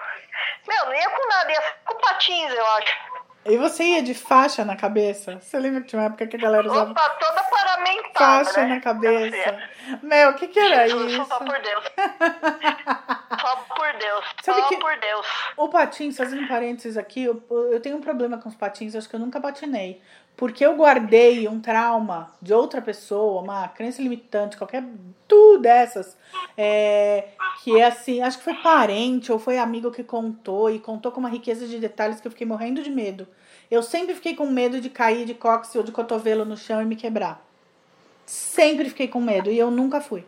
Meu, 0.69 0.87
não 0.87 0.95
ia 0.95 1.11
com 1.11 1.27
nada, 1.29 1.51
ia 1.53 1.63
com 1.85 1.95
patins, 1.99 2.53
eu 2.53 2.67
acho. 2.67 2.99
E 3.45 3.57
você 3.57 3.83
ia 3.85 4.03
de 4.03 4.13
faixa 4.13 4.65
na 4.67 4.77
cabeça? 4.77 5.41
Você 5.41 5.59
lembra 5.59 5.81
que 5.81 5.89
tinha 5.89 6.01
uma 6.01 6.07
época 6.09 6.27
que 6.27 6.37
a 6.37 6.41
galera 6.41 6.69
usava 6.71 6.91
Opa, 6.91 7.09
toda 7.19 7.43
paramentada. 7.45 8.45
faixa 8.45 8.61
né? 8.63 8.75
na 8.75 8.81
cabeça? 8.81 9.59
Meu, 10.03 10.31
o 10.31 10.35
que 10.35 10.47
que 10.49 10.59
era 10.61 10.87
Jesus, 10.87 11.13
isso? 11.13 11.25
Só 11.25 11.39
por 11.39 11.59
Deus. 11.59 11.85
Só 13.41 13.57
por 13.75 13.93
Deus. 13.95 14.25
Sabe 14.43 14.61
só 14.61 14.69
que- 14.69 14.77
por 14.77 14.97
Deus. 14.99 15.27
O 15.57 15.69
patins, 15.69 16.17
fazendo 16.17 16.47
parênteses 16.47 16.99
aqui, 16.99 17.25
eu, 17.25 17.43
eu 17.73 17.81
tenho 17.81 17.97
um 17.97 18.01
problema 18.03 18.37
com 18.37 18.49
os 18.51 18.55
patins, 18.55 18.95
acho 18.95 19.09
que 19.09 19.17
eu 19.17 19.21
nunca 19.21 19.41
patinei. 19.41 20.03
Porque 20.41 20.65
eu 20.65 20.75
guardei 20.75 21.47
um 21.47 21.61
trauma 21.61 22.33
de 22.41 22.55
outra 22.55 22.81
pessoa, 22.81 23.43
uma 23.43 23.69
crença 23.69 24.01
limitante, 24.01 24.57
qualquer 24.57 24.83
tudo 25.29 25.61
dessas. 25.61 26.17
é, 26.57 27.29
que 27.63 27.79
é 27.79 27.85
assim, 27.85 28.23
acho 28.23 28.39
que 28.39 28.45
foi 28.45 28.55
parente 28.55 29.31
ou 29.31 29.39
foi 29.39 29.59
amigo 29.59 29.91
que 29.91 30.03
contou 30.03 30.71
e 30.71 30.79
contou 30.79 31.13
com 31.13 31.21
uma 31.21 31.29
riqueza 31.29 31.67
de 31.67 31.79
detalhes 31.79 32.23
que 32.23 32.27
eu 32.27 32.31
fiquei 32.31 32.47
morrendo 32.47 32.83
de 32.83 32.89
medo. 32.89 33.29
Eu 33.71 33.83
sempre 33.83 34.15
fiquei 34.15 34.35
com 34.35 34.47
medo 34.47 34.81
de 34.81 34.89
cair 34.89 35.27
de 35.27 35.35
cóccix 35.35 35.77
ou 35.77 35.83
de 35.83 35.93
cotovelo 35.93 36.47
no 36.47 36.57
chão 36.57 36.81
e 36.81 36.87
me 36.87 36.97
quebrar. 36.97 37.45
Sempre 38.25 38.89
fiquei 38.89 39.09
com 39.09 39.21
medo 39.21 39.51
e 39.51 39.59
eu 39.59 39.71
nunca 39.71 40.01
fui. 40.01 40.25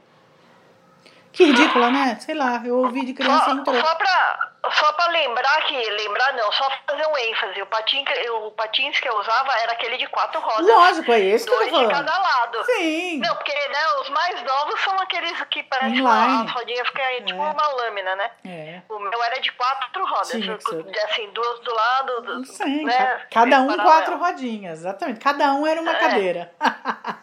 Que 1.32 1.44
ridícula, 1.46 1.90
né? 1.90 2.18
Sei 2.20 2.34
lá, 2.34 2.62
eu 2.66 2.76
ouvi 2.76 3.06
de 3.06 3.14
criança 3.14 3.46
Só, 3.46 3.52
entrou. 3.52 3.80
só, 3.80 3.94
pra, 3.94 4.51
só 4.70 4.92
pra 4.92 5.08
lembrar 5.08 5.62
que, 5.66 5.74
lembrar 5.90 6.32
não, 6.34 6.52
só 6.52 6.70
fazer 6.86 7.06
um 7.06 7.16
ênfase. 7.18 7.60
O, 7.62 7.66
patin, 7.66 8.04
que- 8.04 8.30
o 8.30 8.50
patins 8.52 8.98
que 9.00 9.08
eu 9.08 9.18
usava 9.18 9.52
era 9.58 9.72
aquele 9.72 9.96
de 9.96 10.06
quatro 10.06 10.40
rodas. 10.40 10.66
Lógico, 10.66 11.12
é 11.12 11.20
esse 11.20 11.44
que 11.46 11.50
eu 11.50 11.54
tô 11.54 11.58
Dois 11.64 11.72
de 11.72 11.86
falando. 11.92 12.06
cada 12.06 12.18
lado. 12.22 12.64
Sim. 12.66 13.18
Não, 13.18 13.34
porque 13.36 13.52
né, 13.52 13.86
os 14.00 14.08
mais 14.10 14.42
novos 14.42 14.80
são 14.82 14.94
aqueles 15.00 15.40
que 15.50 15.62
parecem 15.64 15.90
Inline. 15.98 16.04
uma 16.06 16.50
rodinha 16.52 16.84
fica 16.84 17.02
aí, 17.02 17.22
tipo 17.24 17.42
É. 17.42 17.50
uma 17.50 17.68
lâmina, 17.72 18.14
né? 18.16 18.30
É. 18.46 18.82
O 18.88 18.98
meu 19.00 19.22
era 19.24 19.40
de 19.40 19.50
quatro 19.52 20.04
rodas. 20.06 20.28
De, 20.30 20.98
assim, 21.00 21.28
duas 21.30 21.60
do 21.60 21.74
lado. 21.74 22.22
do- 22.22 22.44
Sim, 22.46 22.84
né, 22.84 22.96
ca- 22.96 23.26
cada 23.32 23.60
um 23.62 23.66
paralelo. 23.66 23.82
quatro 23.88 24.16
rodinhas, 24.18 24.78
exatamente. 24.80 25.18
Cada 25.20 25.52
um 25.54 25.66
era 25.66 25.80
uma 25.80 25.92
É. 25.92 25.94
cadeira. 25.98 26.52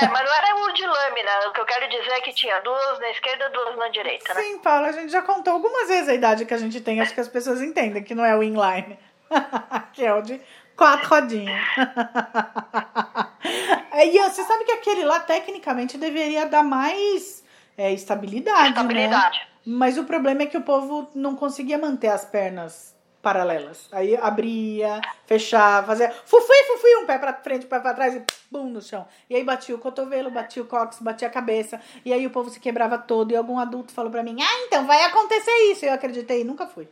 É, 0.00 0.08
mas 0.08 0.24
não 0.24 0.34
era 0.34 0.56
o 0.56 0.72
de 0.72 0.86
lâmina. 0.86 1.48
O 1.48 1.52
que 1.52 1.60
eu 1.60 1.64
quero 1.64 1.88
dizer 1.88 2.10
é 2.10 2.20
que 2.20 2.32
tinha 2.32 2.60
duas 2.60 2.98
na 2.98 3.10
esquerda 3.10 3.46
e 3.46 3.50
duas 3.50 3.76
na 3.76 3.88
direita, 3.88 4.34
né? 4.34 4.42
Sim, 4.42 4.58
Paula, 4.58 4.88
a 4.88 4.92
gente 4.92 5.10
já 5.10 5.22
contou 5.22 5.54
algumas 5.54 5.88
vezes 5.88 6.08
a 6.08 6.14
idade 6.14 6.44
que 6.44 6.54
a 6.54 6.58
gente 6.58 6.80
tem. 6.80 7.00
Acho 7.00 7.14
que 7.14 7.20
as 7.20 7.28
pessoas 7.28 7.62
entendem 7.62 8.02
que 8.02 8.14
não 8.14 8.24
é 8.24 8.36
o 8.36 8.42
inline, 8.42 8.98
que 9.92 10.04
é 10.04 10.14
o 10.14 10.22
de 10.22 10.40
quatro 10.76 11.08
rodinhas. 11.08 11.60
e 13.94 14.18
você 14.18 14.44
sabe 14.44 14.64
que 14.64 14.72
aquele 14.72 15.04
lá, 15.04 15.20
tecnicamente, 15.20 15.98
deveria 15.98 16.46
dar 16.46 16.62
mais 16.62 17.44
é, 17.76 17.92
estabilidade, 17.92 18.62
né? 18.62 18.68
Estabilidade. 18.68 19.46
Mas 19.64 19.98
o 19.98 20.04
problema 20.04 20.42
é 20.42 20.46
que 20.46 20.56
o 20.56 20.62
povo 20.62 21.10
não 21.14 21.34
conseguia 21.34 21.76
manter 21.76 22.08
as 22.08 22.24
pernas 22.24 22.95
paralelas. 23.26 23.88
Aí 23.90 24.16
abria, 24.16 25.00
fechava, 25.26 25.88
fazia 25.88 26.12
fufui, 26.24 26.56
fufui, 26.68 26.94
um 26.98 27.06
pé 27.06 27.18
pra 27.18 27.34
frente, 27.34 27.66
um 27.66 27.68
pé 27.68 27.80
pra 27.80 27.92
trás 27.92 28.14
e 28.14 28.22
bum 28.48 28.66
no 28.70 28.80
chão. 28.80 29.04
E 29.28 29.34
aí 29.34 29.42
batia 29.42 29.74
o 29.74 29.78
cotovelo, 29.80 30.30
batia 30.30 30.62
o 30.62 30.66
cóccix, 30.66 31.02
batia 31.02 31.26
a 31.26 31.30
cabeça. 31.30 31.80
E 32.04 32.12
aí 32.12 32.24
o 32.24 32.30
povo 32.30 32.48
se 32.50 32.60
quebrava 32.60 32.96
todo. 32.96 33.32
E 33.32 33.36
algum 33.36 33.58
adulto 33.58 33.92
falou 33.92 34.12
pra 34.12 34.22
mim: 34.22 34.36
Ah, 34.40 34.64
então 34.66 34.86
vai 34.86 35.02
acontecer 35.02 35.50
isso. 35.72 35.84
Eu 35.84 35.92
acreditei, 35.94 36.44
nunca 36.44 36.68
fui. 36.68 36.86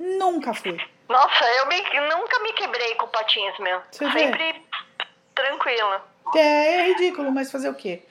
Nunca 0.00 0.54
fui. 0.54 0.78
Nossa, 1.06 1.44
eu 1.58 1.66
me- 1.68 2.00
nunca 2.16 2.38
me 2.42 2.52
quebrei 2.54 2.94
com 2.94 3.06
patins, 3.08 3.58
meu. 3.58 3.78
Você 3.90 4.08
vê? 4.08 4.20
Sempre 4.20 4.62
tranquilo. 5.34 6.00
É, 6.34 6.40
é 6.76 6.86
ridículo, 6.88 7.30
mas 7.30 7.52
fazer 7.52 7.68
o 7.68 7.74
quê? 7.74 8.02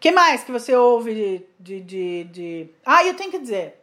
que 0.00 0.10
mais 0.10 0.42
que 0.42 0.50
você 0.50 0.74
ouve 0.74 1.14
de, 1.14 1.46
de, 1.60 1.80
de, 1.82 2.24
de... 2.24 2.70
Ah, 2.86 3.04
eu 3.04 3.12
tenho 3.14 3.30
que 3.30 3.38
dizer. 3.38 3.78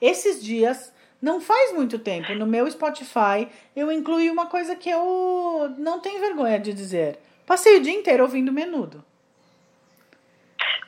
Esses 0.00 0.44
dias 0.44 0.91
Não 1.22 1.40
faz 1.40 1.72
muito 1.72 2.00
tempo, 2.00 2.34
no 2.34 2.44
meu 2.44 2.68
Spotify, 2.68 3.48
eu 3.76 3.92
incluí 3.92 4.28
uma 4.28 4.46
coisa 4.46 4.74
que 4.74 4.90
eu 4.90 5.72
não 5.78 6.00
tenho 6.00 6.18
vergonha 6.18 6.58
de 6.58 6.72
dizer. 6.72 7.16
Passei 7.46 7.76
o 7.76 7.80
dia 7.80 7.92
inteiro 7.92 8.24
ouvindo 8.24 8.52
menudo. 8.52 9.04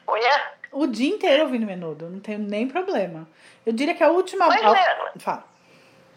Olha, 0.05 0.53
O 0.73 0.89
dia 0.89 1.15
inteiro 1.15 1.45
ouvindo 1.45 1.65
menudo, 1.65 2.11
não 2.11 2.19
tenho 2.19 2.41
nem 2.41 2.67
problema. 2.67 3.29
Eu 3.65 3.73
diria 3.73 3.95
que 3.95 4.03
a 4.03 4.11
última. 4.11 4.49
Mas, 4.49 4.61
a-? 4.65 5.13
Fala. 5.21 5.45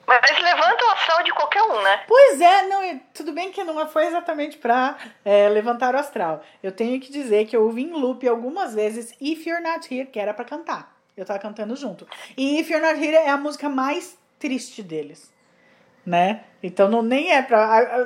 mas 0.07 0.41
levanta 0.41 0.83
o 0.83 0.89
astral 0.89 1.23
de 1.23 1.31
qualquer 1.31 1.61
um, 1.61 1.81
né? 1.83 2.03
Pois 2.07 2.41
é, 2.41 2.63
não, 2.63 2.99
tudo 3.13 3.31
bem 3.33 3.51
que 3.51 3.63
não 3.63 3.87
foi 3.87 4.07
exatamente 4.07 4.57
pra 4.57 4.97
é, 5.23 5.47
levantar 5.47 5.93
o 5.93 5.97
astral. 5.99 6.43
Eu 6.63 6.71
tenho 6.71 6.99
que 6.99 7.11
dizer 7.11 7.45
que 7.45 7.55
eu 7.55 7.63
ouvi 7.63 7.83
em 7.83 7.93
loop 7.93 8.27
algumas 8.27 8.73
vezes 8.73 9.13
If 9.21 9.45
You're 9.45 9.61
Not 9.61 9.93
Here, 9.93 10.07
que 10.07 10.19
era 10.19 10.33
pra 10.33 10.43
cantar. 10.43 10.96
Eu 11.17 11.25
tava 11.25 11.39
cantando 11.39 11.75
junto. 11.75 12.07
E 12.37 12.59
If 12.59 12.69
You're 12.69 12.85
Not 12.85 13.03
Here 13.03 13.15
é 13.15 13.29
a 13.29 13.37
música 13.37 13.67
mais 13.67 14.17
triste 14.37 14.83
deles. 14.83 15.33
Né? 16.07 16.45
Então 16.63 16.87
não 16.89 17.01
nem 17.01 17.33
é 17.33 17.41
pra 17.41 18.05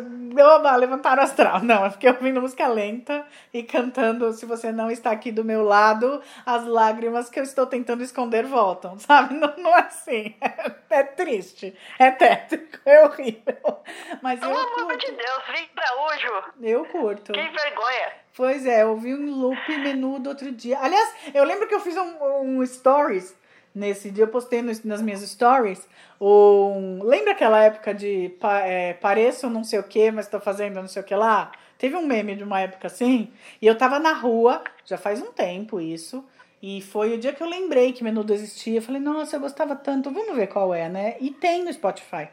oba, 0.56 0.76
levantar 0.76 1.20
o 1.20 1.22
astral. 1.22 1.62
Não, 1.64 1.86
é 1.86 1.90
porque 1.90 2.08
eu 2.08 2.14
ouvindo 2.14 2.42
música 2.42 2.68
lenta 2.68 3.24
e 3.54 3.62
cantando 3.62 4.34
Se 4.34 4.44
Você 4.46 4.72
Não 4.72 4.90
Está 4.90 5.12
Aqui 5.12 5.32
do 5.32 5.44
Meu 5.44 5.62
Lado, 5.64 6.20
as 6.46 6.66
lágrimas 6.66 7.30
que 7.30 7.40
eu 7.40 7.44
estou 7.44 7.68
tentando 7.68 8.04
esconder 8.04 8.44
voltam, 8.46 8.98
sabe? 9.00 9.36
Não, 9.36 9.54
não 9.58 9.78
é 9.78 9.82
assim. 9.82 10.36
É, 10.42 10.72
é 11.00 11.04
triste. 11.04 11.76
É 12.00 12.10
tétrico. 12.10 12.80
É 12.86 13.06
horrível. 13.06 13.80
Mas 14.22 14.42
eu 14.42 14.50
Pelo 14.50 14.60
amor 14.60 14.88
curto. 14.88 14.98
de 14.98 15.12
Deus, 15.12 15.44
vem 15.52 15.68
pra 15.68 16.08
Ujo. 16.08 16.54
Eu 16.62 16.86
curto. 16.86 17.34
Que 17.34 17.42
vergonha. 17.42 18.22
Pois 18.36 18.66
é, 18.66 18.82
eu 18.82 18.98
vi 18.98 19.14
um 19.14 19.30
loop 19.36 19.78
menudo 19.78 20.30
outro 20.30 20.52
dia. 20.52 20.80
Aliás, 20.80 21.14
eu 21.34 21.44
lembro 21.44 21.68
que 21.68 21.76
eu 21.76 21.80
fiz 21.80 21.96
um, 21.98 22.18
um 22.42 22.66
stories 22.66 23.36
nesse 23.74 24.12
dia, 24.12 24.24
eu 24.26 24.28
postei 24.28 24.62
nos- 24.62 24.84
nas 24.84 25.02
minhas 25.02 25.22
stories. 25.22 25.88
Um, 26.20 27.04
lembra 27.04 27.32
aquela 27.32 27.64
época 27.64 27.94
de 27.94 28.32
é, 28.64 28.94
pareço 28.94 29.50
não 29.50 29.64
sei 29.64 29.80
o 29.80 29.84
que, 29.84 30.12
mas 30.12 30.28
tô 30.28 30.40
fazendo 30.40 30.76
não 30.76 30.88
sei 30.88 31.02
o 31.02 31.06
que 31.06 31.16
lá? 31.16 31.52
Teve 31.78 31.96
um 31.96 32.06
meme 32.06 32.36
de 32.36 32.44
uma 32.44 32.60
época 32.60 32.88
assim, 32.88 33.32
e 33.60 33.66
eu 33.66 33.76
tava 33.76 33.98
na 33.98 34.14
rua, 34.14 34.64
já 34.86 34.98
faz 34.98 35.20
um 35.20 35.32
tempo 35.32 35.82
isso, 35.82 36.24
e 36.62 36.80
foi 36.80 37.16
o 37.16 37.18
dia 37.18 37.34
que 37.34 37.42
eu 37.42 37.50
lembrei 37.50 37.92
que 37.92 38.04
menudo 38.04 38.32
existia. 38.34 38.78
Eu 38.78 38.82
falei, 38.84 39.02
nossa, 39.02 39.36
eu 39.36 39.40
gostava 39.40 39.76
tanto, 39.76 40.12
vamos 40.12 40.36
ver 40.36 40.46
qual 40.46 40.74
é, 40.76 40.88
né? 40.88 41.16
E 41.20 41.32
tem 41.32 41.64
no 41.64 41.74
Spotify. 41.74 42.28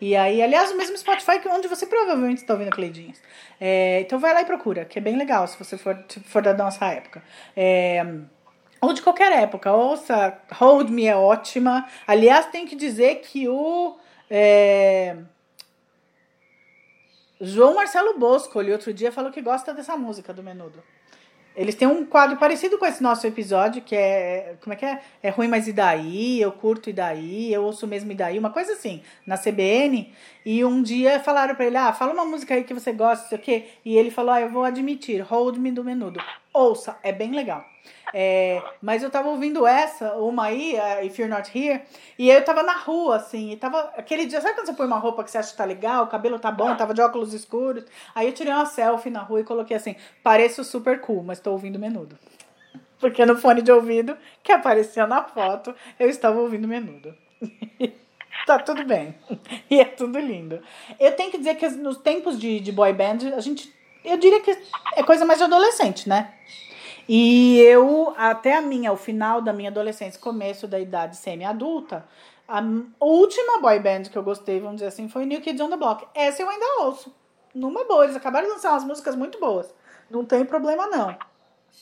E 0.00 0.16
aí, 0.16 0.42
aliás, 0.42 0.72
o 0.72 0.76
mesmo 0.76 0.96
Spotify 0.98 1.38
que 1.38 1.48
onde 1.48 1.68
você 1.68 1.86
provavelmente 1.86 2.38
está 2.38 2.54
ouvindo 2.54 2.70
Cleidinhas. 2.72 3.22
É, 3.60 4.00
então 4.00 4.18
vai 4.18 4.34
lá 4.34 4.42
e 4.42 4.44
procura, 4.44 4.84
que 4.84 4.98
é 4.98 5.02
bem 5.02 5.16
legal 5.16 5.46
se 5.46 5.56
você 5.56 5.78
for, 5.78 5.96
for 6.24 6.42
da 6.42 6.54
nossa 6.54 6.86
época. 6.86 7.22
É, 7.56 8.04
ou 8.80 8.92
de 8.92 9.02
qualquer 9.02 9.32
época. 9.32 9.72
Ouça, 9.72 10.38
Hold 10.52 10.90
Me 10.90 11.06
é 11.06 11.16
ótima. 11.16 11.86
Aliás, 12.06 12.46
tem 12.46 12.66
que 12.66 12.76
dizer 12.76 13.16
que 13.16 13.48
o 13.48 13.96
é, 14.30 15.16
João 17.40 17.74
Marcelo 17.74 18.18
Bosco, 18.18 18.60
ele 18.60 18.72
outro 18.72 18.92
dia 18.92 19.12
falou 19.12 19.30
que 19.30 19.40
gosta 19.40 19.72
dessa 19.72 19.96
música 19.96 20.32
do 20.32 20.42
Menudo. 20.42 20.82
Eles 21.58 21.74
têm 21.74 21.88
um 21.88 22.06
quadro 22.06 22.36
parecido 22.36 22.78
com 22.78 22.86
esse 22.86 23.02
nosso 23.02 23.26
episódio, 23.26 23.82
que 23.82 23.96
é. 23.96 24.54
Como 24.62 24.72
é 24.72 24.76
que 24.76 24.84
é? 24.84 25.00
É 25.20 25.28
ruim, 25.28 25.48
mas 25.48 25.66
e 25.66 25.72
daí? 25.72 26.40
Eu 26.40 26.52
curto 26.52 26.88
e 26.88 26.92
daí? 26.92 27.52
Eu 27.52 27.64
ouço 27.64 27.84
mesmo 27.84 28.12
e 28.12 28.14
daí? 28.14 28.38
Uma 28.38 28.50
coisa 28.50 28.74
assim, 28.74 29.02
na 29.26 29.36
CBN. 29.36 30.14
E 30.50 30.64
um 30.64 30.82
dia 30.82 31.20
falaram 31.20 31.54
pra 31.54 31.66
ele: 31.66 31.76
ah, 31.76 31.92
fala 31.92 32.14
uma 32.14 32.24
música 32.24 32.54
aí 32.54 32.64
que 32.64 32.72
você 32.72 32.90
gosta, 32.90 33.24
não 33.24 33.28
sei 33.28 33.36
o 33.36 33.40
quê. 33.42 33.66
E 33.84 33.98
ele 33.98 34.10
falou: 34.10 34.30
ah, 34.30 34.40
eu 34.40 34.48
vou 34.48 34.64
admitir, 34.64 35.20
Hold 35.20 35.58
Me 35.58 35.70
do 35.70 35.84
Menudo. 35.84 36.18
Ouça, 36.54 36.96
é 37.02 37.12
bem 37.12 37.32
legal. 37.32 37.62
É, 38.14 38.62
mas 38.80 39.02
eu 39.02 39.10
tava 39.10 39.28
ouvindo 39.28 39.66
essa, 39.66 40.14
uma 40.14 40.46
aí, 40.46 40.74
If 41.04 41.18
You're 41.18 41.30
Not 41.30 41.50
Here, 41.54 41.82
e 42.18 42.30
eu 42.30 42.42
tava 42.42 42.62
na 42.62 42.78
rua, 42.78 43.16
assim, 43.16 43.52
e 43.52 43.58
tava. 43.58 43.92
Aquele 43.94 44.24
dia, 44.24 44.40
sabe 44.40 44.54
quando 44.54 44.68
você 44.68 44.72
põe 44.72 44.86
uma 44.86 44.98
roupa 44.98 45.22
que 45.22 45.30
você 45.30 45.36
acha 45.36 45.50
que 45.50 45.56
tá 45.58 45.66
legal, 45.66 46.04
o 46.04 46.08
cabelo 46.08 46.38
tá 46.38 46.50
bom, 46.50 46.74
tava 46.74 46.94
de 46.94 47.02
óculos 47.02 47.34
escuros? 47.34 47.84
Aí 48.14 48.26
eu 48.26 48.32
tirei 48.32 48.50
uma 48.50 48.64
selfie 48.64 49.10
na 49.10 49.20
rua 49.20 49.40
e 49.42 49.44
coloquei 49.44 49.76
assim: 49.76 49.96
pareço 50.22 50.64
super 50.64 51.02
cool, 51.02 51.22
mas 51.22 51.40
tô 51.40 51.52
ouvindo 51.52 51.78
menudo. 51.78 52.18
Porque 52.98 53.26
no 53.26 53.36
fone 53.36 53.60
de 53.60 53.70
ouvido 53.70 54.16
que 54.42 54.50
aparecia 54.50 55.06
na 55.06 55.24
foto, 55.24 55.74
eu 56.00 56.08
estava 56.08 56.40
ouvindo 56.40 56.66
menudo. 56.66 57.14
tá 58.48 58.58
tudo 58.58 58.84
bem. 58.84 59.14
E 59.70 59.80
é 59.80 59.84
tudo 59.84 60.18
lindo. 60.18 60.62
Eu 60.98 61.14
tenho 61.14 61.30
que 61.30 61.38
dizer 61.38 61.56
que 61.56 61.68
nos 61.68 61.98
tempos 61.98 62.38
de, 62.38 62.58
de 62.60 62.72
boy 62.72 62.92
band, 62.92 63.18
a 63.36 63.40
gente. 63.40 63.72
Eu 64.02 64.16
diria 64.16 64.40
que 64.40 64.56
é 64.96 65.02
coisa 65.02 65.24
mais 65.24 65.38
de 65.38 65.44
adolescente, 65.44 66.08
né? 66.08 66.32
E 67.06 67.58
eu, 67.60 68.14
até 68.16 68.56
a 68.56 68.62
minha, 68.62 68.92
o 68.92 68.96
final 68.96 69.40
da 69.42 69.52
minha 69.52 69.70
adolescência, 69.70 70.20
começo 70.20 70.66
da 70.66 70.78
idade 70.78 71.16
semi-adulta, 71.16 72.06
a 72.46 72.62
última 73.00 73.60
boy 73.60 73.78
band 73.78 74.04
que 74.04 74.16
eu 74.16 74.22
gostei, 74.22 74.60
vamos 74.60 74.76
dizer 74.76 74.88
assim, 74.88 75.08
foi 75.08 75.26
New 75.26 75.40
Kids 75.40 75.60
on 75.60 75.68
the 75.68 75.76
Block. 75.76 76.06
Essa 76.14 76.42
eu 76.42 76.48
ainda 76.48 76.82
ouço. 76.82 77.14
Numa 77.54 77.84
boa, 77.84 78.04
eles 78.04 78.16
acabaram 78.16 78.46
de 78.46 78.52
lançar 78.54 78.72
umas 78.72 78.84
músicas 78.84 79.14
muito 79.16 79.38
boas. 79.38 79.74
Não 80.10 80.24
tem 80.24 80.44
problema, 80.44 80.86
não. 80.86 81.16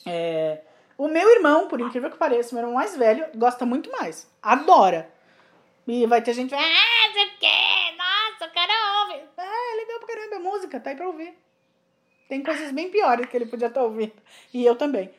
É, 0.05 0.61
o 0.97 1.07
meu 1.07 1.29
irmão, 1.29 1.67
por 1.67 1.79
incrível 1.79 2.09
que 2.09 2.17
pareça, 2.17 2.53
meu 2.53 2.63
irmão 2.63 2.75
mais 2.75 2.95
velho, 2.97 3.25
gosta 3.35 3.65
muito 3.65 3.91
mais. 3.91 4.29
Adora. 4.41 5.09
E 5.87 6.05
vai 6.05 6.21
ter 6.21 6.33
gente, 6.33 6.53
ah, 6.53 7.13
sei 7.13 7.25
o 7.25 7.37
quê, 7.39 7.95
nossa, 7.97 8.45
o 8.45 8.53
cara 8.53 8.73
ouve. 9.01 9.23
Ah, 9.37 9.73
é 9.73 9.75
legal 9.77 9.99
pra 9.99 10.07
caramba 10.07 10.35
a 10.35 10.39
música, 10.39 10.79
tá 10.79 10.89
aí 10.89 10.95
pra 10.95 11.07
ouvir. 11.07 11.33
Tem 12.27 12.43
coisas 12.43 12.71
bem 12.73 12.91
piores 12.91 13.25
que 13.27 13.37
ele 13.37 13.45
podia 13.45 13.67
estar 13.67 13.83
ouvindo. 13.83 14.13
E 14.53 14.65
eu 14.65 14.75
também. 14.75 15.09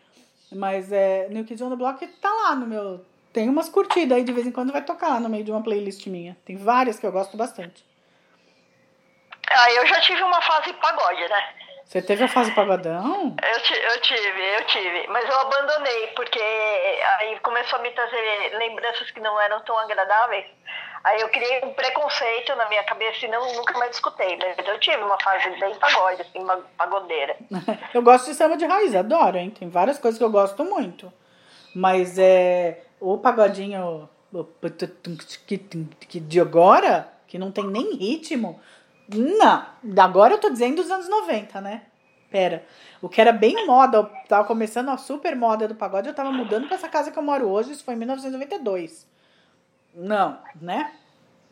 Mas 0.53 0.93
é, 0.93 1.27
New 1.31 1.45
Kids 1.45 1.62
on 1.62 1.71
the 1.71 1.77
Block 1.77 2.07
tá 2.07 2.31
lá 2.31 2.55
no 2.55 2.66
meu. 2.66 3.05
Tem 3.33 3.49
umas 3.49 3.69
curtidas 3.69 4.19
aí, 4.19 4.25
de 4.25 4.33
vez 4.33 4.47
em 4.47 4.53
quando 4.53 4.73
vai 4.73 4.85
tocar 4.85 5.09
lá 5.09 5.21
no 5.21 5.29
meio 5.29 5.45
de 5.45 5.51
uma 5.51 5.62
playlist 5.62 6.07
minha. 6.07 6.37
Tem 6.45 6.57
várias 6.57 6.99
que 6.99 7.07
eu 7.07 7.12
gosto 7.12 7.37
bastante. 7.37 7.85
Ah, 9.51 9.73
eu 9.73 9.87
já 9.87 10.01
tive 10.01 10.23
uma 10.23 10.41
fase 10.43 10.73
pagode, 10.75 11.21
né? 11.21 11.58
Você 11.89 12.03
teve 12.03 12.22
a 12.22 12.28
fase 12.28 12.55
pagodão? 12.55 13.34
Eu, 13.43 13.93
eu 13.95 14.01
tive, 14.03 14.43
eu 14.57 14.66
tive. 14.66 15.07
Mas 15.09 15.26
eu 15.26 15.41
abandonei, 15.41 16.09
porque 16.09 16.39
aí 16.39 17.41
começou 17.41 17.78
a 17.78 17.82
me 17.82 17.91
trazer 17.93 18.59
lembranças 18.59 19.11
que 19.11 19.20
não 19.20 19.41
eram 19.41 19.59
tão 19.62 19.76
agradáveis. 19.78 20.45
Aí 21.03 21.18
eu 21.22 21.30
criei 21.30 21.64
um 21.64 21.72
preconceito 21.72 22.55
na 22.57 22.68
minha 22.68 22.84
cabeça 22.84 23.24
e 23.24 23.28
não, 23.30 23.55
nunca 23.55 23.78
mais 23.78 23.93
escutei. 23.93 24.36
Mas 24.36 24.68
eu 24.68 24.78
tive 24.78 24.99
uma 24.99 25.18
fase 25.18 25.49
bem 25.59 25.74
pagode, 25.76 26.20
assim, 26.20 26.47
pagodeira. 26.76 27.36
Eu 27.95 28.03
gosto 28.03 28.26
de 28.26 28.34
samba 28.34 28.59
de 28.59 28.66
raiz, 28.66 28.95
adoro, 28.95 29.39
hein? 29.39 29.49
Tem 29.49 29.70
várias 29.70 29.99
coisas 29.99 30.18
que 30.18 30.24
eu 30.24 30.30
gosto 30.30 30.62
muito. 30.66 31.11
Mas 31.74 32.18
é. 32.18 32.82
O 33.01 33.16
pagodinho 33.16 34.11
que 36.07 36.20
de 36.20 36.39
agora, 36.39 37.09
que 37.26 37.39
não 37.39 37.51
tem 37.51 37.64
nem 37.64 37.95
ritmo. 37.95 38.61
Não, 39.09 39.67
agora 39.99 40.35
eu 40.35 40.39
tô 40.39 40.51
dizendo 40.51 40.77
dos 40.77 40.91
anos 40.91 41.09
90, 41.09 41.61
né? 41.61 41.83
Pera. 42.31 42.65
O 43.01 43.09
que 43.09 43.21
era 43.21 43.33
bem 43.33 43.67
moda, 43.67 44.05
tava 44.29 44.47
começando 44.47 44.91
a 44.91 44.99
super 44.99 45.35
moda 45.35 45.67
do 45.67 45.75
pagode, 45.75 46.09
eu 46.09 46.15
tava 46.15 46.31
mudando 46.31 46.67
pra 46.67 46.77
essa 46.77 46.89
casa 46.89 47.11
que 47.11 47.19
eu 47.19 47.23
moro 47.23 47.49
hoje, 47.49 47.73
isso 47.73 47.85
foi 47.85 47.95
em 47.95 47.99
1992. 47.99 49.07
Não, 49.95 50.39
né? 50.61 50.93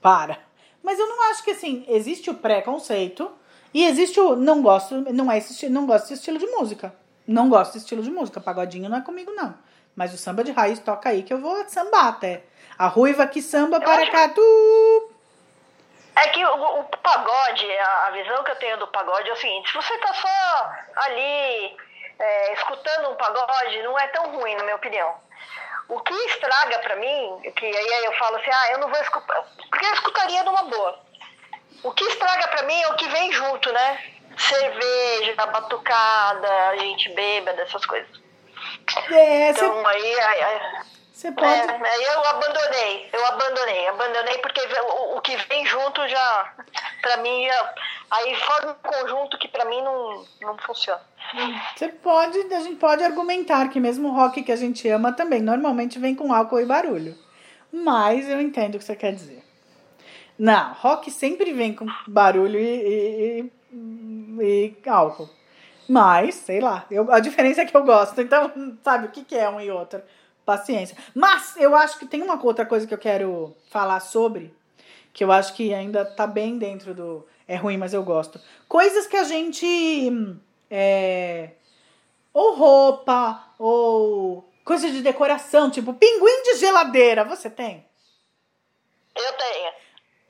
Para. 0.03 0.39
Mas 0.83 0.99
eu 0.99 1.09
não 1.09 1.31
acho 1.31 1.43
que 1.43 1.53
assim, 1.53 1.85
existe 1.89 2.29
o 2.29 2.35
preconceito 2.35 3.31
e 3.73 3.85
existe 3.85 4.21
o 4.21 4.37
não 4.37 4.63
gosto, 4.63 4.95
não 5.13 5.33
é 5.33 5.39
esse, 5.39 5.69
não 5.69 5.87
gosto 5.87 6.05
desse 6.05 6.15
estilo 6.15 6.39
de 6.39 6.47
música. 6.47 6.95
Não 7.27 7.49
gosto 7.49 7.73
desse 7.73 7.85
estilo 7.85 8.03
de 8.03 8.11
música. 8.11 8.41
Pagodinho 8.41 8.89
não 8.89 8.99
é 8.99 9.01
comigo, 9.01 9.33
não. 9.33 9.55
Mas 9.97 10.15
o 10.15 10.19
samba 10.19 10.45
de 10.45 10.53
raiz 10.53 10.79
toca 10.79 11.09
aí 11.09 11.23
que 11.23 11.33
eu 11.33 11.41
vou 11.41 11.57
sambar 11.69 12.07
até. 12.07 12.45
A 12.79 12.87
ruiva 12.87 13.27
que 13.27 13.43
samba 13.43 13.81
para 13.81 14.11
cá, 14.11 14.29
tu. 14.29 15.11
É 16.17 16.29
que 16.29 16.45
o, 16.45 16.81
o 16.81 16.85
pagode, 16.85 17.79
a, 17.79 18.07
a 18.07 18.11
visão 18.11 18.43
que 18.43 18.51
eu 18.51 18.57
tenho 18.57 18.79
do 18.79 18.87
pagode 18.89 19.29
é 19.29 19.33
o 19.33 19.37
seguinte, 19.37 19.69
se 19.69 19.75
você 19.75 19.99
tá 19.99 20.15
só 20.15 20.73
ali 20.97 21.77
é, 22.19 22.53
escutando 22.55 23.11
um 23.11 23.17
pagode, 23.17 23.83
não 23.83 23.99
é 23.99 24.07
tão 24.09 24.35
ruim, 24.35 24.55
na 24.57 24.65
minha 24.65 24.77
opinião. 24.77 25.15
O 25.89 26.01
que 26.01 26.15
estraga 26.15 26.79
pra 26.81 26.97
mim, 26.97 27.41
que 27.55 27.67
aí 27.67 28.05
eu 28.05 28.13
falo 28.15 28.37
assim, 28.37 28.51
ah, 28.51 28.73
eu 28.73 28.79
não 28.79 28.89
vou 28.89 29.01
escutar, 29.01 29.45
porque 29.71 29.85
eu 29.85 29.95
escutaria 29.95 30.43
numa 30.43 30.65
boa. 30.65 30.99
O 31.83 31.93
que 31.93 32.05
estraga 32.05 32.49
pra 32.49 32.63
mim 32.63 32.81
é 32.81 32.89
o 32.89 32.97
que 32.97 33.09
vem 33.09 33.31
junto, 33.33 33.73
né? 33.73 34.05
Cerveja, 34.39 35.47
batucada, 35.47 36.79
gente 36.79 37.09
bêbada, 37.11 37.63
essas 37.63 37.85
coisas. 37.87 38.21
É, 39.11 39.51
Então 39.51 39.87
aí, 39.87 40.21
aí, 40.21 40.43
aí 40.43 40.96
você 41.17 41.33
pode. 41.33 41.49
é, 41.49 42.15
eu 42.15 42.25
abandonei, 42.27 43.09
eu 43.13 43.27
abandonei, 43.27 43.89
abandonei 43.89 44.39
porque 44.39 44.61
o, 44.61 45.17
o 45.17 45.21
que 45.23 45.35
vem 45.49 45.65
junto 45.65 46.07
já, 46.07 46.53
pra 47.01 47.17
mim, 47.19 47.47
aí 48.11 48.35
forma 48.37 48.73
um 48.85 48.89
conjunto 48.91 49.39
que 49.39 49.49
pra 49.49 49.65
mim 49.65 49.81
não, 49.83 50.25
não 50.43 50.59
funciona. 50.59 51.01
Você 51.75 51.89
pode, 51.89 52.39
a 52.55 52.61
gente 52.61 52.77
pode 52.77 53.03
argumentar 53.03 53.69
que 53.69 53.81
mesmo 53.81 54.09
o 54.09 54.13
rock 54.15 54.43
que 54.43 54.53
a 54.53 54.57
gente 54.57 54.87
ama 54.89 55.11
também 55.13 55.41
normalmente 55.41 55.99
vem 55.99 56.15
com 56.15 56.33
álcool 56.33 56.61
e 56.61 56.67
barulho. 56.67 57.17
Mas 57.73 58.29
eu 58.29 58.41
entendo 58.41 58.75
o 58.75 58.79
que 58.79 58.85
você 58.85 58.95
quer 58.95 59.13
dizer. 59.13 59.43
Não, 60.39 60.75
rock 60.75 61.11
sempre 61.11 61.53
vem 61.53 61.75
com 61.75 61.87
barulho 62.07 62.59
e, 62.61 63.43
e, 63.43 63.53
e- 63.73 64.77
e 64.85 64.89
álcool. 64.89 65.31
Mas, 65.89 66.35
sei 66.35 66.61
lá, 66.61 66.85
eu, 66.91 67.11
a 67.13 67.21
diferença 67.21 67.63
é 67.63 67.65
que 67.65 67.77
eu 67.77 67.85
gosto. 67.85 68.21
Então, 68.27 68.53
sabe 68.85 69.07
o 69.07 69.11
que, 69.11 69.25
que 69.25 69.37
é 69.37 69.49
um 69.49 69.61
e 69.61 69.71
outro? 69.71 70.03
Paciência. 70.47 70.97
Mas 71.13 71.57
eu 71.57 71.75
acho 71.75 71.99
que 71.99 72.07
tem 72.07 72.23
uma 72.23 72.41
outra 72.43 72.65
coisa 72.65 72.87
que 72.87 72.95
eu 72.95 72.99
quero 72.99 73.55
falar 73.69 73.99
sobre, 73.99 74.55
que 75.13 75.25
eu 75.25 75.33
acho 75.33 75.53
que 75.55 75.75
ainda 75.75 76.05
tá 76.05 76.25
bem 76.25 76.57
dentro 76.57 76.95
do. 76.95 77.27
É 77.49 77.57
ruim, 77.57 77.77
mas 77.77 77.93
eu 77.93 78.03
gosto. 78.05 78.41
Coisas 78.69 79.09
que 79.09 79.17
a 79.17 79.25
gente. 79.25 79.67
É, 80.71 81.51
ou 82.33 82.55
roupa, 82.55 83.45
ou 83.59 84.49
coisa 84.65 84.89
de 84.89 85.03
decoração, 85.03 85.69
tipo 85.69 85.93
pinguim 85.93 86.43
de 86.45 86.59
geladeira. 86.59 87.25
Você 87.25 87.51
tem? 87.51 87.85
Eu 89.17 89.33
tenho. 89.33 89.66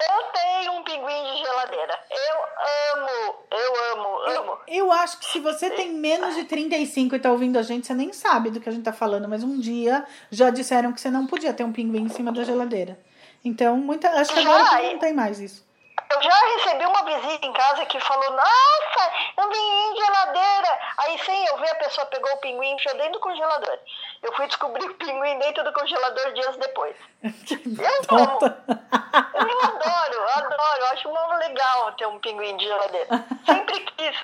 Eu 0.09 0.23
tenho 0.33 0.73
um 0.73 0.83
pinguim 0.85 1.33
de 1.33 1.39
geladeira. 1.39 1.99
Eu 2.11 2.97
amo, 2.97 3.35
eu 3.51 3.93
amo, 3.93 4.41
amo. 4.41 4.59
Eu 4.69 4.93
acho 4.93 5.19
que 5.19 5.27
se 5.27 5.41
você 5.41 5.71
tem 5.71 5.93
menos 5.93 6.35
de 6.35 6.45
35 6.45 7.17
e 7.17 7.19
tá 7.19 7.33
ouvindo 7.33 7.59
a 7.59 7.63
gente, 7.63 7.87
você 7.87 7.95
nem 7.95 8.13
sabe 8.13 8.51
do 8.51 8.61
que 8.61 8.69
a 8.69 8.73
gente 8.73 8.85
tá 8.85 8.93
falando, 8.93 9.29
mas 9.29 9.43
um 9.43 9.59
dia 9.59 10.05
já 10.31 10.51
disseram 10.51 10.93
que 10.93 11.01
você 11.01 11.11
não 11.11 11.27
podia 11.27 11.53
ter 11.53 11.65
um 11.65 11.73
pinguim 11.73 12.05
em 12.05 12.09
cima 12.09 12.31
da 12.31 12.45
geladeira. 12.45 12.99
Então, 13.45 13.77
muita, 13.77 14.09
acho 14.11 14.33
que 14.33 14.41
agora 14.41 14.65
já, 14.65 14.83
não 14.83 14.99
tem 14.99 15.13
mais 15.13 15.41
isso. 15.41 15.66
Eu 16.09 16.23
já 16.23 16.39
recebi 16.57 16.87
uma 16.87 17.05
visita 17.05 17.47
em 17.47 17.53
casa 17.53 17.85
que 17.87 17.99
falou, 18.01 18.31
nossa, 18.31 19.13
pinguim 19.37 19.95
de 19.95 20.01
geladeira. 20.01 20.79
Aí 20.99 21.19
sem 21.25 21.47
eu 21.47 21.57
ver, 21.59 21.71
a 21.71 21.75
pessoa 21.77 22.07
pegou 22.07 22.31
o 22.33 22.37
pinguim 22.39 22.71
e 22.71 22.75
enfiou 22.75 22.97
dentro 22.97 23.13
do 23.15 23.21
congelador. 23.21 23.79
Eu 24.23 24.33
fui 24.35 24.47
descobrir 24.47 24.85
o 24.91 24.95
pinguim 24.95 25.39
dentro 25.39 25.65
do 25.65 25.73
congelador 25.73 26.33
dias 26.33 26.57
depois. 26.57 26.97
eu 27.23 28.17
amo. 28.17 28.39
Eu 28.43 29.61
adoro, 29.63 30.29
adoro. 30.35 30.81
Eu 30.81 30.87
acho 30.87 31.09
muito 31.09 31.35
legal 31.35 31.93
ter 31.93 32.07
um 32.07 32.19
pinguim 32.19 32.57
de 32.57 32.65
geladeira. 32.65 33.25
Sempre 33.45 33.81
quis. 33.81 34.17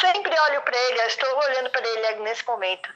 Sempre 0.00 0.38
olho 0.38 0.60
para 0.62 0.76
ele, 0.76 1.00
eu 1.00 1.06
estou 1.06 1.38
olhando 1.38 1.70
para 1.70 1.88
ele 1.88 2.20
nesse 2.20 2.44
momento. 2.46 2.92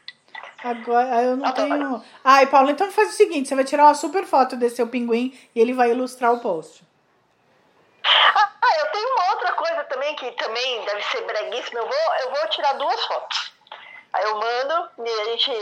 Agora 0.63 1.23
eu 1.23 1.37
não 1.37 1.47
adoro. 1.47 1.69
tenho. 1.69 2.05
Ai, 2.25 2.47
Paulo, 2.47 2.71
então 2.71 2.91
faz 2.91 3.11
o 3.11 3.13
seguinte: 3.13 3.49
você 3.49 3.55
vai 3.55 3.65
tirar 3.65 3.85
uma 3.85 3.95
super 3.95 4.25
foto 4.25 4.57
desse 4.57 4.77
seu 4.77 4.89
pinguim 4.89 5.39
e 5.55 5.61
ele 5.61 5.73
vai 5.73 5.93
ilustrar 5.93 6.33
o 6.33 6.41
post. 6.41 6.83
Ah, 8.35 8.81
eu 8.81 8.87
tenho 8.91 9.15
uma 9.15 9.31
outra 9.33 9.53
coisa 9.53 9.85
também 9.85 10.15
que 10.17 10.31
também 10.33 10.85
deve 10.85 11.03
ser 11.05 11.23
breguíssima. 11.23 11.81
Eu 11.81 11.87
vou, 11.87 12.15
eu 12.23 12.31
vou 12.31 12.49
tirar 12.49 12.73
duas 12.75 13.05
fotos. 13.07 13.53
Aí 14.13 14.25
eu 14.25 14.35
mando 14.37 14.91
e 15.07 15.21
a 15.21 15.25
gente. 15.25 15.53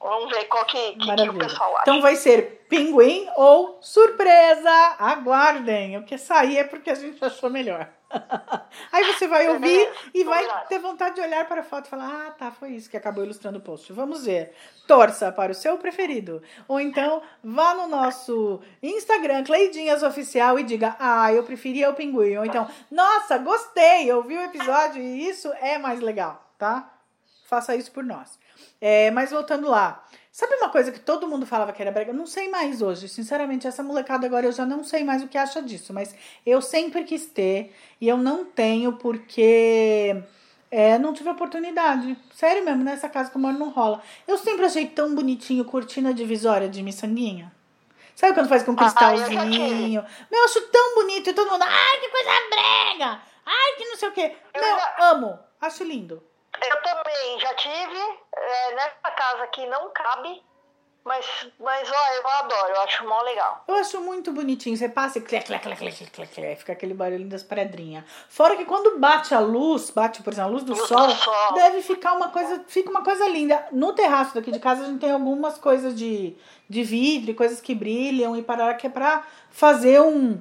Vamos 0.00 0.30
ver 0.30 0.44
qual 0.44 0.64
que, 0.64 0.92
que, 0.92 1.16
que 1.16 1.28
o 1.28 1.38
pessoal 1.38 1.72
acha. 1.76 1.82
Então 1.82 2.00
vai 2.00 2.16
ser 2.16 2.66
pinguim 2.68 3.28
ou 3.36 3.78
surpresa. 3.80 4.96
Aguardem. 4.98 5.98
O 5.98 6.04
que 6.04 6.16
sair 6.16 6.58
é 6.58 6.64
porque 6.64 6.90
a 6.90 6.94
gente 6.94 7.22
achou 7.24 7.50
melhor. 7.50 7.88
Aí 8.92 9.04
você 9.12 9.26
vai 9.28 9.48
ouvir 9.48 9.88
e 10.12 10.24
vai 10.24 10.46
ter 10.66 10.78
vontade 10.78 11.14
de 11.14 11.20
olhar 11.20 11.46
para 11.46 11.60
a 11.60 11.64
foto 11.64 11.86
e 11.86 11.88
falar: 11.88 12.26
Ah, 12.26 12.30
tá, 12.32 12.50
foi 12.50 12.70
isso 12.70 12.90
que 12.90 12.96
acabou 12.96 13.24
ilustrando 13.24 13.58
o 13.58 13.62
post. 13.62 13.92
Vamos 13.92 14.24
ver. 14.24 14.52
Torça 14.86 15.30
para 15.30 15.52
o 15.52 15.54
seu 15.54 15.78
preferido. 15.78 16.42
Ou 16.66 16.80
então 16.80 17.22
vá 17.42 17.74
no 17.74 17.86
nosso 17.86 18.60
Instagram, 18.82 19.44
Cleidinhas 19.44 20.02
Oficial, 20.02 20.58
e 20.58 20.64
diga: 20.64 20.96
Ah, 20.98 21.32
eu 21.32 21.44
preferia 21.44 21.90
o 21.90 21.94
pinguim. 21.94 22.36
Ou 22.36 22.44
então, 22.44 22.68
nossa, 22.90 23.38
gostei, 23.38 24.12
ouvi 24.12 24.36
o 24.36 24.42
episódio 24.42 25.02
e 25.02 25.28
isso 25.28 25.52
é 25.60 25.78
mais 25.78 26.00
legal, 26.00 26.52
tá? 26.58 26.92
Faça 27.46 27.74
isso 27.74 27.90
por 27.92 28.04
nós. 28.04 28.38
É, 28.80 29.10
mas 29.10 29.30
voltando 29.30 29.68
lá. 29.68 30.04
Sabe 30.32 30.54
uma 30.54 30.68
coisa 30.68 30.92
que 30.92 31.00
todo 31.00 31.26
mundo 31.26 31.44
falava 31.44 31.72
que 31.72 31.82
era 31.82 31.90
brega? 31.90 32.12
Não 32.12 32.26
sei 32.26 32.48
mais 32.48 32.80
hoje. 32.80 33.08
Sinceramente, 33.08 33.66
essa 33.66 33.82
molecada 33.82 34.26
agora 34.26 34.46
eu 34.46 34.52
já 34.52 34.64
não 34.64 34.84
sei 34.84 35.02
mais 35.02 35.22
o 35.22 35.28
que 35.28 35.36
acha 35.36 35.60
disso. 35.60 35.92
Mas 35.92 36.14
eu 36.46 36.62
sempre 36.62 37.02
quis 37.02 37.26
ter 37.26 37.74
e 38.00 38.08
eu 38.08 38.16
não 38.16 38.44
tenho 38.44 38.92
porque 38.92 40.22
é, 40.70 40.98
não 40.98 41.12
tive 41.12 41.30
oportunidade. 41.30 42.16
Sério 42.32 42.64
mesmo, 42.64 42.84
nessa 42.84 43.08
casa 43.08 43.28
que 43.28 43.36
eu 43.36 43.40
moro 43.40 43.58
não 43.58 43.70
rola. 43.70 44.00
Eu 44.26 44.38
sempre 44.38 44.64
achei 44.64 44.86
tão 44.86 45.14
bonitinho 45.14 45.64
cortina 45.64 46.14
divisória 46.14 46.68
de 46.68 46.80
miçanguinha. 46.80 47.52
Sabe 48.14 48.34
quando 48.34 48.48
faz 48.48 48.62
com 48.62 48.76
cristalzinho? 48.76 49.40
Ah, 49.40 49.44
eu 49.44 50.02
Meu, 50.30 50.40
eu 50.40 50.44
acho 50.44 50.60
tão 50.68 50.94
bonito 50.94 51.30
e 51.30 51.32
todo 51.32 51.50
mundo, 51.50 51.62
ai, 51.62 52.00
que 52.00 52.08
coisa 52.08 52.30
brega! 52.50 53.20
Ai, 53.46 53.72
que 53.78 53.84
não 53.86 53.96
sei 53.96 54.08
o 54.08 54.12
quê. 54.12 54.36
Meu, 54.54 55.06
amo. 55.06 55.38
Acho 55.60 55.82
lindo. 55.84 56.22
Eu 56.68 56.82
também 56.82 57.40
já 57.40 57.54
tive. 57.54 58.18
É, 58.36 58.74
nessa 58.74 59.10
casa 59.16 59.44
aqui 59.44 59.66
não 59.66 59.90
cabe. 59.90 60.42
Mas, 61.04 61.26
mas 61.58 61.90
ó, 61.90 62.14
eu 62.14 62.28
adoro, 62.28 62.74
eu 62.74 62.80
acho 62.82 63.08
mó 63.08 63.22
legal. 63.22 63.64
Eu 63.66 63.74
acho 63.76 64.00
muito 64.00 64.32
bonitinho. 64.32 64.76
Você 64.76 64.88
passa 64.88 65.18
e 65.18 65.22
clé, 65.22 65.40
clé, 65.40 65.58
clé, 65.58 65.74
clé, 65.74 65.90
clé, 65.90 66.26
clé, 66.26 66.56
fica 66.56 66.72
aquele 66.72 66.92
barulho 66.92 67.26
das 67.26 67.42
pedrinhas. 67.42 68.04
Fora 68.28 68.54
que 68.54 68.66
quando 68.66 68.98
bate 68.98 69.34
a 69.34 69.40
luz, 69.40 69.90
bate, 69.90 70.22
por 70.22 70.32
exemplo, 70.32 70.50
a 70.50 70.52
luz 70.52 70.62
do, 70.62 70.74
luz 70.74 70.86
sol, 70.86 71.06
do 71.06 71.14
sol, 71.14 71.54
deve 71.54 71.80
ficar 71.80 72.12
uma 72.12 72.28
coisa, 72.28 72.62
fica 72.68 72.90
uma 72.90 73.02
coisa 73.02 73.26
linda. 73.28 73.66
No 73.72 73.94
terraço 73.94 74.34
daqui 74.34 74.50
de 74.50 74.60
casa 74.60 74.84
a 74.84 74.86
gente 74.86 75.00
tem 75.00 75.10
algumas 75.10 75.56
coisas 75.56 75.94
de, 75.94 76.36
de 76.68 76.82
vidro, 76.82 77.34
coisas 77.34 77.62
que 77.62 77.74
brilham 77.74 78.36
e 78.36 78.42
parar 78.42 78.74
que 78.74 78.86
é 78.86 78.90
pra 78.90 79.24
fazer 79.50 80.00
um 80.02 80.38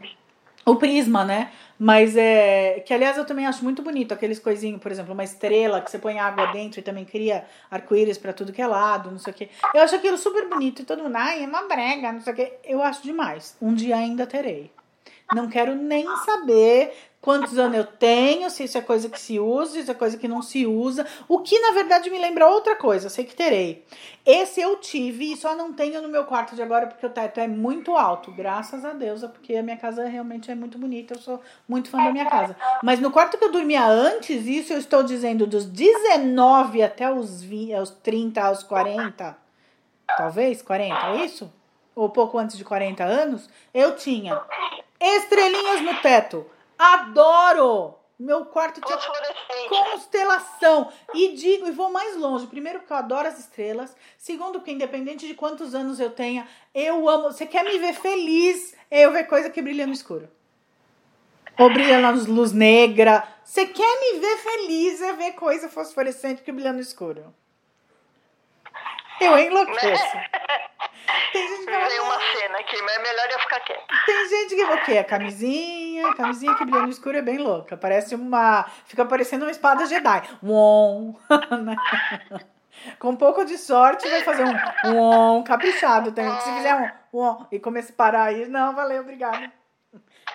o 0.72 0.76
prisma, 0.76 1.24
né? 1.24 1.52
Mas 1.78 2.16
é. 2.18 2.84
Que 2.86 2.94
aliás 2.94 3.18
eu 3.18 3.26
também 3.26 3.46
acho 3.46 3.64
muito 3.64 3.82
bonito 3.82 4.14
aqueles 4.14 4.40
coisinhos, 4.40 4.82
por 4.82 4.92
exemplo, 4.92 5.14
uma 5.14 5.24
estrela 5.24 5.80
que 5.82 5.90
você 5.90 5.98
põe 5.98 6.20
água 6.20 6.48
dentro 6.48 6.80
e 6.80 6.84
também 6.84 7.06
cria 7.06 7.46
arco-íris 7.72 8.18
para 8.18 8.34
tudo 8.34 8.52
que 8.52 8.62
é 8.62 8.68
lado, 8.68 9.12
não 9.12 9.20
sei 9.20 9.32
o 9.32 9.36
quê. 9.36 9.50
Eu 9.74 9.82
acho 9.82 9.96
aquilo 9.96 10.18
super 10.18 10.50
bonito 10.50 10.82
e 10.82 10.86
todo 10.86 11.04
mundo, 11.04 11.16
ai, 11.16 11.44
é 11.44 11.48
uma 11.48 11.68
brega, 11.68 12.12
não 12.12 12.22
sei 12.22 12.34
o 12.34 12.36
quê. 12.36 12.54
Eu 12.64 12.84
acho 12.84 13.04
demais. 13.04 13.56
Um 13.62 13.74
dia 13.74 13.96
ainda 13.96 14.28
terei. 14.28 14.72
Não 15.34 15.48
quero 15.48 15.76
nem 15.76 16.08
saber 16.26 16.92
quantos 17.22 17.58
anos 17.58 17.78
eu 17.78 17.86
tenho, 17.86 18.50
se 18.50 18.64
isso 18.64 18.78
é 18.78 18.82
coisa 18.82 19.10
que 19.10 19.20
se 19.20 19.40
usa, 19.40 19.74
se 19.74 19.80
isso 19.82 19.92
é 19.92 19.94
coisa 19.94 20.18
que 20.18 20.28
não 20.28 20.42
se 20.42 20.66
usa. 20.66 21.06
O 21.28 21.40
que 21.40 21.60
na 21.60 21.72
verdade 21.72 22.10
me 22.10 22.18
lembra 22.18 22.48
outra 22.48 22.76
coisa, 22.76 23.10
sei 23.10 23.26
que 23.26 23.36
terei. 23.36 23.86
Esse 24.26 24.62
eu 24.62 24.78
tive 24.78 25.34
e 25.34 25.38
só 25.38 25.56
não 25.56 25.74
tenho 25.74 26.02
no 26.02 26.08
meu 26.08 26.24
quarto 26.26 26.56
de 26.56 26.62
agora 26.62 26.88
porque 26.88 27.06
o 27.06 27.10
teto 27.10 27.40
é 27.40 27.48
muito 27.48 27.96
alto, 27.96 28.32
graças 28.32 28.86
a 28.86 28.94
Deus, 28.94 29.24
é 29.24 29.28
porque 29.28 29.56
a 29.56 29.64
minha 29.64 29.78
casa 29.78 30.08
realmente 30.08 30.50
é 30.50 30.56
muito 30.56 30.78
bonita, 30.78 31.16
eu 31.16 31.20
sou 31.20 31.42
muito 31.68 31.90
fã 31.90 31.98
da 31.98 32.12
minha 32.12 32.30
casa. 32.30 32.56
Mas 32.82 33.00
no 33.00 33.12
quarto 33.12 33.38
que 33.38 33.44
eu 33.44 33.52
dormia 33.52 33.86
antes, 33.86 34.46
isso 34.46 34.74
eu 34.74 34.80
estou 34.80 35.04
dizendo 35.04 35.46
dos 35.46 35.66
19 35.66 36.82
até 36.82 37.12
os 37.12 37.42
20, 37.42 37.74
aos 37.74 37.90
30, 37.90 38.42
aos 38.42 38.64
40, 38.64 39.38
talvez 40.18 40.62
40, 40.62 40.96
é 40.96 41.26
isso? 41.26 41.52
Ou 41.96 42.10
pouco 42.10 42.38
antes 42.38 42.58
de 42.58 42.64
40 42.64 43.04
anos, 43.04 43.50
eu 43.74 43.96
tinha 43.96 44.40
estrelinhas 45.02 45.82
no 45.82 45.96
teto 46.02 46.46
Adoro! 46.80 48.00
Meu 48.18 48.46
quarto 48.46 48.82
tinha 48.82 48.98
constelação. 49.70 50.92
E 51.14 51.36
digo, 51.36 51.68
e 51.68 51.72
vou 51.72 51.90
mais 51.90 52.18
longe. 52.18 52.48
Primeiro, 52.48 52.80
porque 52.80 52.92
eu 52.92 52.98
adoro 52.98 53.28
as 53.28 53.40
estrelas. 53.40 53.96
Segundo, 54.18 54.60
porque 54.60 54.72
independente 54.72 55.26
de 55.26 55.34
quantos 55.34 55.74
anos 55.74 56.00
eu 56.02 56.10
tenha, 56.10 56.46
eu 56.74 57.08
amo. 57.08 57.32
Você 57.32 57.46
quer 57.46 57.64
me 57.64 57.78
ver 57.78 57.94
feliz? 57.94 58.76
É 58.92 59.06
eu 59.06 59.12
ver 59.12 59.24
coisa 59.26 59.50
que 59.50 59.62
brilha 59.62 59.88
no 59.88 59.94
escuro. 59.94 60.30
Ou 61.58 61.70
brilha 61.70 62.00
na 62.00 62.10
luz 62.10 62.52
negra. 62.52 63.26
Você 63.44 63.66
quer 63.68 64.00
me 64.00 64.20
ver 64.20 64.38
feliz? 64.38 65.02
É 65.02 65.14
ver 65.14 65.32
coisa 65.34 65.70
fosforescente 65.70 66.42
que 66.42 66.52
brilha 66.52 66.74
no 66.74 66.80
escuro. 66.82 67.34
Eu 69.22 69.38
enlouqueço. 69.38 70.18
Tem 71.32 71.48
gente 71.48 71.66
que 71.66 71.72
Tem 71.72 72.00
uma 72.00 72.20
cena 72.20 72.60
aqui, 72.60 72.82
mas 72.82 72.96
é 72.96 73.00
melhor 73.00 73.32
eu 73.32 73.40
ficar 73.40 73.60
quieto. 73.62 73.84
Tem 74.06 74.30
gente 74.30 74.56
que 74.56 74.64
o 74.64 74.84
quê? 74.84 74.98
A 74.98 75.04
camisinha, 75.04 76.10
a 76.10 76.16
camisinha 76.16 76.56
que 76.56 76.66
brilha 76.66 76.82
no 76.82 76.90
escuro 76.90 77.18
é 77.18 77.22
bem 77.22 77.38
louca. 77.38 77.78
Parece 77.78 78.16
uma. 78.16 78.66
Fica 78.86 79.06
parecendo 79.06 79.46
uma 79.46 79.52
espada 79.52 79.86
Jedi. 79.86 80.24
Uom! 80.44 81.16
Né? 81.64 81.76
Com 82.98 83.10
um 83.10 83.16
pouco 83.16 83.44
de 83.44 83.58
sorte, 83.58 84.08
vai 84.08 84.22
fazer 84.22 84.46
um 84.46 84.96
uom 84.96 85.44
caprichado. 85.44 86.12
Tem, 86.12 86.30
se 86.40 86.54
fizer 86.54 86.76
um 86.76 87.18
uom 87.18 87.46
e 87.52 87.60
começa 87.60 87.92
a 87.92 87.96
parar 87.96 88.24
aí, 88.26 88.48
não, 88.48 88.74
valeu, 88.74 89.02
obrigada. 89.02 89.52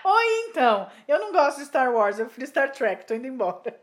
Oi, 0.05 0.49
então. 0.49 0.87
Eu 1.09 1.19
não 1.19 1.33
gosto 1.33 1.59
de 1.59 1.67
Star 1.67 1.91
Wars, 1.91 2.19
eu 2.19 2.27
prefiro 2.27 2.47
Star 2.47 2.71
Trek, 2.71 3.07
tô 3.07 3.15
indo 3.15 3.27
embora. 3.27 3.75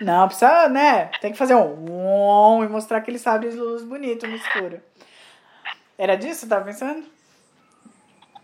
Não, 0.00 0.26
precisa, 0.26 0.68
né? 0.68 1.06
Tem 1.20 1.30
que 1.30 1.38
fazer 1.38 1.54
um 1.54 1.88
uom 1.88 2.64
e 2.64 2.68
mostrar 2.68 2.98
aquele 2.98 3.18
sabre 3.18 3.50
de 3.50 3.56
luz 3.56 3.84
bonito 3.84 4.26
no 4.26 4.34
escuro. 4.34 4.82
Era 5.98 6.16
disso 6.16 6.32
que 6.32 6.40
você 6.40 6.48
tava 6.48 6.64
pensando? 6.64 7.04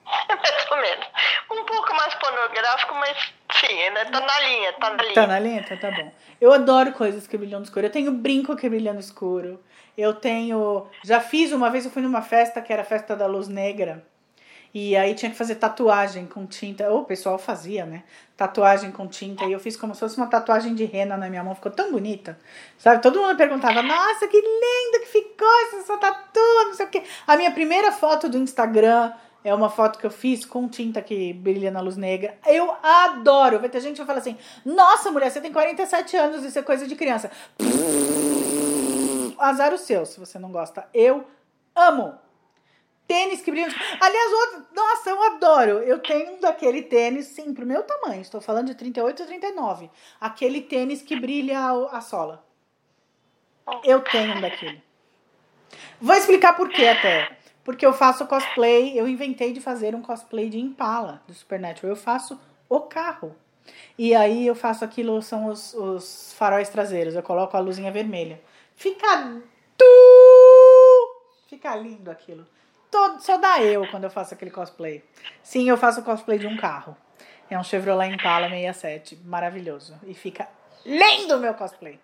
Mais 0.04 0.70
ou 0.70 0.76
menos. 0.76 1.06
Um 1.50 1.64
pouco 1.64 1.94
mais 1.94 2.14
pornográfico, 2.14 2.94
mas 2.94 3.32
sim, 3.60 3.90
né? 3.90 4.04
Tá 4.06 4.20
na 4.20 4.40
linha, 4.40 4.72
tá 4.74 4.90
na 4.90 5.02
linha. 5.02 5.14
Tá 5.14 5.26
na 5.26 5.38
linha? 5.38 5.64
Tá, 5.64 5.76
tá 5.76 5.90
bom. 5.90 6.12
Eu 6.40 6.52
adoro 6.52 6.92
coisas 6.92 7.26
que 7.26 7.36
brilham 7.36 7.60
no 7.60 7.64
escuro. 7.64 7.86
Eu 7.86 7.90
tenho 7.90 8.12
brinco 8.12 8.56
que 8.56 8.68
brilha 8.68 8.92
no 8.92 9.00
escuro. 9.00 9.62
Eu 9.96 10.14
tenho. 10.14 10.88
Já 11.04 11.20
fiz 11.20 11.52
uma 11.52 11.70
vez, 11.70 11.84
eu 11.84 11.90
fui 11.90 12.02
numa 12.02 12.22
festa 12.22 12.62
que 12.62 12.72
era 12.72 12.82
a 12.82 12.84
festa 12.84 13.16
da 13.16 13.26
luz 13.26 13.48
negra. 13.48 14.04
E 14.72 14.96
aí 14.96 15.14
tinha 15.14 15.30
que 15.30 15.36
fazer 15.36 15.56
tatuagem 15.56 16.26
com 16.26 16.46
tinta. 16.46 16.88
Ou 16.90 17.00
o 17.00 17.04
pessoal 17.04 17.38
fazia, 17.38 17.84
né? 17.84 18.04
Tatuagem 18.36 18.92
com 18.92 19.06
tinta. 19.06 19.44
E 19.44 19.52
eu 19.52 19.58
fiz 19.58 19.76
como 19.76 19.94
se 19.94 20.00
fosse 20.00 20.16
uma 20.16 20.28
tatuagem 20.28 20.74
de 20.74 20.84
rena 20.84 21.16
na 21.16 21.28
minha 21.28 21.42
mão. 21.42 21.54
Ficou 21.54 21.72
tão 21.72 21.90
bonita. 21.90 22.38
Sabe? 22.78 23.02
Todo 23.02 23.20
mundo 23.20 23.36
perguntava: 23.36 23.82
Nossa, 23.82 24.28
que 24.28 24.40
lindo 24.40 25.00
que 25.00 25.06
ficou 25.06 25.60
essa 25.66 25.86
sua 25.86 25.98
tatu, 25.98 26.40
não 26.66 26.74
sei 26.74 26.86
o 26.86 26.88
quê. 26.88 27.02
A 27.26 27.36
minha 27.36 27.50
primeira 27.50 27.90
foto 27.90 28.28
do 28.28 28.38
Instagram 28.38 29.12
é 29.42 29.52
uma 29.54 29.70
foto 29.70 29.98
que 29.98 30.06
eu 30.06 30.10
fiz 30.10 30.44
com 30.44 30.68
tinta 30.68 31.02
que 31.02 31.32
brilha 31.32 31.70
na 31.70 31.80
luz 31.80 31.96
negra. 31.96 32.36
Eu 32.46 32.72
adoro. 32.82 33.58
Vai 33.58 33.68
ter 33.68 33.80
gente 33.80 33.94
que 33.94 34.04
vai 34.04 34.06
falar 34.06 34.18
assim: 34.20 34.36
Nossa, 34.64 35.10
mulher, 35.10 35.30
você 35.30 35.40
tem 35.40 35.52
47 35.52 36.16
anos, 36.16 36.44
isso 36.44 36.58
é 36.58 36.62
coisa 36.62 36.86
de 36.86 36.94
criança. 36.94 37.30
Azar 39.36 39.72
o 39.72 39.78
seu, 39.78 40.06
se 40.06 40.20
você 40.20 40.38
não 40.38 40.52
gosta. 40.52 40.86
Eu 40.94 41.24
amo. 41.74 42.14
Tênis 43.10 43.40
que 43.40 43.50
brilha. 43.50 43.66
Aliás, 44.00 44.32
outro, 44.32 44.66
nossa, 44.72 45.10
eu 45.10 45.22
adoro. 45.24 45.78
Eu 45.78 45.98
tenho 45.98 46.34
um 46.34 46.40
daquele 46.40 46.82
tênis, 46.82 47.26
sim, 47.26 47.52
pro 47.52 47.66
meu 47.66 47.82
tamanho. 47.82 48.22
Estou 48.22 48.40
falando 48.40 48.68
de 48.68 48.76
38 48.76 49.20
e 49.20 49.26
39. 49.26 49.90
Aquele 50.20 50.60
tênis 50.60 51.02
que 51.02 51.18
brilha 51.18 51.58
a, 51.58 51.98
a 51.98 52.00
sola. 52.00 52.46
Eu 53.82 54.00
tenho 54.02 54.36
um 54.36 54.40
daquele. 54.40 54.80
Vou 56.00 56.14
explicar 56.14 56.54
por 56.54 56.68
quê 56.68 56.86
até. 56.86 57.36
Porque 57.64 57.84
eu 57.84 57.92
faço 57.92 58.26
cosplay, 58.26 58.98
eu 58.98 59.08
inventei 59.08 59.52
de 59.52 59.60
fazer 59.60 59.92
um 59.94 60.02
cosplay 60.02 60.48
de 60.48 60.60
Impala 60.60 61.20
do 61.26 61.34
Supernatural. 61.34 61.90
Eu 61.90 61.96
faço 61.96 62.40
o 62.68 62.80
carro. 62.80 63.34
E 63.98 64.14
aí 64.14 64.46
eu 64.46 64.54
faço 64.54 64.84
aquilo, 64.84 65.20
são 65.20 65.46
os, 65.46 65.74
os 65.74 66.32
faróis 66.34 66.68
traseiros. 66.68 67.16
Eu 67.16 67.24
coloco 67.24 67.56
a 67.56 67.60
luzinha 67.60 67.90
vermelha. 67.90 68.40
Fica 68.76 69.42
tu! 69.76 69.84
Fica 71.48 71.74
lindo 71.74 72.08
aquilo. 72.08 72.46
Todo, 72.90 73.20
só 73.20 73.36
dá 73.36 73.62
eu 73.62 73.86
quando 73.88 74.04
eu 74.04 74.10
faço 74.10 74.34
aquele 74.34 74.50
cosplay. 74.50 75.04
Sim, 75.42 75.68
eu 75.68 75.76
faço 75.76 76.02
cosplay 76.02 76.38
de 76.38 76.46
um 76.46 76.56
carro. 76.56 76.96
É 77.48 77.58
um 77.58 77.64
Chevrolet 77.64 78.12
Impala 78.12 78.48
67. 78.48 79.16
Maravilhoso. 79.24 79.98
E 80.04 80.14
fica 80.14 80.48
lindo 80.84 81.36
o 81.36 81.40
meu 81.40 81.54
cosplay. 81.54 81.98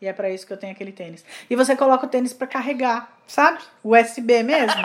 E 0.00 0.06
é 0.06 0.12
para 0.12 0.30
isso 0.30 0.46
que 0.46 0.52
eu 0.52 0.56
tenho 0.56 0.72
aquele 0.72 0.92
tênis. 0.92 1.24
E 1.50 1.56
você 1.56 1.74
coloca 1.74 2.06
o 2.06 2.08
tênis 2.08 2.32
para 2.32 2.46
carregar, 2.46 3.12
sabe? 3.26 3.58
USB 3.82 4.42
mesmo. 4.42 4.80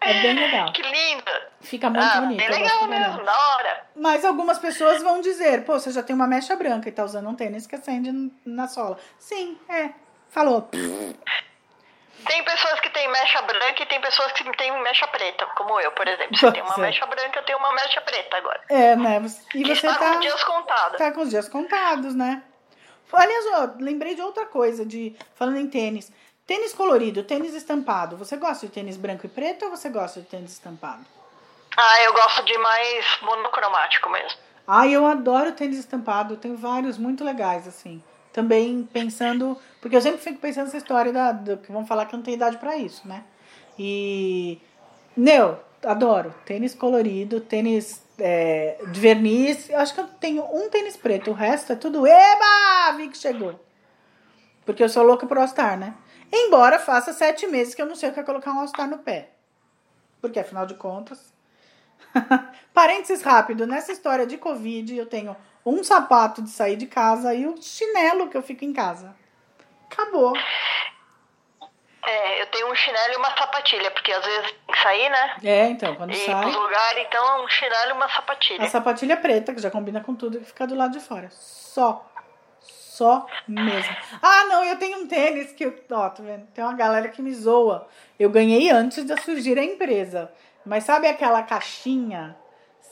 É 0.00 0.20
bem 0.20 0.34
legal. 0.34 0.72
Que 0.72 0.82
linda! 0.82 1.50
Fica 1.60 1.88
muito 1.88 2.04
ah, 2.04 2.20
bonito. 2.20 2.42
Eu 2.42 2.50
legal 2.50 2.86
mesmo, 2.86 3.24
da 3.24 3.32
hora. 3.32 3.86
Mas 3.96 4.24
algumas 4.24 4.58
pessoas 4.58 5.02
vão 5.02 5.20
dizer, 5.20 5.64
pô, 5.64 5.78
você 5.78 5.90
já 5.90 6.02
tem 6.02 6.14
uma 6.14 6.26
mecha 6.26 6.54
branca 6.56 6.88
e 6.88 6.92
tá 6.92 7.02
usando 7.04 7.28
um 7.28 7.34
tênis 7.34 7.66
que 7.66 7.74
acende 7.74 8.30
na 8.44 8.68
sola. 8.68 8.98
Sim, 9.18 9.56
é. 9.68 9.90
Falou. 10.28 10.68
Tem 12.26 12.42
pessoas 12.44 12.80
que 12.80 12.90
têm 12.90 13.10
mecha 13.10 13.42
branca 13.42 13.82
e 13.82 13.86
tem 13.86 14.00
pessoas 14.00 14.32
que 14.32 14.56
têm 14.56 14.82
mecha 14.82 15.06
preta, 15.08 15.46
como 15.56 15.80
eu, 15.80 15.92
por 15.92 16.06
exemplo. 16.06 16.36
Você 16.36 16.50
tem 16.52 16.62
uma 16.62 16.78
mecha 16.78 17.06
branca, 17.06 17.38
eu 17.38 17.44
tenho 17.44 17.58
uma 17.58 17.72
mecha 17.72 18.00
preta 18.00 18.36
agora. 18.36 18.60
É, 18.68 18.96
né? 18.96 19.22
E 19.54 19.62
Que 19.62 19.74
você 19.74 19.86
está 19.86 19.98
tá, 19.98 20.12
com 20.14 20.20
dias 20.20 20.44
contados. 20.44 20.98
tá 20.98 21.12
com 21.12 21.20
os 21.22 21.30
dias 21.30 21.48
contados, 21.48 22.14
né? 22.14 22.42
Aliás, 23.12 23.46
ó, 23.54 23.68
lembrei 23.78 24.14
de 24.14 24.22
outra 24.22 24.44
coisa, 24.46 24.84
de 24.84 25.16
falando 25.34 25.58
em 25.58 25.68
tênis. 25.68 26.10
Tênis 26.46 26.74
colorido, 26.74 27.22
tênis 27.22 27.54
estampado. 27.54 28.16
Você 28.16 28.36
gosta 28.36 28.66
de 28.66 28.72
tênis 28.72 28.96
branco 28.96 29.24
e 29.24 29.28
preto 29.28 29.66
ou 29.66 29.70
você 29.70 29.88
gosta 29.88 30.20
de 30.20 30.26
tênis 30.26 30.52
estampado? 30.52 31.04
Ah, 31.76 32.02
eu 32.02 32.12
gosto 32.12 32.44
de 32.44 32.56
mais 32.58 33.18
monocromático 33.22 34.10
mesmo. 34.10 34.38
Ah, 34.66 34.86
eu 34.86 35.06
adoro 35.06 35.52
tênis 35.52 35.78
estampado. 35.78 36.36
Tenho 36.36 36.56
vários 36.56 36.98
muito 36.98 37.24
legais, 37.24 37.66
assim. 37.68 38.02
Também 38.34 38.82
pensando. 38.92 39.56
Porque 39.80 39.94
eu 39.94 40.02
sempre 40.02 40.20
fico 40.20 40.40
pensando 40.40 40.64
nessa 40.64 40.78
história 40.78 41.12
da, 41.12 41.30
do 41.30 41.56
que 41.56 41.70
vão 41.70 41.86
falar 41.86 42.06
que 42.06 42.16
não 42.16 42.22
tenho 42.22 42.34
idade 42.34 42.58
pra 42.58 42.76
isso, 42.76 43.06
né? 43.06 43.22
E. 43.78 44.60
Meu, 45.16 45.60
adoro. 45.84 46.34
Tênis 46.44 46.74
colorido, 46.74 47.40
tênis 47.40 48.04
é, 48.18 48.76
de 48.88 49.00
verniz. 49.00 49.70
Eu 49.70 49.78
acho 49.78 49.94
que 49.94 50.00
eu 50.00 50.08
tenho 50.18 50.42
um 50.52 50.68
tênis 50.68 50.96
preto. 50.96 51.30
O 51.30 51.34
resto 51.34 51.74
é 51.74 51.76
tudo. 51.76 52.04
Eba! 52.04 52.96
Vi 52.96 53.08
que 53.08 53.18
chegou. 53.18 53.64
Porque 54.66 54.82
eu 54.82 54.88
sou 54.88 55.04
louca 55.04 55.28
por 55.28 55.38
All-Star, 55.38 55.78
né? 55.78 55.94
Embora 56.32 56.80
faça 56.80 57.12
sete 57.12 57.46
meses 57.46 57.72
que 57.72 57.82
eu 57.82 57.86
não 57.86 57.94
sei 57.94 58.08
o 58.08 58.12
que 58.12 58.18
é 58.18 58.24
colocar 58.24 58.52
um 58.52 58.58
All-Star 58.58 58.90
no 58.90 58.98
pé. 58.98 59.30
Porque 60.20 60.40
afinal 60.40 60.66
de 60.66 60.74
contas. 60.74 61.32
Parênteses 62.74 63.22
rápido, 63.22 63.64
nessa 63.64 63.92
história 63.92 64.26
de 64.26 64.36
Covid, 64.36 64.96
eu 64.96 65.06
tenho 65.06 65.36
um 65.64 65.82
sapato 65.84 66.42
de 66.42 66.50
sair 66.50 66.76
de 66.76 66.86
casa 66.86 67.34
e 67.34 67.46
o 67.46 67.60
chinelo 67.60 68.28
que 68.28 68.36
eu 68.36 68.42
fico 68.42 68.64
em 68.64 68.72
casa. 68.72 69.14
Acabou. 69.90 70.32
É, 72.06 72.42
eu 72.42 72.46
tenho 72.48 72.70
um 72.70 72.74
chinelo 72.74 73.14
e 73.14 73.16
uma 73.16 73.34
sapatilha, 73.36 73.90
porque 73.90 74.12
às 74.12 74.22
vezes 74.24 74.50
tem 74.52 74.74
que 74.74 74.82
sair, 74.82 75.08
né? 75.08 75.36
É, 75.42 75.66
então, 75.68 75.94
quando 75.94 76.12
E 76.12 76.16
sai. 76.16 76.38
pros 76.42 76.54
lugares, 76.54 77.06
então 77.08 77.24
é 77.26 77.42
um 77.42 77.48
chinelo 77.48 77.90
e 77.90 77.92
uma 77.92 78.08
sapatilha. 78.10 78.62
A 78.64 78.68
sapatilha 78.68 79.16
preta, 79.16 79.54
que 79.54 79.60
já 79.62 79.70
combina 79.70 80.02
com 80.02 80.14
tudo, 80.14 80.38
que 80.38 80.44
fica 80.44 80.66
do 80.66 80.74
lado 80.74 80.92
de 80.92 81.00
fora. 81.00 81.28
Só. 81.30 82.04
Só 82.60 83.26
mesmo. 83.48 83.96
Ah, 84.22 84.44
não, 84.44 84.64
eu 84.64 84.78
tenho 84.78 84.98
um 84.98 85.08
tênis 85.08 85.50
que. 85.52 85.64
eu- 85.64 85.74
Ó, 85.90 86.08
tá 86.10 86.22
vendo? 86.22 86.46
Tem 86.48 86.62
uma 86.62 86.74
galera 86.74 87.08
que 87.08 87.20
me 87.22 87.34
zoa. 87.34 87.88
Eu 88.18 88.30
ganhei 88.30 88.70
antes 88.70 89.04
de 89.04 89.20
surgir 89.22 89.58
a 89.58 89.64
empresa. 89.64 90.30
Mas 90.64 90.84
sabe 90.84 91.08
aquela 91.08 91.42
caixinha? 91.42 92.36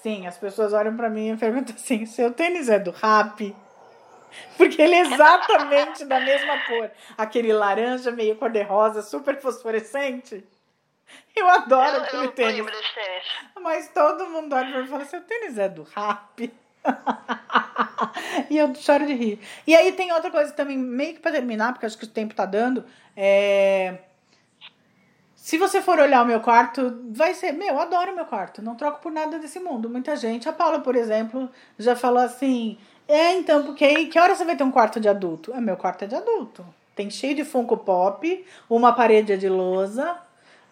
Sim, 0.03 0.27
as 0.27 0.37
pessoas 0.37 0.73
olham 0.73 0.97
pra 0.97 1.09
mim 1.09 1.31
e 1.31 1.37
perguntam 1.37 1.75
assim: 1.77 2.05
seu 2.07 2.33
tênis 2.33 2.69
é 2.69 2.79
do 2.79 2.91
rap? 2.91 3.55
Porque 4.57 4.81
ele 4.81 4.95
é 4.95 5.01
exatamente 5.01 6.05
da 6.05 6.19
mesma 6.19 6.59
cor. 6.67 6.91
Aquele 7.17 7.53
laranja 7.53 8.11
meio 8.11 8.35
cor-de-rosa, 8.37 9.03
super 9.03 9.41
fosforescente. 9.41 10.45
Eu 11.37 11.49
adoro 11.49 11.89
eu, 11.89 11.95
eu 11.95 12.03
aquele 12.03 12.23
não 12.25 12.33
tênis. 12.33 12.67
tênis. 12.67 13.25
Mas 13.61 13.89
todo 13.89 14.29
mundo 14.29 14.55
olha 14.57 14.71
pra 14.71 14.81
mim 14.81 14.87
e 14.87 14.91
fala: 14.91 15.05
seu 15.05 15.21
tênis 15.21 15.57
é 15.57 15.69
do 15.69 15.85
rap? 15.85 16.53
e 18.51 18.59
eu 18.59 18.75
choro 18.75 19.07
de 19.07 19.15
rir. 19.15 19.41
E 19.65 19.77
aí 19.77 19.93
tem 19.93 20.13
outra 20.13 20.33
coisa 20.33 20.53
também, 20.53 20.77
meio 20.77 21.15
que 21.15 21.21
pra 21.21 21.31
terminar, 21.31 21.73
porque 21.73 21.87
acho 21.87 21.99
que 21.99 22.05
o 22.05 22.09
tempo 22.09 22.35
tá 22.35 22.45
dando. 22.45 22.85
É... 23.17 23.99
Se 25.43 25.59
você 25.59 25.83
for 25.83 25.99
olhar 25.99 26.23
o 26.23 26.25
meu 26.25 26.39
quarto, 26.39 27.03
vai 27.11 27.35
ser. 27.35 27.51
Meu, 27.51 27.75
eu 27.75 27.81
adoro 27.81 28.15
meu 28.15 28.25
quarto, 28.25 28.63
não 28.63 28.77
troco 28.77 29.01
por 29.01 29.11
nada 29.11 29.41
desse 29.41 29.59
mundo. 29.59 29.91
Muita 29.91 30.15
gente. 30.15 30.49
A 30.49 30.53
Paula, 30.53 30.79
por 30.79 30.95
exemplo, 30.95 31.51
já 31.77 31.97
falou 31.97 32.23
assim: 32.23 32.79
é, 33.09 33.33
então, 33.35 33.65
porque 33.65 34.07
que 34.07 34.21
hora 34.21 34.37
você 34.37 34.45
vai 34.45 34.55
ter 34.55 34.63
um 34.63 34.71
quarto 34.71 35.01
de 35.01 35.09
adulto? 35.09 35.53
É, 35.53 35.61
meu 35.61 35.77
quarto 35.77 36.05
é 36.05 36.07
de 36.07 36.15
adulto. 36.15 36.65
Tem 36.95 37.11
cheio 37.11 37.35
de 37.35 37.45
Funko 37.45 37.77
Pop, 37.77 38.47
uma 38.71 38.93
parede 38.93 39.37
de 39.37 39.49
lousa, 39.49 40.17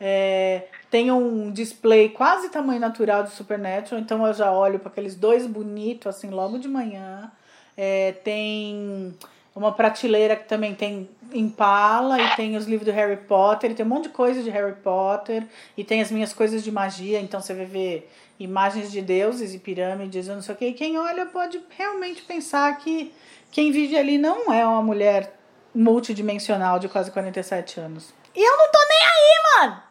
é, 0.00 0.68
tem 0.88 1.10
um 1.10 1.50
display 1.50 2.08
quase 2.10 2.48
tamanho 2.48 2.78
natural 2.78 3.24
do 3.24 3.30
Supernatural, 3.30 4.00
então 4.00 4.24
eu 4.24 4.32
já 4.32 4.52
olho 4.52 4.78
para 4.78 4.88
aqueles 4.88 5.16
dois 5.16 5.48
bonitos, 5.48 6.06
assim, 6.06 6.30
logo 6.30 6.60
de 6.60 6.68
manhã. 6.68 7.32
É, 7.76 8.12
tem 8.22 9.16
uma 9.52 9.72
prateleira 9.72 10.36
que 10.36 10.48
também 10.48 10.76
tem 10.76 11.08
Impala 11.32 12.20
e 12.20 12.36
tem 12.36 12.56
os 12.56 12.66
livros 12.66 12.86
do 12.86 12.94
Harry 12.94 13.16
Potter, 13.16 13.70
e 13.70 13.74
tem 13.74 13.84
um 13.84 13.88
monte 13.88 14.04
de 14.04 14.10
coisa 14.10 14.42
de 14.42 14.50
Harry 14.50 14.74
Potter, 14.74 15.46
e 15.76 15.84
tem 15.84 16.00
as 16.00 16.10
minhas 16.10 16.32
coisas 16.32 16.62
de 16.62 16.70
magia, 16.70 17.20
então 17.20 17.40
você 17.40 17.54
vai 17.54 17.66
ver 17.66 18.10
imagens 18.38 18.90
de 18.90 19.02
deuses 19.02 19.54
e 19.54 19.58
pirâmides, 19.58 20.28
eu 20.28 20.34
não 20.34 20.42
sei 20.42 20.54
o 20.54 20.58
que. 20.58 20.66
E 20.66 20.72
quem 20.72 20.98
olha 20.98 21.26
pode 21.26 21.60
realmente 21.76 22.22
pensar 22.22 22.76
que 22.78 23.12
quem 23.50 23.70
vive 23.70 23.96
ali 23.96 24.16
não 24.16 24.52
é 24.52 24.66
uma 24.66 24.82
mulher 24.82 25.34
multidimensional 25.74 26.78
de 26.78 26.88
quase 26.88 27.10
47 27.10 27.80
anos. 27.80 28.12
E 28.34 28.40
eu 28.40 28.56
não 28.56 28.70
tô 28.70 28.78
nem 28.88 28.98
aí, 29.02 29.68
mano! 29.68 29.89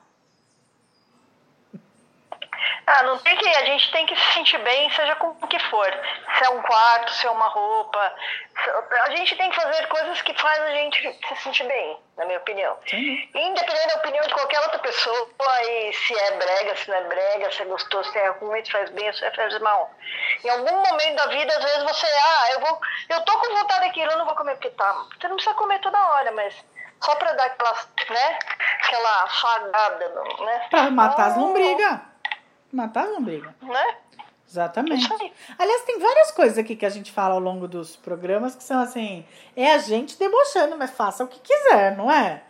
Ah, 2.91 3.03
não 3.03 3.19
tem 3.19 3.37
que. 3.37 3.47
A 3.47 3.65
gente 3.65 3.91
tem 3.91 4.05
que 4.07 4.15
se 4.15 4.33
sentir 4.33 4.57
bem, 4.59 4.89
seja 4.89 5.15
com 5.17 5.27
o 5.27 5.47
que 5.47 5.59
for. 5.69 5.85
Se 6.37 6.43
é 6.43 6.49
um 6.49 6.61
quarto, 6.63 7.11
se 7.13 7.27
é 7.27 7.29
uma 7.29 7.47
roupa. 7.47 8.13
A 9.03 9.09
gente 9.11 9.35
tem 9.35 9.49
que 9.51 9.55
fazer 9.55 9.87
coisas 9.87 10.21
que 10.23 10.33
fazem 10.33 10.63
a 10.63 10.71
gente 10.71 11.19
se 11.27 11.35
sentir 11.43 11.65
bem, 11.65 11.99
na 12.17 12.25
minha 12.25 12.39
opinião. 12.39 12.75
Sim. 12.87 13.29
Independente 13.35 13.87
da 13.87 13.95
opinião 13.99 14.25
de 14.25 14.33
qualquer 14.33 14.59
outra 14.61 14.79
pessoa, 14.79 15.29
e 15.69 15.93
se 15.93 16.17
é 16.17 16.31
brega, 16.31 16.75
se 16.77 16.89
não 16.89 16.97
é 16.97 17.03
brega, 17.03 17.51
se 17.51 17.61
é 17.61 17.65
gostoso, 17.65 18.11
se 18.11 18.17
é 18.17 18.27
ruim, 18.29 18.65
se 18.65 18.71
faz 18.71 18.89
bem, 18.89 19.13
se 19.13 19.31
faz 19.31 19.59
mal. 19.59 19.91
Em 20.43 20.49
algum 20.49 20.83
momento 20.83 21.15
da 21.15 21.27
vida, 21.27 21.55
às 21.55 21.63
vezes 21.63 21.83
você, 21.83 22.07
ah, 22.07 22.51
eu 22.53 22.59
vou. 22.61 22.81
Eu 23.09 23.21
tô 23.21 23.37
com 23.37 23.55
vontade 23.55 23.81
daquilo, 23.81 24.11
eu 24.11 24.17
não 24.17 24.25
vou 24.25 24.35
comer 24.35 24.55
porque 24.55 24.71
tá. 24.71 24.93
Você 25.19 25.27
não 25.27 25.35
precisa 25.35 25.55
comer 25.55 25.79
toda 25.79 25.97
hora, 26.11 26.31
mas 26.31 26.55
só 27.01 27.15
pra 27.15 27.33
dar 27.33 27.45
aquela, 27.45 27.71
né? 28.09 28.39
Aquela 28.83 29.23
afagada, 29.23 30.09
né? 30.39 30.67
Pra 30.71 30.89
matar 30.89 31.27
as 31.27 31.33
Ah, 31.37 31.39
lombrigas. 31.39 32.08
Matar 32.71 33.07
lombrigas. 33.07 33.51
Né? 33.61 33.95
Exatamente. 34.47 35.07
Aliás, 35.57 35.83
tem 35.83 35.99
várias 35.99 36.31
coisas 36.31 36.57
aqui 36.57 36.75
que 36.75 36.85
a 36.85 36.89
gente 36.89 37.11
fala 37.11 37.35
ao 37.35 37.39
longo 37.39 37.67
dos 37.67 37.95
programas 37.95 38.55
que 38.55 38.63
são 38.63 38.79
assim, 38.79 39.23
é 39.55 39.73
a 39.73 39.77
gente 39.77 40.17
debochando, 40.17 40.75
mas 40.77 40.91
faça 40.91 41.23
o 41.23 41.27
que 41.27 41.39
quiser, 41.39 41.95
não 41.95 42.11
é? 42.11 42.43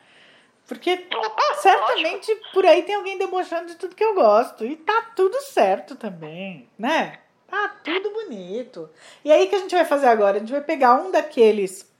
Porque 0.66 1.08
Opa, 1.14 1.56
certamente 1.56 2.34
por 2.54 2.66
aí 2.66 2.84
tem 2.84 2.96
alguém 2.96 3.18
debochando 3.18 3.68
de 3.68 3.76
tudo 3.76 3.96
que 3.96 4.04
eu 4.04 4.14
gosto. 4.14 4.64
E 4.64 4.76
tá 4.78 5.12
tudo 5.16 5.42
certo 5.42 5.96
também, 5.96 6.70
né? 6.78 7.20
Tá 7.48 7.76
tudo 7.84 8.12
bonito. 8.12 8.88
E 9.26 9.32
aí 9.32 9.46
o 9.46 9.50
que 9.50 9.56
a 9.56 9.60
gente 9.60 9.76
vai 9.76 9.84
fazer 9.84 10.06
agora? 10.06 10.38
A 10.38 10.40
gente 10.40 10.52
vai 10.52 10.62
pegar 10.62 10.94
um 10.94 11.10
daqueles 11.10 11.92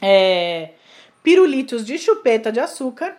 é, 0.00 0.70
pirulitos 1.24 1.84
de 1.84 1.98
chupeta 1.98 2.52
de 2.52 2.60
açúcar 2.60 3.16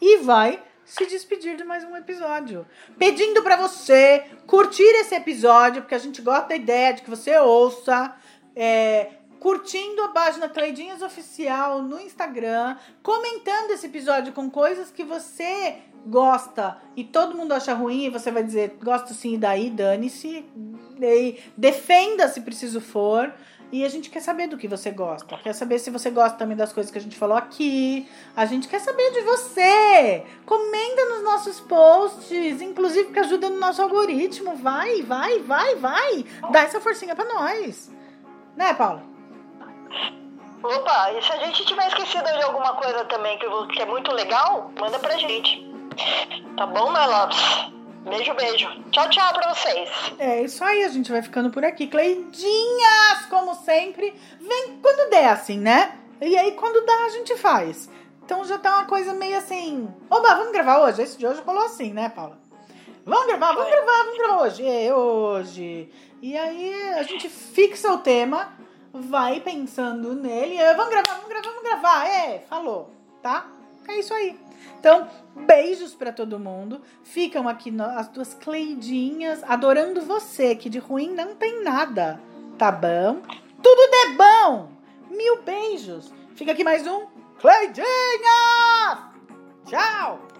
e 0.00 0.18
vai 0.18 0.62
se 0.84 1.06
despedir 1.06 1.56
de 1.56 1.64
mais 1.64 1.84
um 1.84 1.96
episódio. 1.96 2.66
Pedindo 2.98 3.42
pra 3.42 3.56
você 3.56 4.24
curtir 4.46 4.82
esse 4.82 5.14
episódio, 5.14 5.82
porque 5.82 5.94
a 5.94 5.98
gente 5.98 6.20
gosta 6.22 6.48
da 6.48 6.56
ideia 6.56 6.92
de 6.94 7.02
que 7.02 7.10
você 7.10 7.36
ouça. 7.38 8.14
é, 8.56 9.10
curtindo 9.40 10.00
a 10.02 10.08
página 10.08 10.48
Cleidinhas 10.48 11.02
Oficial 11.02 11.82
no 11.82 12.00
Instagram, 12.00 12.78
comentando 13.02 13.72
esse 13.72 13.84
episódio 13.84 14.32
com 14.32 14.48
coisas 14.48 14.90
que 14.90 15.04
você 15.04 15.80
gosta 16.06 16.78
e 16.96 17.04
todo 17.04 17.36
mundo 17.36 17.52
acha 17.52 17.74
ruim, 17.74 18.04
e 18.04 18.10
você 18.10 18.30
vai 18.30 18.42
dizer, 18.42 18.78
gosto 18.82 19.12
sim, 19.12 19.34
e 19.34 19.38
daí, 19.38 19.68
dane-se. 19.68 20.46
Defenda 21.56 22.26
se 22.28 22.40
preciso 22.40 22.80
for. 22.80 23.30
E 23.72 23.84
a 23.84 23.88
gente 23.88 24.10
quer 24.10 24.20
saber 24.20 24.46
do 24.46 24.56
que 24.56 24.68
você 24.68 24.90
gosta. 24.90 25.36
Quer 25.38 25.52
saber 25.52 25.78
se 25.78 25.90
você 25.90 26.10
gosta 26.10 26.38
também 26.38 26.56
das 26.56 26.72
coisas 26.72 26.92
que 26.92 26.98
a 26.98 27.00
gente 27.00 27.16
falou 27.16 27.36
aqui. 27.36 28.08
A 28.36 28.46
gente 28.46 28.68
quer 28.68 28.78
saber 28.78 29.10
de 29.12 29.22
você. 29.22 30.24
Comenta 30.46 31.04
nos 31.06 31.24
nossos 31.24 31.60
posts, 31.60 32.62
inclusive 32.62 33.12
que 33.12 33.18
ajuda 33.18 33.48
no 33.48 33.58
nosso 33.58 33.82
algoritmo. 33.82 34.54
Vai, 34.56 35.02
vai, 35.02 35.40
vai, 35.40 35.74
vai. 35.76 36.24
Dá 36.52 36.60
essa 36.60 36.80
forcinha 36.80 37.16
pra 37.16 37.24
nós. 37.24 37.90
Né, 38.56 38.72
Paula? 38.74 39.02
Opa, 40.62 41.12
e 41.12 41.22
se 41.22 41.32
a 41.32 41.36
gente 41.44 41.66
tiver 41.66 41.88
esquecido 41.88 42.24
de 42.24 42.42
alguma 42.42 42.74
coisa 42.74 43.04
também 43.04 43.38
que, 43.38 43.46
que 43.74 43.82
é 43.82 43.86
muito 43.86 44.10
legal, 44.12 44.70
manda 44.80 44.98
pra 44.98 45.18
gente. 45.18 45.62
Tá 46.56 46.66
bom, 46.66 46.90
my 46.90 47.06
loves? 47.06 47.74
Beijo, 48.04 48.34
beijo. 48.34 48.68
Tchau, 48.90 49.08
tchau 49.08 49.32
pra 49.32 49.54
vocês. 49.54 49.88
É 50.18 50.42
isso 50.42 50.62
aí, 50.62 50.84
a 50.84 50.88
gente 50.88 51.10
vai 51.10 51.22
ficando 51.22 51.50
por 51.50 51.64
aqui. 51.64 51.86
Cleidinhas, 51.86 53.26
como 53.30 53.54
sempre, 53.54 54.14
vem 54.38 54.78
quando 54.82 55.10
der, 55.10 55.30
assim, 55.30 55.58
né? 55.58 55.98
E 56.20 56.36
aí, 56.36 56.52
quando 56.52 56.84
dá, 56.84 57.04
a 57.06 57.08
gente 57.08 57.36
faz. 57.36 57.88
Então 58.24 58.44
já 58.44 58.58
tá 58.58 58.76
uma 58.76 58.86
coisa 58.86 59.12
meio 59.12 59.36
assim. 59.36 59.88
Oba, 60.08 60.34
vamos 60.34 60.52
gravar 60.52 60.80
hoje? 60.80 61.02
Esse 61.02 61.18
de 61.18 61.26
hoje 61.26 61.42
falou 61.42 61.64
assim, 61.64 61.92
né, 61.92 62.08
Paula? 62.08 62.38
Vamos 63.04 63.26
gravar, 63.26 63.52
vamos 63.52 63.70
gravar, 63.70 64.02
vamos 64.04 64.18
gravar 64.18 64.42
hoje. 64.42 64.66
É, 64.66 64.94
hoje. 64.94 65.90
E 66.22 66.36
aí 66.36 66.92
a 66.94 67.02
gente 67.02 67.28
fixa 67.28 67.92
o 67.92 67.98
tema, 67.98 68.52
vai 68.92 69.40
pensando 69.40 70.14
nele. 70.14 70.56
Vamos 70.74 70.90
gravar, 70.90 71.14
vamos 71.14 71.28
gravar, 71.28 71.48
vamos 71.48 71.62
gravar. 71.62 72.06
É, 72.06 72.38
falou, 72.48 72.90
tá? 73.22 73.46
É 73.88 73.98
isso 73.98 74.14
aí. 74.14 74.43
Então, 74.78 75.08
beijos 75.46 75.94
para 75.94 76.12
todo 76.12 76.38
mundo. 76.38 76.80
Ficam 77.02 77.48
aqui 77.48 77.72
as 77.96 78.08
duas 78.08 78.34
Cleidinhas 78.34 79.42
adorando 79.44 80.02
você, 80.02 80.54
que 80.54 80.68
de 80.68 80.78
ruim 80.78 81.12
não 81.14 81.34
tem 81.34 81.62
nada, 81.62 82.20
tá 82.58 82.70
bom? 82.70 83.22
Tudo 83.62 83.90
de 83.90 84.16
bom! 84.16 84.70
Mil 85.10 85.42
beijos! 85.42 86.12
Fica 86.34 86.52
aqui 86.52 86.64
mais 86.64 86.86
um 86.86 87.06
Cleidinhas! 87.38 87.86
Tchau! 89.66 90.33